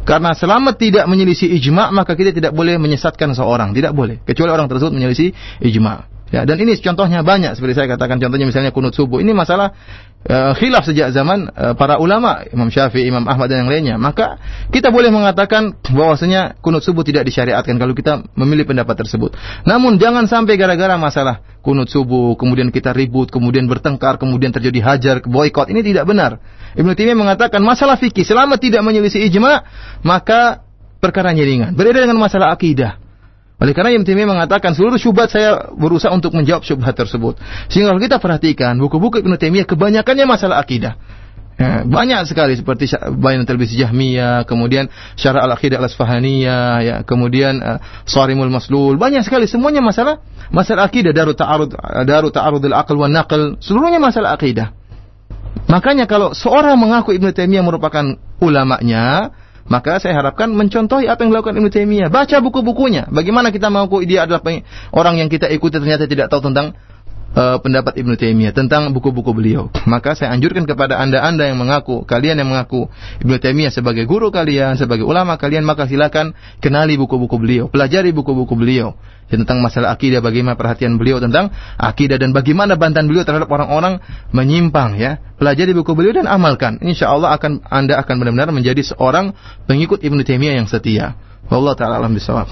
[0.07, 3.75] Karena selama tidak menyelisih ijma, maka kita tidak boleh menyesatkan seorang.
[3.75, 4.23] Tidak boleh.
[4.23, 6.16] Kecuali orang tersebut menyelisih ijma.
[6.27, 9.23] Ya, dan ini contohnya banyak seperti saya katakan contohnya misalnya kunut subuh.
[9.23, 9.71] Ini masalah
[10.27, 13.95] uh, khilaf sejak zaman uh, para ulama Imam Syafi'i, Imam Ahmad dan yang lainnya.
[13.95, 14.43] Maka
[14.75, 19.39] kita boleh mengatakan bahwasanya kunut subuh tidak disyariatkan kalau kita memilih pendapat tersebut.
[19.71, 25.17] Namun jangan sampai gara-gara masalah kunut subuh kemudian kita ribut, kemudian bertengkar, kemudian terjadi hajar,
[25.23, 25.71] boykot.
[25.71, 26.43] Ini tidak benar.
[26.75, 29.63] Ibnu Taimiyah mengatakan masalah fikih selama tidak menyelisih ijma
[30.03, 30.67] maka
[30.99, 31.79] perkaranya ringan.
[31.79, 33.06] Berbeda dengan masalah akidah.
[33.57, 37.41] Oleh karena Ibn Taimiyah mengatakan seluruh syubhat saya berusaha untuk menjawab syubhat tersebut.
[37.73, 41.01] Sehingga kalau kita perhatikan buku-buku Ibn Taimiyah kebanyakannya masalah akidah.
[41.57, 42.85] Ya, banyak sekali seperti
[43.17, 49.81] Bayan Televisi Jahmiyah, kemudian Syarah Al-Aqidah Al-Asfahaniyah, ya, kemudian uh, Sarimul Maslul, banyak sekali semuanya
[49.81, 50.21] masalah
[50.53, 51.73] masalah akidah, daru ta'arud
[52.05, 54.77] daru ta'arudul aql wan naql, seluruhnya masalah akidah.
[55.73, 58.05] Makanya kalau seorang mengaku Ibnu Taimiyah merupakan
[58.37, 59.33] ulamanya,
[59.67, 62.09] maka saya harapkan mencontohi apa yang dilakukan Ibnu Taimiyah.
[62.11, 63.11] Baca buku-bukunya.
[63.11, 64.43] Bagaimana kita mengaku dia adalah
[64.95, 66.79] orang yang kita ikuti ternyata tidak tahu tentang
[67.37, 69.69] uh, pendapat Ibnu Taimiyah tentang buku-buku beliau.
[69.85, 72.89] Maka saya anjurkan kepada Anda-anda yang mengaku, kalian yang mengaku
[73.21, 76.33] Ibnu Taimiyah sebagai guru kalian, sebagai ulama kalian, maka silakan
[76.65, 82.31] kenali buku-buku beliau, pelajari buku-buku beliau tentang masalah akidah bagaimana perhatian beliau tentang akidah dan
[82.31, 83.99] bagaimana bantahan beliau terhadap orang-orang
[84.31, 85.19] menyimpang ya.
[85.37, 86.79] Pelajari buku beliau dan amalkan.
[86.81, 89.35] Insya Allah akan anda akan benar-benar menjadi seorang
[89.67, 91.19] pengikut Ibnu Taimiyah yang setia.
[91.51, 92.51] Allah taala alam bisawab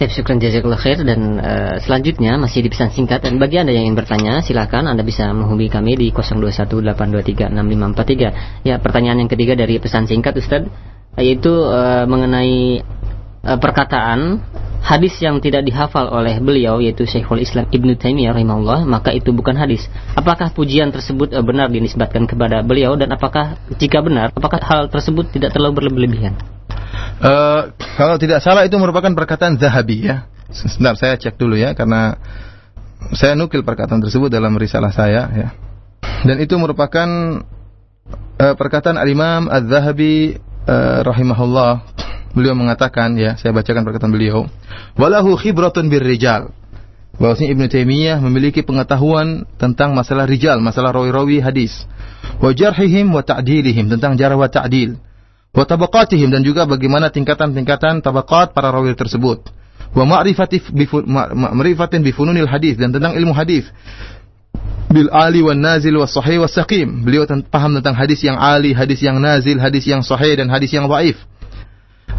[0.00, 3.84] Terima syukran jazakallah khair dan uh, selanjutnya masih di pesan singkat dan bagi Anda yang
[3.84, 8.64] ingin bertanya silakan Anda bisa menghubungi kami di 0218236543.
[8.64, 10.64] Ya, pertanyaan yang ketiga dari pesan singkat Ustaz
[11.20, 12.80] yaitu uh, mengenai
[13.44, 14.40] uh, perkataan
[14.80, 19.56] hadis yang tidak dihafal oleh beliau yaitu Syekhul Islam Ibnu Taimiyah rahimahullah maka itu bukan
[19.56, 19.86] hadis.
[20.16, 25.32] Apakah pujian tersebut uh, benar dinisbatkan kepada beliau dan apakah jika benar apakah hal tersebut
[25.32, 26.36] tidak terlalu berlebihan?
[27.20, 27.70] Uh,
[28.00, 30.26] kalau tidak salah itu merupakan perkataan Zahabi ya.
[30.50, 32.18] Sebentar saya cek dulu ya karena
[33.14, 35.48] saya nukil perkataan tersebut dalam risalah saya ya.
[36.20, 37.08] Dan itu merupakan
[38.40, 40.36] uh, perkataan Al-Imam Az-Zahabi
[40.68, 41.84] uh, rahimahullah
[42.32, 44.46] beliau mengatakan ya, saya bacakan perkataan beliau,
[44.98, 46.54] walahu khibratun birrijal.
[47.20, 51.84] Bahwasanya Ibnu Taimiyah memiliki pengetahuan tentang masalah rijal, masalah rawi-rawi hadis.
[52.40, 54.96] Wa jarhihim wa ta'dilihim, tentang jarah wa ta'dil.
[55.52, 59.52] Wa tabaqatihim dan juga bagaimana tingkatan-tingkatan tabaqat para rawi tersebut.
[59.92, 63.68] Wa ma'rifatin bifununil hadis dan tentang ilmu hadis
[64.90, 67.06] bil ali wan nazil was sahih was saqim.
[67.06, 70.90] Beliau paham tentang hadis yang ali, hadis yang nazil, hadis yang sahih dan hadis yang
[70.90, 71.16] dhaif.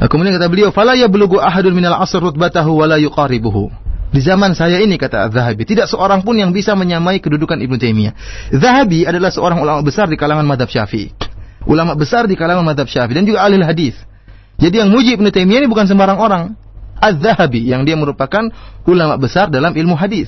[0.01, 3.69] Kemudian kata beliau, "Fala yablughu ahadun minal asr rutbatahu wa la yuqaribuhu."
[4.11, 8.13] Di zaman saya ini kata Zahabi, tidak seorang pun yang bisa menyamai kedudukan Ibnu Taimiyah.
[8.51, 11.15] Zahabi adalah seorang ulama besar di kalangan madhab Syafi'i.
[11.63, 13.95] Ulama besar di kalangan madhab Syafi'i dan juga ahli hadis.
[14.59, 16.43] Jadi yang muji Ibnu Taimiyah ini bukan sembarang orang.
[17.01, 18.51] Az-Zahabi yang dia merupakan
[18.83, 20.27] ulama besar dalam ilmu hadis.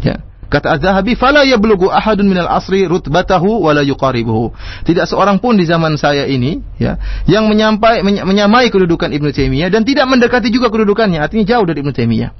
[0.00, 0.24] Ya.
[0.52, 4.52] Kata Az-Zahabi, "Fala yablughu ahadun minal asri rutbatahu wa la yuqaribuhu."
[4.84, 9.88] Tidak seorang pun di zaman saya ini ya yang menyampai menyamai kedudukan Ibnu Taimiyah dan
[9.88, 12.30] tidak mendekati juga kedudukannya, artinya jauh dari Ibnu Taimiyah.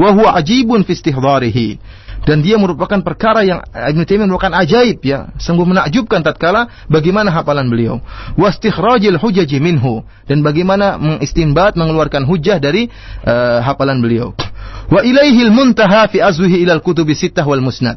[0.00, 1.76] Wa huwa ajibun fi istihdarihi
[2.28, 7.72] dan dia merupakan perkara yang Ibnu Taimiyah merupakan ajaib ya, sungguh menakjubkan tatkala bagaimana hafalan
[7.72, 8.04] beliau.
[8.36, 12.92] Wastikhrajil hujaji minhu dan bagaimana mengistinbat mengeluarkan hujah dari
[13.24, 14.36] uh, hafalan beliau.
[14.92, 17.96] Wa ilaihil muntaha fi azwihi ilal kutubi sittah wal musnad.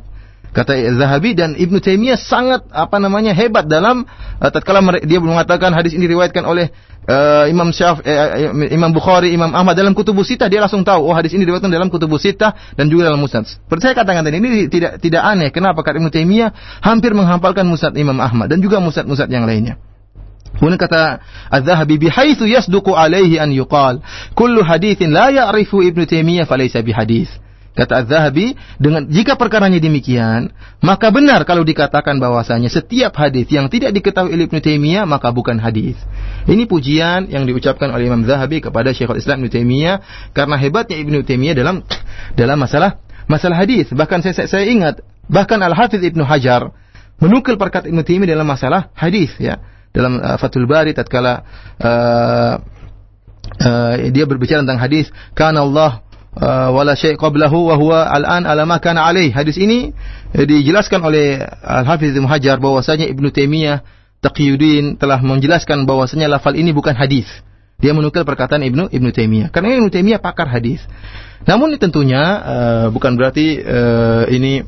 [0.51, 5.95] Kata Zahabi dan Ibnu Taimiyah sangat apa namanya hebat dalam uh, tatkala dia mengatakan hadis
[5.95, 6.75] ini diriwayatkan oleh
[7.07, 11.15] uh, Imam Syaf uh, Imam Bukhari, Imam Ahmad dalam kutubus sitah dia langsung tahu oh
[11.15, 13.47] hadis ini diriwayatkan dalam kutubus sitah dan juga dalam musnad.
[13.71, 16.51] Katakan tadi ini tidak tidak aneh kenapa kata Ibnu Taimiyah
[16.83, 19.79] hampir menghafalkan musnad Imam Ahmad dan juga musnad-musnad yang lainnya.
[20.51, 24.03] Kemudian kata Az-Zahabi bihaitsu yasduqu alaihi an yuqal
[24.35, 27.31] kullu haditsin la ya'rifu Ibnu Taimiyah falaysa bihadits.
[27.71, 28.51] Kata Az-Zahabi,
[28.83, 30.51] dengan jika perkaranya demikian,
[30.83, 35.55] maka benar kalau dikatakan bahwasanya setiap hadis yang tidak diketahui oleh Ibnu Taimiyah maka bukan
[35.55, 35.95] hadis.
[36.51, 40.03] Ini pujian yang diucapkan oleh Imam Zahabi kepada Syekhul Islam Ibnu Taimiyah
[40.35, 41.87] karena hebatnya Ibnu Taimiyah dalam
[42.35, 42.99] dalam masalah
[43.31, 43.87] masalah hadis.
[43.87, 44.99] Bahkan saya, saya ingat
[45.31, 46.75] bahkan Al Hafidz Ibnu Hajar
[47.23, 49.63] menukil perkataan Ibnu Taimiyah dalam masalah hadis ya
[49.95, 51.47] dalam uh, Fathul Bari tatkala
[51.79, 52.59] uh,
[53.63, 56.03] uh, dia berbicara tentang hadis kana Allah
[56.71, 59.35] wala syai' qablahu wa huwa al-an ala ma kana alaih.
[59.35, 59.91] Hadis ini
[60.31, 63.83] uh, dijelaskan oleh Al-Hafiz Ibnu Hajar bahwasanya Ibnu Taimiyah
[64.21, 67.27] Taqiyuddin telah menjelaskan bahwasanya lafal ini bukan hadis.
[67.81, 69.49] Dia menukil perkataan Ibnu Ibnu Taimiyah.
[69.49, 70.79] Karena Ibnu Taimiyah pakar hadis.
[71.43, 74.61] Namun tentunya uh, bukan berarti uh, ini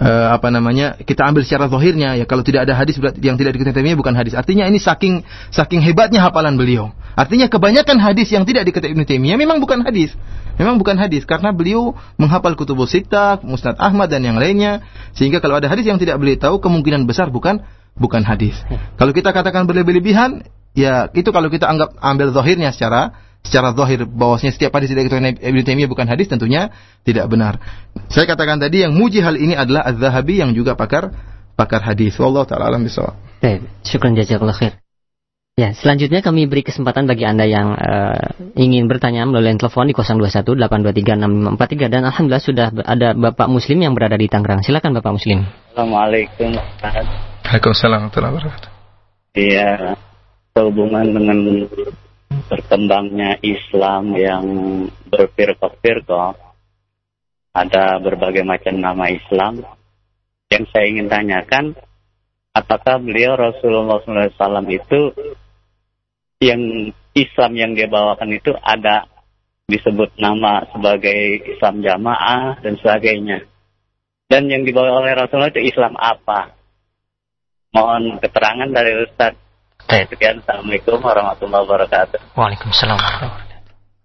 [0.00, 3.76] uh, apa namanya kita ambil secara zahirnya ya kalau tidak ada hadis yang tidak diketahui
[3.76, 4.32] Taimiyah bukan hadis.
[4.32, 5.22] Artinya ini saking
[5.52, 6.90] saking hebatnya hafalan beliau.
[7.14, 10.16] Artinya kebanyakan hadis yang tidak diketahui Ibnu Taimiyah memang bukan hadis.
[10.56, 14.84] Memang bukan hadis karena beliau menghafal kutubus sittah, Musnad Ahmad dan yang lainnya
[15.16, 17.64] sehingga kalau ada hadis yang tidak beliau tahu kemungkinan besar bukan
[17.96, 18.56] bukan hadis.
[18.96, 20.44] Kalau kita katakan berlebih-lebihan
[20.76, 25.40] ya itu kalau kita anggap ambil zahirnya secara secara zahir bahwasanya setiap hadis tidak diketahui
[25.40, 26.70] Ibnu Taimiyah bukan hadis tentunya
[27.02, 27.58] tidak benar.
[28.12, 31.10] Saya katakan tadi yang muji hal ini adalah Az-Zahabi yang juga pakar
[31.56, 32.16] pakar hadis.
[32.20, 33.16] Wallahu taala alam bisawab.
[33.40, 34.80] Baik, syukran jazakallahu khair.
[35.58, 41.92] Ya, selanjutnya kami beri kesempatan bagi Anda yang uh, ingin bertanya melalui telepon di 0218236543
[41.92, 44.64] dan alhamdulillah sudah ada Bapak Muslim yang berada di Tangerang.
[44.64, 45.44] Silakan Bapak Muslim.
[45.76, 46.56] Assalamualaikum.
[46.80, 48.70] Waalaikumsalam warahmatullahi wabarakatuh.
[49.36, 50.00] Iya,
[50.56, 51.36] sehubungan dengan
[52.50, 54.44] berkembangnya Islam yang
[55.10, 56.30] berfirqah-firqah,
[57.54, 59.62] ada berbagai macam nama Islam.
[60.50, 61.78] Yang saya ingin tanyakan,
[62.50, 65.14] apakah beliau Rasulullah SAW itu
[66.42, 69.06] yang Islam yang dia bawakan itu ada
[69.70, 73.46] disebut nama sebagai Islam jamaah dan sebagainya.
[74.26, 76.54] Dan yang dibawa oleh Rasulullah itu Islam apa?
[77.70, 79.06] Mohon keterangan dari
[79.80, 80.06] Ustaz.
[80.12, 82.18] Sekian, Assalamualaikum warahmatullahi wabarakatuh.
[82.36, 83.00] Waalaikumsalam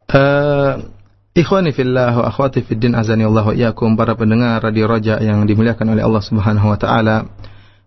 [0.05, 0.85] Uh,
[1.33, 5.43] ikhwani fillah wa akhwati fid din azani Allah wa iyyakum para pendengar radio Raja yang
[5.49, 7.25] dimuliakan oleh Allah Subhanahu wa taala.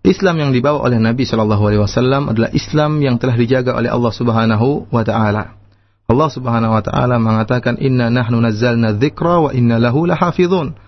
[0.02, 4.12] Islam yang dibawa oleh Nabi Shallallahu Alaihi Wasallam adalah Islam yang telah dijaga oleh Allah
[4.14, 5.58] Subhanahu Wa Taala.
[6.06, 10.78] Allah Subhanahu Wa Taala mengatakan Inna nahnu nazzalna dzikra wa inna lahu lahafizun.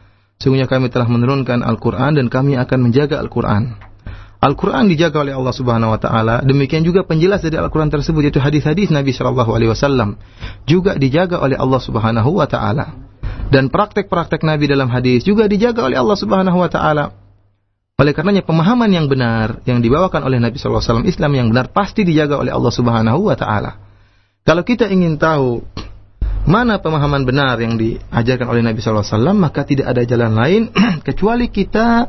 [0.41, 3.90] Sungguhnya kami telah menurunkan Al-Quran dan kami akan menjaga Al-Quran.
[4.41, 6.41] Al-Quran dijaga oleh Allah Subhanahu Wa Taala.
[6.41, 10.17] Demikian juga penjelas dari Al-Quran tersebut yaitu hadis-hadis Nabi Shallallahu Alaihi Wasallam
[10.65, 12.97] juga dijaga oleh Allah Subhanahu Wa Taala.
[13.53, 17.05] Dan praktek-praktek Nabi dalam hadis juga dijaga oleh Allah Subhanahu Wa Taala.
[18.01, 22.41] Oleh karenanya pemahaman yang benar yang dibawakan oleh Nabi SAW Islam yang benar pasti dijaga
[22.41, 23.77] oleh Allah Subhanahu wa taala.
[24.41, 25.61] Kalau kita ingin tahu
[26.49, 29.05] mana pemahaman benar yang diajarkan oleh Nabi SAW,
[29.37, 30.63] maka tidak ada jalan lain
[31.07, 32.09] kecuali kita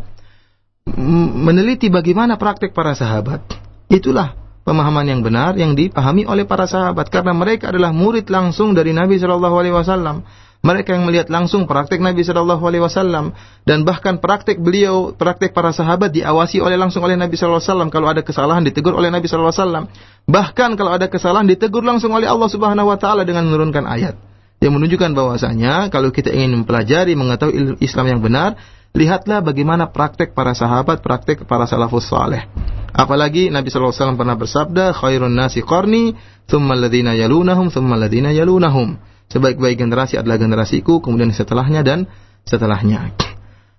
[0.89, 3.45] meneliti bagaimana praktek para sahabat.
[3.91, 4.33] Itulah
[4.65, 9.21] pemahaman yang benar yang dipahami oleh para sahabat karena mereka adalah murid langsung dari Nabi
[9.21, 10.25] Shallallahu Alaihi Wasallam.
[10.61, 13.33] Mereka yang melihat langsung praktek Nabi Shallallahu Alaihi Wasallam
[13.65, 17.89] dan bahkan praktek beliau, praktek para sahabat diawasi oleh langsung oleh Nabi Shallallahu Alaihi Wasallam.
[17.89, 19.85] Kalau ada kesalahan ditegur oleh Nabi Shallallahu Alaihi Wasallam.
[20.29, 24.13] Bahkan kalau ada kesalahan ditegur langsung oleh Allah Subhanahu Wa Taala dengan menurunkan ayat
[24.61, 28.61] yang menunjukkan bahwasanya kalau kita ingin mempelajari mengetahui Islam yang benar,
[28.95, 32.47] lihatlah bagaimana praktek para sahabat, praktek para salafus saleh.
[32.91, 36.15] Apalagi Nabi Wasallam pernah bersabda, khairun nasi qarni,
[36.47, 38.99] thumma alladhina yalunahum, thumma alladhina yalunahum
[39.31, 42.11] sebaik-baik generasi adalah generasiku, kemudian setelahnya dan
[42.43, 43.15] setelahnya.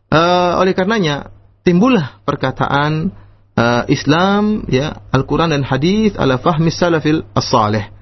[0.08, 3.12] Uh, oleh karenanya timbullah perkataan
[3.56, 7.92] uh, Islam ya Al-Qur'an dan hadis ala fahmi salafil as-salih.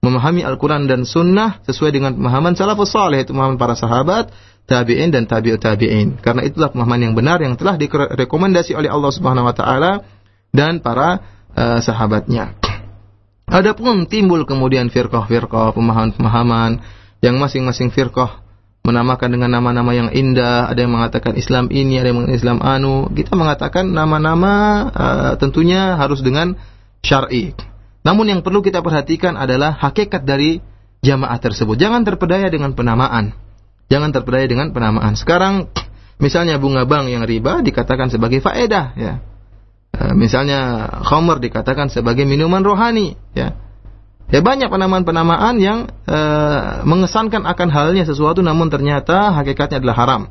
[0.00, 4.32] Memahami Al-Qur'an dan sunnah sesuai dengan pemahaman salafus salih itu pemahaman para sahabat,
[4.64, 6.20] tabi'in dan tabi'ut tabi'in.
[6.20, 10.04] Karena itulah pemahaman yang benar yang telah direkomendasi oleh Allah Subhanahu wa taala
[10.52, 11.20] dan para
[11.52, 12.56] uh, sahabatnya.
[13.44, 16.80] Adapun timbul kemudian firqah-firqah, pemahaman-pemahaman
[17.20, 18.40] yang masing-masing firqah
[18.84, 23.08] menamakan dengan nama-nama yang indah, ada yang mengatakan Islam ini, ada yang mengatakan Islam anu.
[23.12, 24.52] Kita mengatakan nama-nama
[24.92, 26.56] uh, tentunya harus dengan
[27.00, 27.56] syar'i.
[28.04, 30.60] Namun yang perlu kita perhatikan adalah hakikat dari
[31.00, 31.80] jamaah tersebut.
[31.80, 33.43] Jangan terpedaya dengan penamaan.
[33.92, 35.14] Jangan terpedaya dengan penamaan.
[35.14, 35.68] Sekarang
[36.16, 39.20] misalnya bunga bank yang riba dikatakan sebagai faedah ya.
[39.94, 43.54] Eh, misalnya khamr dikatakan sebagai minuman rohani, ya.
[44.32, 46.18] Ya banyak penamaan-penamaan yang e,
[46.88, 50.22] mengesankan akan halnya sesuatu namun ternyata hakikatnya adalah haram.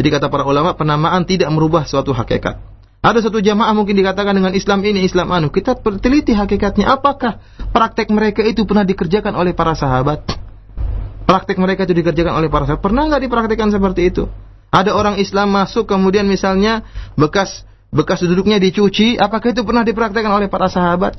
[0.00, 2.56] Jadi kata para ulama penamaan tidak merubah suatu hakikat.
[3.04, 5.52] Ada satu jamaah mungkin dikatakan dengan Islam ini Islam anu.
[5.52, 7.36] Kita teliti hakikatnya apakah
[7.68, 10.24] praktek mereka itu pernah dikerjakan oleh para sahabat?
[11.24, 12.84] Praktek mereka itu dikerjakan oleh para sahabat.
[12.84, 14.28] Pernah nggak dipraktekkan seperti itu?
[14.68, 16.84] Ada orang Islam masuk kemudian misalnya
[17.14, 17.64] bekas
[17.94, 21.14] bekas duduknya dicuci, apakah itu pernah dipraktekkan oleh para sahabat?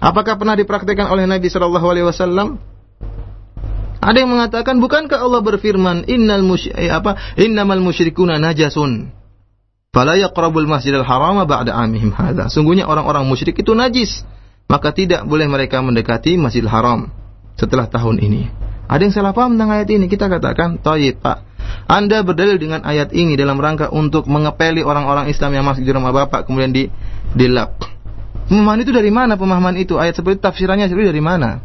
[0.00, 2.60] Apakah pernah dipraktekkan oleh Nabi Shallallahu Alaihi Wasallam?
[4.00, 7.36] Ada yang mengatakan, bukankah Allah berfirman, Innal mush eh, apa?
[7.36, 9.12] Innamal musyrikuna najasun.
[9.92, 12.48] Fala yaqrabul masjidal haram ba'da amihim hadha.
[12.48, 14.24] Sungguhnya orang-orang musyrik itu najis,
[14.70, 17.10] maka tidak boleh mereka mendekati Masjidil Haram
[17.58, 18.69] setelah tahun ini.
[18.90, 20.10] Ada yang salah paham tentang ayat ini.
[20.10, 21.46] Kita katakan, "Thayyib, Pak.
[21.86, 26.10] Anda berdalil dengan ayat ini dalam rangka untuk mengepeli orang-orang Islam yang masuk di rumah
[26.10, 26.90] Bapak kemudian di
[27.34, 27.78] dilap.
[28.50, 29.94] Pemahaman itu dari mana pemahaman itu?
[29.94, 31.62] Ayat seperti tafsirannya seperti dari mana?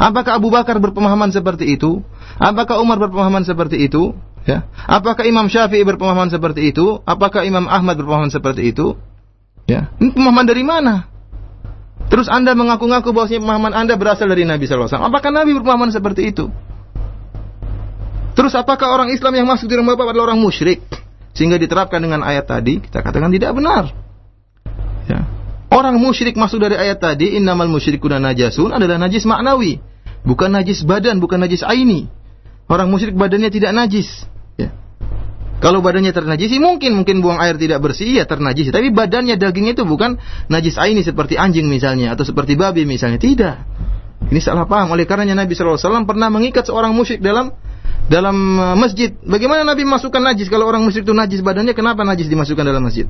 [0.00, 2.00] Apakah Abu Bakar berpemahaman seperti itu?
[2.40, 4.16] Apakah Umar berpemahaman seperti itu?
[4.44, 4.68] Ya.
[4.88, 7.00] Apakah Imam Syafi'i berpemahaman seperti itu?
[7.04, 8.96] Apakah Imam Ahmad berpemahaman seperti itu?
[9.68, 9.92] Ya.
[10.00, 11.13] Ini pemahaman dari mana?
[12.14, 14.86] Terus Anda mengaku-ngaku bahwa pemahaman Anda berasal dari Nabi SAW.
[14.86, 16.46] Apakah Nabi berpemahaman seperti itu?
[18.38, 20.78] Terus apakah orang Islam yang masuk di rumah Bapak adalah orang musyrik?
[21.34, 23.90] Sehingga diterapkan dengan ayat tadi, kita katakan tidak benar.
[25.10, 25.26] Ya.
[25.74, 29.82] Orang musyrik masuk dari ayat tadi, innamal musyrikuna najasun adalah najis maknawi.
[30.22, 32.06] Bukan najis badan, bukan najis aini.
[32.70, 34.22] Orang musyrik badannya tidak najis.
[35.54, 35.70] Ya.
[35.70, 39.84] Kalau badannya ternajisi mungkin mungkin buang air tidak bersih ya ternajisi, tapi badannya dagingnya itu
[39.86, 40.18] bukan
[40.50, 43.64] najis aini seperti anjing misalnya atau seperti babi misalnya, tidak.
[44.24, 44.92] Ini salah paham.
[44.96, 47.52] Oleh karenanya Nabi SAW pernah mengikat seorang musyrik dalam
[48.08, 49.12] dalam uh, masjid.
[49.24, 51.76] Bagaimana Nabi masukkan najis kalau orang musyrik itu najis badannya?
[51.76, 53.08] Kenapa najis dimasukkan dalam masjid?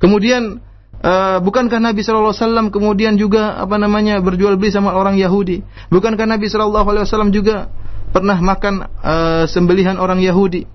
[0.00, 0.60] Kemudian
[1.00, 5.64] uh, bukankah Nabi Shallallahu Alaihi Wasallam kemudian juga apa namanya berjual beli sama orang Yahudi?
[5.88, 7.72] Bukankah Nabi Shallallahu Alaihi Wasallam juga
[8.14, 10.70] pernah makan uh, sembelihan orang Yahudi?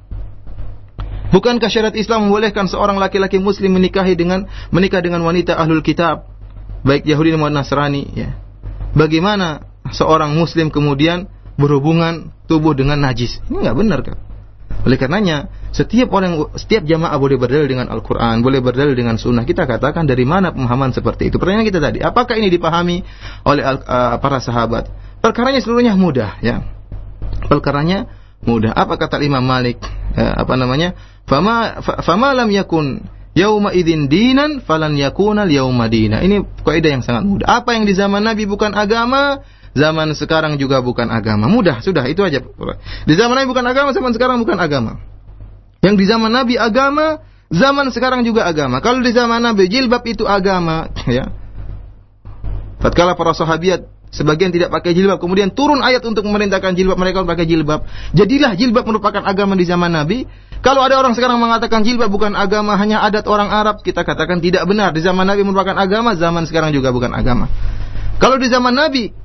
[1.30, 6.28] Bukankah syariat Islam membolehkan seorang laki-laki Muslim menikahi dengan menikah dengan wanita ahlul kitab,
[6.84, 8.04] baik Yahudi maupun Nasrani?
[8.12, 8.36] Ya.
[8.98, 13.38] Bagaimana seorang muslim kemudian berhubungan tubuh dengan najis.
[13.46, 14.18] Ini nggak benar kan?
[14.88, 19.44] Oleh karenanya, setiap orang setiap jamaah boleh berdalil dengan Al-Qur'an, boleh berdalil dengan sunnah.
[19.44, 21.36] Kita katakan dari mana pemahaman seperti itu?
[21.36, 23.04] Pertanyaan kita tadi, apakah ini dipahami
[23.44, 24.88] oleh uh, para sahabat?
[25.20, 26.64] Perkaranya seluruhnya mudah, ya.
[27.50, 28.06] Perkaranya
[28.46, 28.72] mudah.
[28.72, 29.82] Apa kata Imam Malik?
[30.14, 30.94] Ya, apa namanya?
[31.26, 33.04] Fama fama lam yakun
[33.34, 36.22] yauma idzin dinan falan yakuna yauma dina.
[36.22, 37.46] Ini kaidah yang sangat mudah.
[37.50, 39.42] Apa yang di zaman Nabi bukan agama,
[39.74, 41.50] zaman sekarang juga bukan agama.
[41.50, 42.42] Mudah, sudah itu aja.
[43.06, 45.02] Di zaman Nabi bukan agama, zaman sekarang bukan agama.
[45.80, 48.84] Yang di zaman Nabi agama, zaman sekarang juga agama.
[48.84, 51.32] Kalau di zaman Nabi jilbab itu agama, ya.
[52.80, 57.46] Tatkala para sahabat sebagian tidak pakai jilbab, kemudian turun ayat untuk memerintahkan jilbab mereka pakai
[57.46, 57.86] jilbab.
[58.14, 60.26] Jadilah jilbab merupakan agama di zaman Nabi.
[60.60, 64.68] Kalau ada orang sekarang mengatakan jilbab bukan agama, hanya adat orang Arab, kita katakan tidak
[64.68, 64.92] benar.
[64.92, 67.48] Di zaman Nabi merupakan agama, zaman sekarang juga bukan agama.
[68.20, 69.16] Kalau di zaman Nabi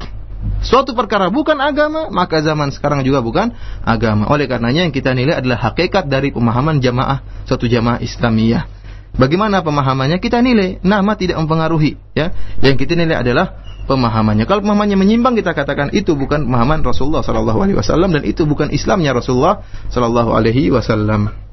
[0.63, 3.51] suatu perkara bukan agama, maka zaman sekarang juga bukan
[3.83, 4.31] agama.
[4.31, 8.71] Oleh karenanya yang kita nilai adalah hakikat dari pemahaman jamaah, suatu jamaah Islamiyah.
[9.15, 10.19] Bagaimana pemahamannya?
[10.19, 12.35] Kita nilai nama tidak mempengaruhi, ya.
[12.59, 14.45] Yang kita nilai adalah pemahamannya.
[14.49, 18.73] Kalau pemahamannya menyimpang kita katakan itu bukan pemahaman Rasulullah sallallahu alaihi wasallam dan itu bukan
[18.73, 21.45] Islamnya Rasulullah sallallahu alaihi wasallam.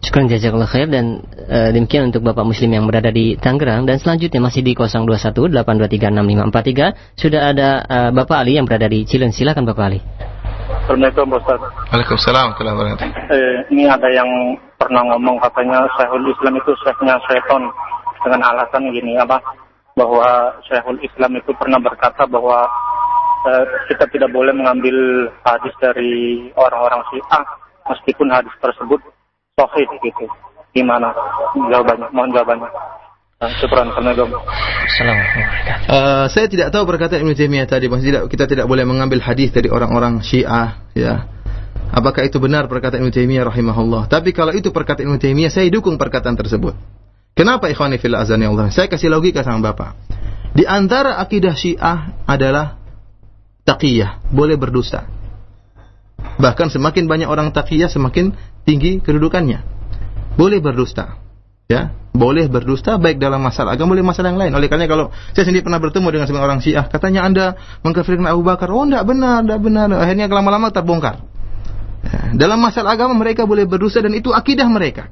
[0.00, 4.40] Syukur jazakallah khair dan e, demikian untuk Bapak Muslim yang berada di Tangerang dan selanjutnya
[4.40, 5.06] masih di 021
[5.54, 9.28] 8236543 sudah ada e, Bapak Ali yang berada di Cilen.
[9.28, 10.00] Silakan Bapak Ali.
[10.82, 11.60] Assalamualaikum Ustaz.
[11.92, 14.26] Waalaikumsalam eh, Ini ada yang
[14.80, 17.62] pernah ngomong katanya Syekhul Islam itu syekhnya seton
[18.24, 19.40] dengan alasan gini apa
[19.96, 22.64] bahwa Syekhul Islam itu pernah berkata bahwa
[23.48, 27.44] eh, kita tidak boleh mengambil hadis dari orang-orang Syiah
[27.90, 29.00] meskipun hadis tersebut
[29.58, 30.24] sahih gitu.
[30.70, 31.10] Gimana
[31.56, 32.08] jawabannya?
[32.14, 32.70] Mohon jawabannya.
[35.88, 39.48] Uh, saya tidak tahu perkataan Ibnu Taimiyah tadi, bahwa tidak kita tidak boleh mengambil hadis
[39.48, 41.24] dari orang-orang Syiah, ya.
[41.88, 44.12] Apakah itu benar perkataan Ibnu Taimiyah rahimahullah?
[44.12, 46.76] Tapi kalau itu perkataan Ibnu Taimiyah, saya dukung perkataan tersebut.
[47.34, 48.68] Kenapa ikhwani fil azani Allah?
[48.68, 49.96] Saya kasih logika sama Bapak.
[50.50, 52.76] Di antara akidah Syiah adalah
[53.62, 55.06] taqiyah, boleh berdusta.
[56.40, 58.34] Bahkan semakin banyak orang taqiyah, semakin
[58.66, 59.62] tinggi kedudukannya.
[60.34, 61.16] Boleh berdusta.
[61.70, 64.52] Ya, boleh berdusta baik dalam masalah agama boleh masalah yang lain.
[64.58, 67.46] Oleh karena kalau saya sendiri pernah bertemu dengan sebagian orang Syiah, katanya Anda
[67.86, 68.74] mengkafirkan Abu Bakar.
[68.74, 69.86] Oh, tidak benar, tidak benar.
[69.94, 71.22] Akhirnya lama-lama terbongkar.
[72.02, 75.06] Ya, dalam masalah agama mereka boleh berdusta dan itu akidah mereka.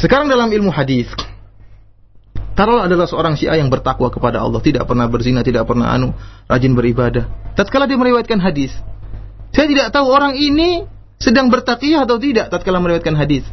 [0.00, 1.12] Sekarang dalam ilmu hadis,
[2.54, 6.14] kalau adalah seorang Syiah yang bertakwa kepada Allah, tidak pernah berzina, tidak pernah anu,
[6.46, 7.26] rajin beribadah.
[7.58, 8.70] Tatkala dia meriwayatkan hadis,
[9.50, 10.86] saya tidak tahu orang ini
[11.18, 13.46] sedang bertakiyah atau tidak tatkala meriwayatkan hadis.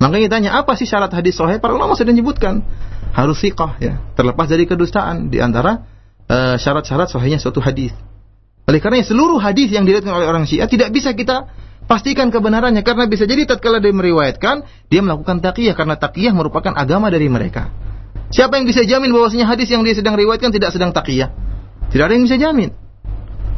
[0.00, 1.60] Makanya tanya apa sih syarat hadis sahih?
[1.60, 2.64] Para ulama sudah menyebutkan
[3.12, 5.84] harus siqah ya, terlepas dari kedustaan di antara
[6.26, 7.92] uh, syarat-syarat sahihnya suatu hadis.
[8.64, 11.50] Oleh karena seluruh hadis yang diriwayatkan oleh orang Syiah tidak bisa kita
[11.90, 17.10] pastikan kebenarannya karena bisa jadi tatkala dia meriwayatkan dia melakukan taqiyah karena taqiyah merupakan agama
[17.10, 17.74] dari mereka.
[18.30, 21.34] Siapa yang bisa jamin bahwasanya hadis yang dia sedang riwayatkan tidak sedang taqiyah?
[21.90, 22.70] Tidak ada yang bisa jamin.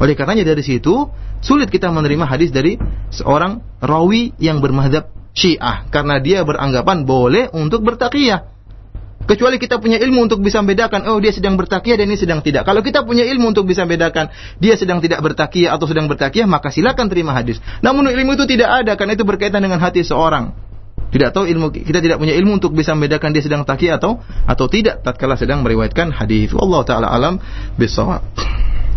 [0.01, 1.13] Oleh karenanya dari situ
[1.45, 2.81] sulit kita menerima hadis dari
[3.13, 8.52] seorang rawi yang bermadhab Syiah karena dia beranggapan boleh untuk bertakiyah.
[9.23, 12.67] Kecuali kita punya ilmu untuk bisa membedakan, oh dia sedang bertakiyah dan ini sedang tidak.
[12.67, 16.75] Kalau kita punya ilmu untuk bisa membedakan dia sedang tidak bertakiyah atau sedang bertakiyah, maka
[16.75, 17.63] silakan terima hadis.
[17.81, 20.51] Namun ilmu itu tidak ada karena itu berkaitan dengan hati seorang.
[21.13, 24.65] Tidak tahu ilmu kita tidak punya ilmu untuk bisa membedakan dia sedang taki atau atau
[24.65, 26.57] tidak tatkala sedang meriwayatkan hadis.
[26.57, 27.37] Allah taala alam
[27.77, 28.25] bisawab.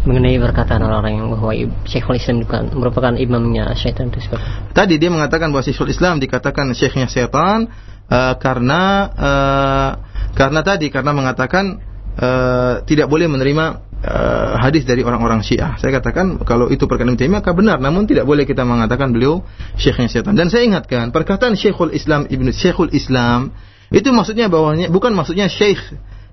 [0.07, 1.51] Mengenai perkataan orang-orang yang bahwa
[1.89, 4.47] Syekhul Islam bukan merupakan imamnya syaitan itu seperti.
[4.71, 7.67] Tadi dia mengatakan bahwa Syekhul Islam dikatakan syekhnya setan
[8.09, 8.81] uh, karena
[9.13, 9.89] uh,
[10.35, 11.79] karena tadi karena mengatakan
[12.19, 13.65] uh, tidak boleh menerima
[14.03, 15.79] uh, hadis dari orang-orang Syiah.
[15.79, 19.43] Saya katakan kalau itu perkataan Ibnu maka benar, namun tidak boleh kita mengatakan beliau
[19.79, 20.35] syekhnya setan.
[20.35, 23.53] Dan saya ingatkan perkataan Syekhul Islam Ibnu Syekhul Islam
[23.93, 25.79] itu maksudnya bahwanya bukan maksudnya syekh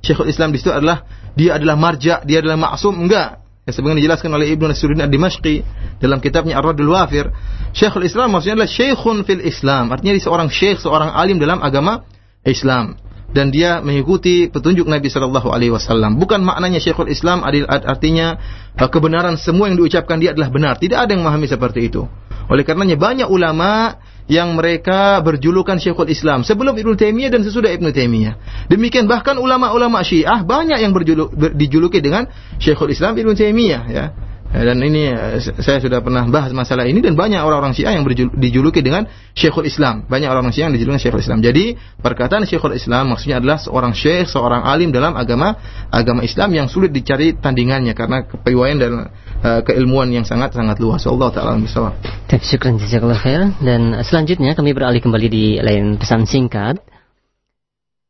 [0.03, 1.07] Syekhul Islam di situ adalah
[1.39, 3.41] dia adalah marja, dia adalah maksum, enggak.
[3.63, 5.63] Ya, sebagaimana dijelaskan oleh Ibnu Nasruddin Ad-Dimashqi
[6.03, 7.31] dalam kitabnya Ar-Radul Wafir,
[7.71, 12.03] Syekhul Islam maksudnya adalah syekhun fil Islam, artinya dia seorang syekh, seorang alim dalam agama
[12.43, 12.99] Islam
[13.33, 16.21] dan dia mengikuti petunjuk Nabi Shallallahu Alaihi Wasallam.
[16.21, 18.37] Bukan maknanya Syekhul Islam adil artinya
[18.77, 20.77] uh, kebenaran semua yang diucapkan dia adalah benar.
[20.77, 22.05] Tidak ada yang memahami seperti itu.
[22.53, 23.97] Oleh karenanya banyak ulama
[24.31, 28.66] yang mereka berjulukan Syekhul Islam sebelum Ibnu Taimiyah dan sesudah Ibnu Taimiyah.
[28.70, 32.31] Demikian bahkan ulama-ulama Syiah banyak yang berjuluk, dijuluki dengan
[32.62, 34.05] Syekhul Islam Ibnu Taimiyah ya.
[34.53, 38.05] Dan ini eh, saya sudah pernah bahas masalah ini dan banyak orang-orang Syiah yang
[38.37, 40.05] dijuluki dengan Syekhul Islam.
[40.05, 41.41] Banyak orang-orang Syiah yang dijuluki Syekhul Islam.
[41.41, 41.73] Jadi
[42.05, 45.57] perkataan Syekhul Islam maksudnya adalah seorang syekh, seorang alim dalam agama
[45.89, 48.93] agama Islam yang sulit dicari tandingannya karena kepiawaian dan
[49.41, 51.01] uh, keilmuan yang sangat sangat luas.
[51.09, 51.97] Allah taala misal.
[52.29, 56.77] Syukran jazakallahu khair dan selanjutnya kami beralih kembali di lain pesan singkat.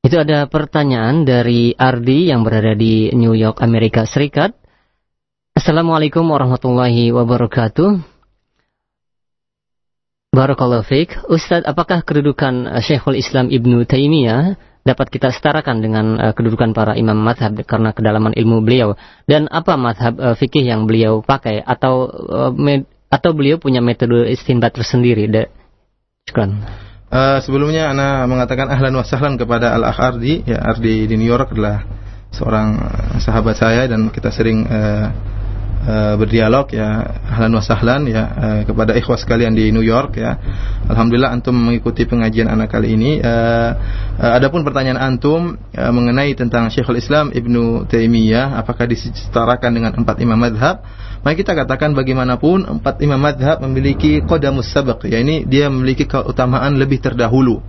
[0.03, 4.62] Itu ada pertanyaan dari Ardi yang berada di New York, Amerika Serikat.
[5.53, 8.01] Assalamualaikum warahmatullahi wabarakatuh.
[10.33, 11.29] Barakallahu fiik.
[11.29, 16.97] Ustadz, apakah kedudukan uh, Syekhul Islam Ibnu Taimiyah dapat kita setarakan dengan uh, kedudukan para
[16.97, 18.97] imam madhab karena kedalaman ilmu beliau?
[19.29, 21.61] Dan apa madhab uh, fikih yang beliau pakai?
[21.61, 22.09] Atau
[23.13, 25.29] atau beliau punya metode istinbat tersendiri?
[25.29, 25.53] De
[27.13, 30.49] Uh, sebelumnya Ana mengatakan ahlan wa sahlan kepada Al-Akh Ardi.
[30.49, 31.85] Ya, Ardi di New York adalah
[32.33, 32.81] seorang
[33.21, 35.13] sahabat saya dan kita sering uh,
[35.83, 40.39] uh, berdialog ya ahlan wasahlan ya uh, kepada ikhwas sekalian di New York ya.
[40.87, 43.19] Alhamdulillah antum mengikuti pengajian anak kali ini.
[43.19, 43.71] Uh,
[44.19, 50.17] uh, adapun pertanyaan antum uh, mengenai tentang Syekhul Islam Ibnu Taimiyah apakah disetarakan dengan empat
[50.23, 50.83] imam madhab?
[51.23, 56.75] Maka kita katakan bagaimanapun empat imam madhab memiliki qadamus sabaq ya ini dia memiliki keutamaan
[56.75, 57.63] lebih terdahulu.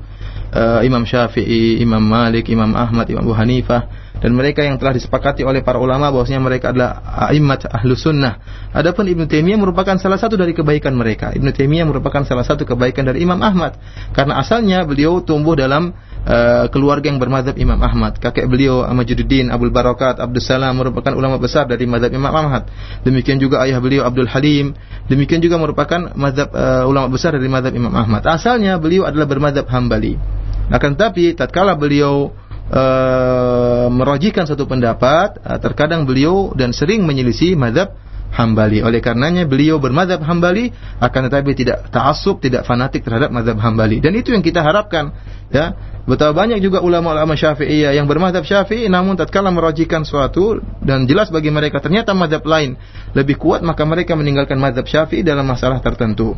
[0.54, 3.90] Uh, Imam Syafi'i, Imam Malik, Imam Ahmad, Imam Abu Hanifah
[4.24, 8.40] dan mereka yang telah disepakati oleh para ulama bahwasanya mereka adalah a'immat ahlu sunnah.
[8.72, 11.36] Adapun Ibnu Taimiyah merupakan salah satu dari kebaikan mereka.
[11.36, 13.76] Ibnu Taimiyah merupakan salah satu kebaikan dari Imam Ahmad
[14.16, 15.92] karena asalnya beliau tumbuh dalam
[16.24, 18.16] uh, keluarga yang bermadhab Imam Ahmad.
[18.16, 22.72] Kakek beliau Majududdin Abdul Barakat Abdul Salam merupakan ulama besar dari madhab Imam Ahmad.
[23.04, 24.72] Demikian juga ayah beliau Abdul Halim.
[25.12, 28.24] Demikian juga merupakan madhab uh, ulama besar dari madhab Imam Ahmad.
[28.24, 30.43] Asalnya beliau adalah bermadhab Hambali.
[30.72, 32.32] Akan tetapi tatkala beliau
[32.72, 37.96] uh, merojikan satu pendapat, uh, terkadang beliau dan sering menyelisih madhab
[38.34, 38.82] Hambali.
[38.82, 44.02] Oleh karenanya beliau bermadhab Hambali akan tetapi tidak taasub, tidak fanatik terhadap madhab Hambali.
[44.02, 45.14] Dan itu yang kita harapkan.
[45.54, 45.78] Ya,
[46.10, 51.54] betapa banyak juga ulama-ulama Syafi'iyah yang bermadhab Syafi'i namun tatkala merojikan suatu dan jelas bagi
[51.54, 52.74] mereka ternyata madhab lain
[53.14, 56.34] lebih kuat maka mereka meninggalkan madhab Syafi'i dalam masalah tertentu.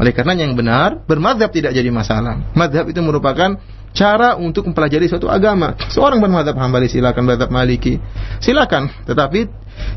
[0.00, 2.40] Oleh karenanya yang benar bermadhab tidak jadi masalah.
[2.56, 3.60] Madhab itu merupakan
[3.92, 5.76] cara untuk mempelajari suatu agama.
[5.92, 8.00] Seorang bermadhab hambali silakan bermadhab maliki,
[8.40, 8.88] silakan.
[9.04, 9.40] Tetapi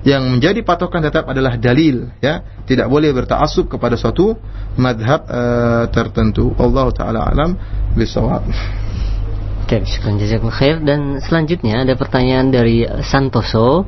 [0.04, 2.44] yang menjadi patokan tetap adalah dalil, ya.
[2.68, 4.36] Tidak boleh bertaasub kepada suatu
[4.76, 6.52] madhab uh, tertentu.
[6.60, 7.56] Allah taala alam
[7.96, 8.44] bisawab.
[9.64, 9.80] Oke,
[10.60, 13.88] khair dan selanjutnya ada pertanyaan dari Santoso.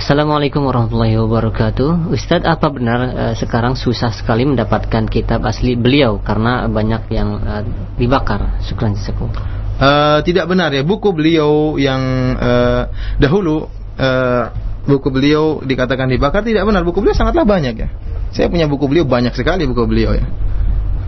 [0.00, 2.08] Assalamualaikum warahmatullahi wabarakatuh.
[2.08, 7.60] Ustadz, apa benar uh, sekarang susah sekali mendapatkan kitab asli beliau karena banyak yang uh,
[8.00, 8.56] dibakar?
[8.64, 9.28] Syukran jazakum.
[9.76, 12.00] Uh, tidak benar ya, buku beliau yang
[12.32, 12.88] uh,
[13.20, 13.68] dahulu
[14.00, 14.44] uh,
[14.88, 16.80] buku beliau dikatakan dibakar tidak benar.
[16.80, 17.92] Buku beliau sangatlah banyak ya.
[18.32, 20.24] Saya punya buku beliau banyak sekali buku beliau ya.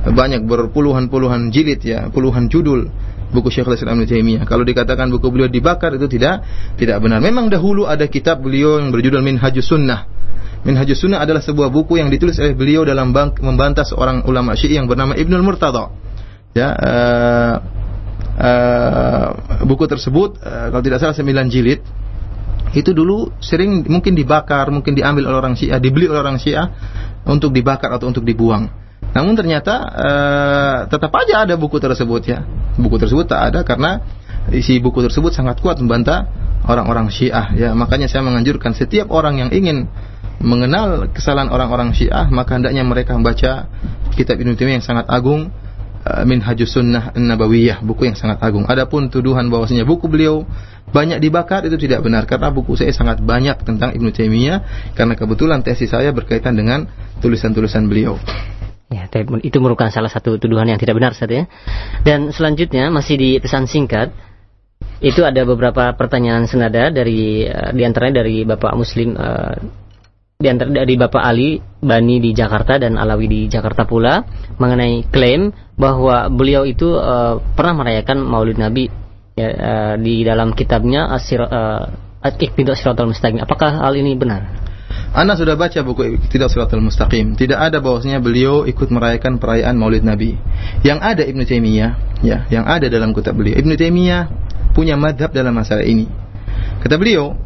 [0.05, 2.93] Banyak berpuluhan-puluhan jilid ya, puluhan judul
[3.33, 4.45] buku Syekhul Islam Ibnu Taimiyah.
[4.45, 6.45] Kalau dikatakan buku beliau dibakar itu tidak
[6.77, 7.19] tidak benar.
[7.19, 10.05] Memang dahulu ada kitab beliau yang berjudul Minhajus Sunnah.
[10.63, 13.11] Minhajus Sunnah adalah sebuah buku yang ditulis oleh beliau dalam
[13.41, 15.91] membantah seorang ulama Syi'i yang bernama Ibnul Murtada.
[16.53, 17.55] Ya, uh,
[18.37, 19.29] uh,
[19.65, 21.81] buku tersebut uh, kalau tidak salah 9 jilid
[22.73, 26.73] itu dulu sering mungkin dibakar, mungkin diambil oleh orang Syiah, dibeli oleh orang Syiah
[27.29, 28.82] untuk dibakar atau untuk dibuang.
[29.13, 32.45] Namun ternyata uh, tetap aja ada buku tersebut ya.
[32.81, 34.01] Buku tersebut tak ada karena
[34.51, 36.25] isi buku tersebut sangat kuat membantah
[36.65, 37.71] orang-orang Syiah ya.
[37.77, 39.87] Makanya saya menganjurkan setiap orang yang ingin
[40.43, 43.69] mengenal kesalahan orang-orang Syiah maka hendaknya mereka membaca
[44.17, 45.53] kitab Ibnu Taimiyah yang sangat agung
[46.09, 48.65] uh, Minhajus Sunnah Nabawiyah, buku yang sangat agung.
[48.67, 50.49] Adapun tuduhan bahwasanya buku beliau
[50.93, 55.65] banyak dibakar itu tidak benar karena buku saya sangat banyak tentang Ibnu Taimiyah karena kebetulan
[55.65, 56.85] tesis saya berkaitan dengan
[57.21, 58.21] tulisan-tulisan beliau.
[58.93, 59.09] Ya,
[59.41, 61.43] itu merupakan salah satu tuduhan yang tidak benar saja.
[61.43, 61.45] Ya.
[62.05, 64.13] Dan selanjutnya masih di pesan singkat
[65.03, 69.57] itu ada beberapa pertanyaan senada dari uh, di antaranya dari Bapak Muslim uh,
[70.39, 74.23] di antara dari Bapak Ali Bani di Jakarta dan Alawi di Jakarta pula
[74.59, 78.91] mengenai klaim bahwa beliau itu uh, pernah merayakan Maulid Nabi
[79.39, 79.49] ya,
[79.99, 81.91] di dalam kitabnya Asir uh,
[82.23, 83.43] Siratal Mustaqim.
[83.43, 84.62] Apakah hal ini benar?
[85.13, 87.37] Anda sudah baca buku Tidak Suratul Mustaqim.
[87.37, 90.41] Tidak ada bahwasanya beliau ikut merayakan perayaan Maulid Nabi.
[90.81, 91.91] Yang ada Ibnu Taimiyah,
[92.25, 93.61] ya, yang ada dalam kitab beliau.
[93.61, 94.33] Ibnu Taimiyah
[94.73, 96.09] punya madhab dalam masalah ini.
[96.81, 97.37] Kata beliau,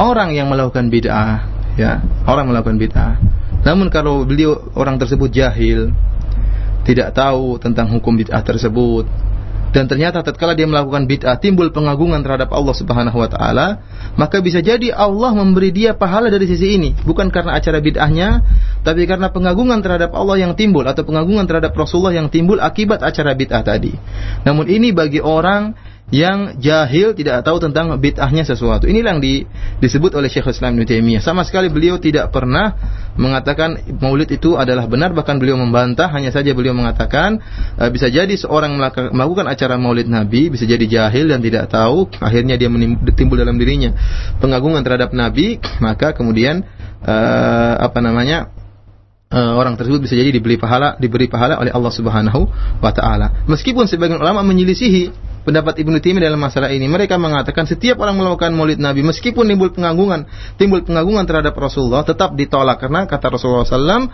[0.00, 1.44] orang yang melakukan bid'ah,
[1.76, 3.20] ya, orang melakukan bid'ah.
[3.64, 5.92] Namun kalau beliau orang tersebut jahil,
[6.86, 9.04] tidak tahu tentang hukum bid'ah tersebut,
[9.76, 13.84] dan ternyata tatkala dia melakukan bid'ah timbul pengagungan terhadap Allah Subhanahu wa taala,
[14.16, 18.40] maka bisa jadi Allah memberi dia pahala dari sisi ini, bukan karena acara bid'ahnya,
[18.80, 23.36] tapi karena pengagungan terhadap Allah yang timbul atau pengagungan terhadap Rasulullah yang timbul akibat acara
[23.36, 23.92] bid'ah tadi.
[24.48, 25.76] Namun ini bagi orang
[26.14, 28.86] yang jahil tidak tahu tentang bid'ahnya sesuatu.
[28.86, 29.42] Inilah yang di,
[29.82, 31.18] disebut oleh Syekh Islam Ibnu Taimiyah.
[31.18, 32.78] Sama sekali beliau tidak pernah
[33.18, 37.40] mengatakan maulid itu adalah benar bahkan beliau membantah hanya saja beliau mengatakan
[37.80, 38.76] e, bisa jadi seorang
[39.10, 42.68] melakukan acara maulid Nabi bisa jadi jahil dan tidak tahu akhirnya dia
[43.16, 43.96] timbul dalam dirinya
[44.36, 46.60] pengagungan terhadap Nabi maka kemudian
[47.00, 47.16] e,
[47.80, 48.52] apa namanya
[49.32, 52.40] e, orang tersebut bisa jadi diberi pahala diberi pahala oleh Allah Subhanahu
[52.84, 53.48] wa taala.
[53.48, 56.90] Meskipun sebagian ulama menyelisihi pendapat Ibnu Taimiyah dalam masalah ini.
[56.90, 60.26] Mereka mengatakan setiap orang melakukan Maulid Nabi meskipun timbul pengagungan,
[60.58, 64.10] timbul pengagungan terhadap Rasulullah tetap ditolak karena kata Rasulullah SAW,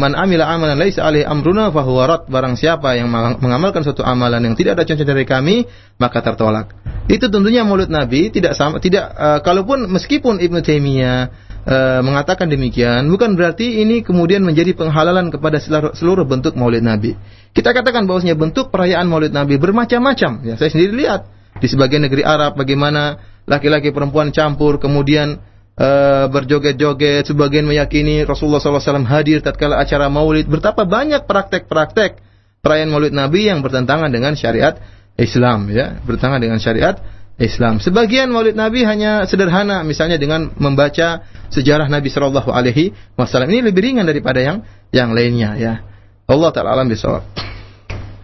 [0.00, 4.56] "Man amila amalan laisa alaihi amruna fahuwa rad." Barang siapa yang mengamalkan suatu amalan yang
[4.56, 5.68] tidak ada contoh dari kami,
[6.00, 6.72] maka tertolak.
[7.10, 13.08] Itu tentunya Maulid Nabi tidak sama tidak uh, kalaupun meskipun Ibnu Taimiyah e, mengatakan demikian
[13.08, 15.60] bukan berarti ini kemudian menjadi penghalalan kepada
[15.96, 17.16] seluruh bentuk Maulid Nabi.
[17.50, 20.46] Kita katakan bahwasanya bentuk perayaan Maulid Nabi bermacam-macam.
[20.46, 21.26] Ya, saya sendiri lihat
[21.58, 25.42] di sebagian negeri Arab bagaimana laki-laki perempuan campur kemudian
[25.74, 25.88] e,
[26.30, 32.22] berjoget-joget sebagian meyakini Rasulullah SAW hadir tatkala acara Maulid betapa banyak praktek-praktek
[32.62, 34.78] perayaan Maulid Nabi yang bertentangan dengan syariat
[35.18, 36.96] Islam ya bertentangan dengan syariat
[37.40, 37.80] Islam.
[37.80, 43.48] Sebagian Maulid Nabi hanya sederhana, misalnya dengan membaca sejarah Nabi Shallallahu Alaihi Wasallam.
[43.48, 44.60] Ini lebih ringan daripada yang
[44.92, 45.80] yang lainnya, ya.
[46.28, 47.24] Allah Taala alam bisawab.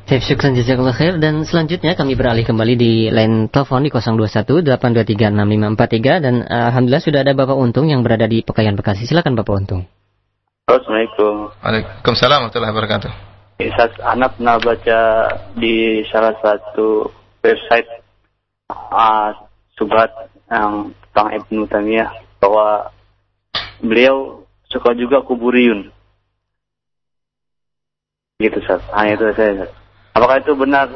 [0.06, 5.34] Saya syukran jazakallah khair dan selanjutnya kami beralih kembali di line telepon di 021 823
[5.34, 9.02] 6543 dan uh, alhamdulillah sudah ada Bapak Untung yang berada di Pekayan Bekasi.
[9.02, 9.82] Silakan Bapak Untung.
[10.70, 11.50] Assalamualaikum.
[11.58, 13.10] Waalaikumsalam warahmatullahi wabarakatuh.
[13.66, 15.00] Saat anak pernah baca
[15.58, 17.10] di salah satu
[17.42, 17.95] website
[18.70, 19.30] uh,
[19.76, 20.10] subhat
[20.50, 22.10] yang tentang Ibnu Taimiyah
[22.40, 22.92] bahwa
[23.80, 25.92] beliau suka juga kuburiun.
[28.36, 28.84] Gitu, Sat.
[28.92, 29.70] Hanya itu saya, Sat.
[30.12, 30.88] Apakah itu benar?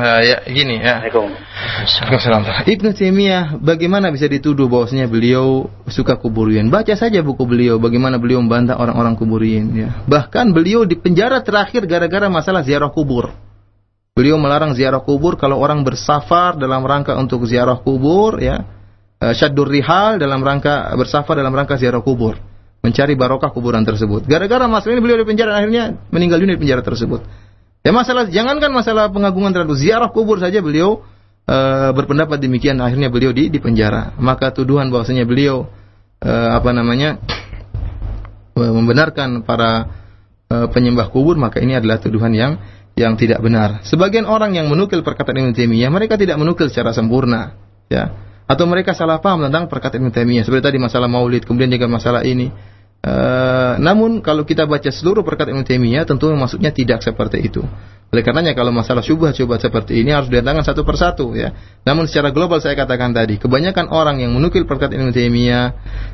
[0.00, 1.02] Uh, ya, gini ya.
[1.04, 2.66] Assalamualaikum.
[2.66, 6.72] Ibnu Taimiyah bagaimana bisa dituduh bahwasanya beliau suka kuburian?
[6.72, 9.88] Baca saja buku beliau bagaimana beliau membantah orang-orang kuburian ya.
[10.08, 13.30] Bahkan beliau di penjara terakhir gara-gara masalah ziarah kubur.
[14.14, 18.80] Beliau melarang ziarah kubur kalau orang bersafar dalam rangka untuk ziarah kubur ya.
[19.20, 22.40] Eh, syaddur rihal dalam rangka bersafar dalam rangka ziarah kubur,
[22.80, 24.24] mencari barokah kuburan tersebut.
[24.24, 27.20] Gara-gara masalah ini beliau di penjara akhirnya meninggal dunia di penjara tersebut.
[27.84, 31.04] Ya masalah jangankan masalah pengagungan terhadap ziarah kubur saja beliau
[31.44, 31.56] e,
[31.92, 34.16] berpendapat demikian akhirnya beliau di di penjara.
[34.16, 35.68] Maka tuduhan bahwasanya beliau
[36.24, 37.20] e, apa namanya
[38.56, 39.84] membenarkan para
[40.48, 42.56] e, penyembah kubur maka ini adalah tuduhan yang
[42.98, 43.82] yang tidak benar.
[43.86, 47.58] Sebagian orang yang menukil perkataan Ibnu Taimiyah, mereka tidak menukil secara sempurna,
[47.90, 48.12] ya.
[48.50, 50.42] Atau mereka salah paham tentang perkataan Ibnu Taimiyah.
[50.42, 52.50] Seperti tadi masalah Maulid, kemudian juga masalah ini.
[53.00, 57.64] Uh, namun kalau kita baca seluruh perkataan Ibnu Taimiyah, tentu maksudnya tidak seperti itu.
[58.10, 61.54] Oleh karenanya kalau masalah syubhat-syubhat seperti ini harus didatangkan satu persatu ya.
[61.86, 65.66] Namun secara global saya katakan tadi, kebanyakan orang yang menukil perkataan Ibnu Taimiyah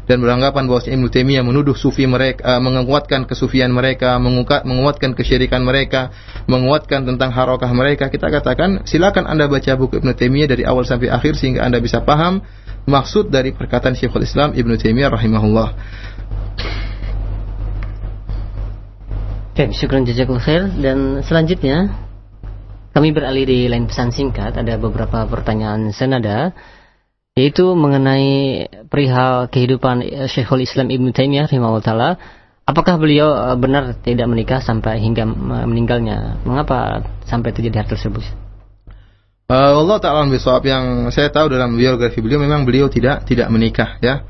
[0.06, 4.14] dan beranggapan bahwa Ibnu Taimiyah menuduh sufi mereka, uh, menguatkan kesufian mereka,
[4.62, 6.14] menguatkan kesyirikan mereka,
[6.46, 11.10] menguatkan tentang harokah mereka, kita katakan silakan Anda baca buku Ibnu Taimiyah dari awal sampai
[11.10, 12.46] akhir sehingga Anda bisa paham
[12.86, 15.68] maksud dari perkataan Syekhul Islam Ibnu Taimiyah rahimahullah.
[19.56, 21.96] Oke, syukur jazakallahu khair dan selanjutnya
[22.92, 26.52] kami beralih di lain pesan singkat ada beberapa pertanyaan senada
[27.36, 32.16] yaitu mengenai perihal kehidupan Syekhul Islam Ibnu Taimiyah rahimahullah
[32.66, 35.24] apakah beliau uh, benar tidak menikah sampai hingga
[35.64, 36.42] meninggalnya?
[36.42, 38.26] Mengapa sampai terjadi hal tersebut?
[39.46, 40.26] Uh, Allah Taala
[40.66, 44.26] yang saya tahu dalam biografi beliau memang beliau tidak tidak menikah ya.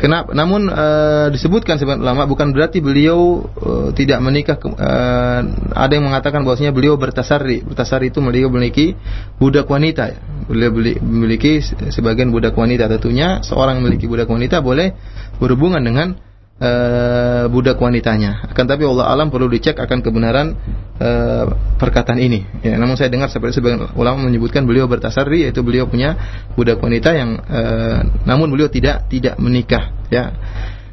[0.00, 0.32] Kenapa?
[0.32, 4.56] Namun uh, disebutkan sebagian ulama bukan berarti beliau uh, tidak menikah.
[4.56, 5.44] Uh,
[5.76, 7.60] ada yang mengatakan bahwasanya beliau bertasari.
[7.60, 8.96] Bertasari itu beliau memiliki
[9.36, 10.16] budak wanita.
[10.48, 10.72] Beliau
[11.04, 11.60] memiliki
[11.92, 12.88] sebagian budak wanita.
[12.88, 14.96] Tentunya seorang memiliki budak wanita boleh
[15.36, 16.16] berhubungan dengan
[16.60, 18.44] uh, budak wanitanya.
[18.46, 20.54] Akan tapi Allah alam perlu dicek akan kebenaran
[21.00, 21.44] uh,
[21.80, 22.44] perkataan ini.
[22.60, 26.14] Ya, namun saya dengar seperti sebagian ulama menyebutkan beliau bertasarri yaitu beliau punya
[26.54, 29.90] budak wanita yang uh, namun beliau tidak tidak menikah.
[30.12, 30.36] Ya.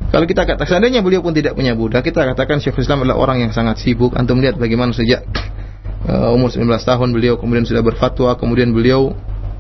[0.08, 3.44] Kalau kita katakan seandainya beliau pun tidak punya budak, kita katakan Syekhul Islam adalah orang
[3.44, 4.16] yang sangat sibuk.
[4.16, 5.26] Antum lihat bagaimana sejak
[6.08, 9.12] uh, umur 19 tahun beliau kemudian sudah berfatwa, kemudian beliau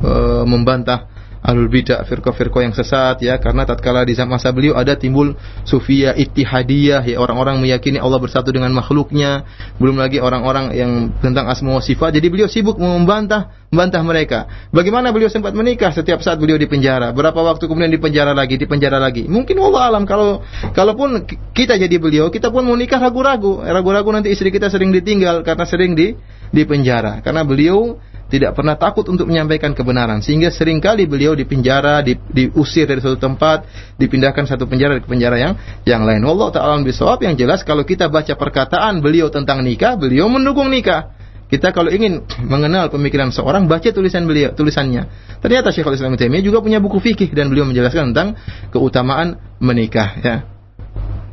[0.05, 1.16] uh, membantah
[1.47, 3.39] alul bidah firqa-firqa yang sesat ya.
[3.39, 7.17] Karena tatkala di masa beliau ada timbul sufia ittihadiyah ya.
[7.23, 9.47] Orang-orang meyakini Allah bersatu dengan makhluknya.
[9.79, 10.91] Belum lagi orang-orang yang
[11.23, 12.11] tentang asma wa sifat.
[12.11, 14.39] Jadi beliau sibuk membantah membantah mereka.
[14.71, 17.11] Bagaimana beliau sempat menikah setiap saat beliau di penjara?
[17.15, 19.27] Berapa waktu kemudian di penjara lagi di penjara lagi?
[19.27, 21.23] Mungkin Allah alam kalau kalaupun
[21.55, 23.63] kita jadi beliau kita pun mau nikah ragu-ragu.
[23.63, 26.15] Ragu-ragu nanti istri kita sering ditinggal karena sering di
[26.51, 27.19] di penjara.
[27.19, 32.83] Karena beliau tidak pernah takut untuk menyampaikan kebenaran sehingga sering kali beliau dipenjara, di, diusir
[32.83, 33.63] dari suatu tempat,
[33.95, 35.53] dipindahkan satu penjara ke penjara yang
[35.87, 36.19] yang lain.
[36.27, 41.15] Allah taala bisawab yang jelas kalau kita baca perkataan beliau tentang nikah, beliau mendukung nikah.
[41.47, 45.07] Kita kalau ingin mengenal pemikiran seorang baca tulisan beliau, tulisannya.
[45.39, 48.35] Ternyata Syekhul Islam Taimiyah juga punya buku fikih dan beliau menjelaskan tentang
[48.67, 50.35] keutamaan menikah ya.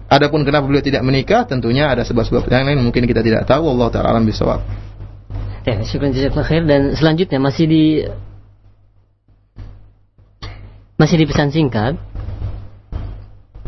[0.07, 3.67] Adapun kenapa beliau tidak menikah, tentunya ada sebab-sebab yang lain mungkin kita tidak tahu.
[3.67, 4.63] Allah taala alam bisawab.
[5.65, 7.85] Ya, syukur jazakallahu khair dan selanjutnya masih di
[11.01, 11.97] masih di pesan singkat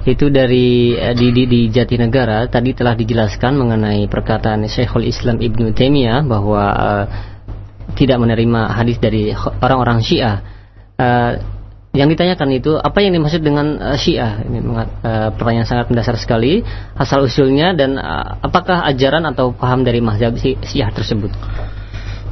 [0.06, 5.74] itu dari eh, di, di, di Jatinegara tadi telah dijelaskan mengenai perkataan Syekhul Islam Ibnu
[5.74, 7.04] Taimiyah bahwa uh,
[7.98, 10.44] tidak menerima hadis dari orang-orang Syiah.
[11.00, 11.42] Uh,
[11.96, 14.46] yang ditanyakan itu apa yang dimaksud dengan uh, Syiah?
[14.46, 14.84] Ini uh,
[15.34, 16.62] pertanyaan sangat mendasar sekali.
[16.94, 21.34] Asal usulnya dan uh, apakah ajaran atau paham dari mazhab Syiah tersebut?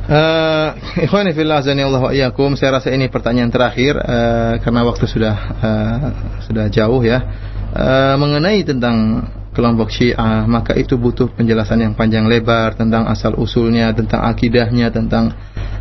[0.04, 5.36] Uh, ikhwani fillah Allah wa iyyakum, saya rasa ini pertanyaan terakhir uh, karena waktu sudah
[5.64, 5.98] uh,
[6.44, 7.24] sudah jauh ya.
[7.72, 9.24] Uh, mengenai tentang
[9.54, 15.30] kelompok Syiah, maka itu butuh penjelasan yang panjang lebar tentang asal usulnya, tentang akidahnya, tentang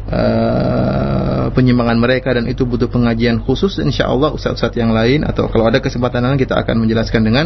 [0.07, 5.67] uh, penyimpangan mereka dan itu butuh pengajian khusus insya Allah ustaz-ustaz yang lain atau kalau
[5.67, 7.45] ada kesempatan lain kita akan menjelaskan dengan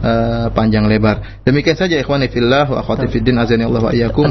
[0.00, 1.44] uh, panjang lebar.
[1.44, 4.26] Demikian saja ikhwani fillah wa akhwati fiddin azani Allah wa iyyakum.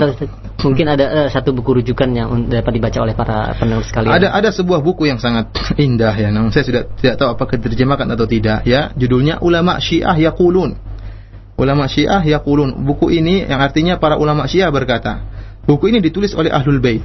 [0.66, 4.18] Mungkin ada uh, satu buku rujukan yang dapat dibaca oleh para penulis sekalian.
[4.18, 6.34] Ada ada sebuah buku yang sangat indah ya.
[6.34, 8.90] Namun saya sudah tidak tahu apakah diterjemahkan atau tidak ya.
[8.98, 10.95] Judulnya Ulama Syiah Yaqulun.
[11.56, 12.84] Ulama Syiah Yaqulun.
[12.84, 15.24] Buku ini yang artinya para ulama Syiah berkata.
[15.66, 17.02] Buku ini ditulis oleh Ahlul Bait,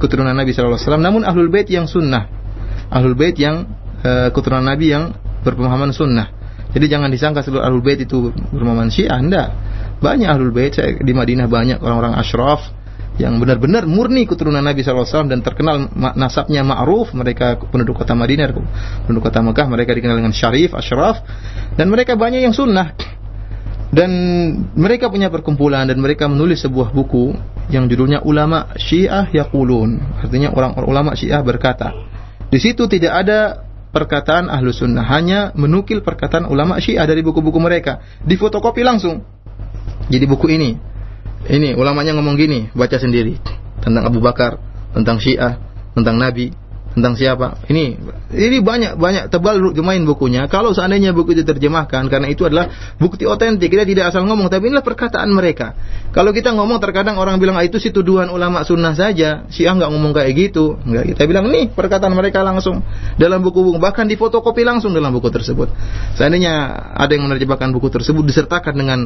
[0.00, 2.26] keturunan Nabi sallallahu alaihi wasallam, namun Ahlul Bait yang sunnah.
[2.90, 3.68] Ahlul Bait yang
[4.02, 5.14] uh, keturunan Nabi yang
[5.46, 6.42] berpemahaman sunnah.
[6.72, 9.52] Jadi jangan disangka seluruh ahlul bait itu bermaman syiah, anda.
[10.00, 12.64] Banyak ahlul bait di Madinah banyak orang-orang asyraf
[13.20, 18.56] yang benar-benar murni keturunan Nabi SAW dan terkenal nasabnya ma'ruf mereka penduduk kota Madinah
[19.04, 21.20] penduduk kota Mekah mereka dikenal dengan syarif asyraf
[21.76, 22.96] dan mereka banyak yang sunnah
[23.92, 24.10] dan
[24.72, 27.36] mereka punya perkumpulan dan mereka menulis sebuah buku
[27.68, 30.00] yang judulnya ulama Syiah yaqulun.
[30.24, 31.92] Artinya orang ulama Syiah berkata
[32.52, 38.04] di situ tidak ada perkataan ahlu sunnah hanya menukil perkataan ulama syiah dari buku-buku mereka.
[38.28, 39.24] Difotokopi langsung.
[40.12, 40.76] Jadi buku ini
[41.48, 43.40] ini ulamanya ngomong gini baca sendiri
[43.80, 44.60] tentang Abu Bakar
[44.92, 45.58] tentang syiah
[45.96, 46.52] tentang Nabi
[46.92, 47.64] tentang siapa.
[47.68, 47.96] Ini
[48.36, 50.44] ini banyak banyak tebal lumayan bukunya.
[50.48, 52.68] Kalau seandainya buku itu terjemahkan karena itu adalah
[53.00, 55.72] bukti otentik kita tidak asal ngomong tapi inilah perkataan mereka.
[56.12, 59.48] Kalau kita ngomong terkadang orang bilang ah, itu sih tuduhan ulama sunnah saja.
[59.48, 60.76] Siang nggak ngomong kayak gitu.
[60.84, 62.84] Nggak kita bilang nih perkataan mereka langsung
[63.16, 63.80] dalam buku-buku.
[63.80, 65.72] Bahkan difotokopi langsung dalam buku tersebut.
[66.20, 66.52] Seandainya
[66.92, 68.98] ada yang menerjemahkan buku tersebut disertakan dengan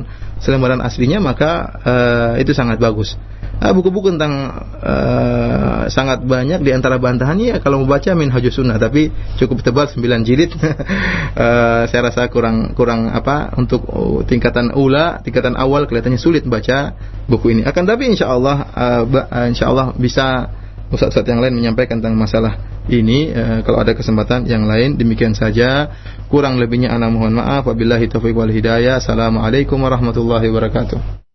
[0.43, 1.51] selembaran aslinya maka
[1.87, 3.15] uh, itu sangat bagus.
[3.15, 4.53] buku buku-buku tentang
[4.85, 8.77] uh, sangat banyak di antara bantahannya ya kalau mau baca Minhajus Sunnah.
[8.77, 9.09] Tapi
[9.41, 10.53] cukup tebal 9 jilid.
[10.61, 16.93] uh, saya rasa kurang kurang apa untuk uh, tingkatan ula, tingkatan awal kelihatannya sulit baca
[17.27, 17.63] buku ini.
[17.65, 20.53] Akan tapi insyaallah uh, uh, insyaallah bisa
[20.93, 22.61] ustaz-ustaz yang lain menyampaikan tentang masalah
[22.93, 23.33] ini.
[23.33, 25.91] Uh, kalau ada kesempatan yang lain demikian saja.
[26.29, 27.65] Kurang lebihnya ana mohon maaf.
[27.65, 29.01] Wabillahi taufiq wal hidayah.
[29.01, 31.26] Assalamualaikum warahmatullahi wabarakatuh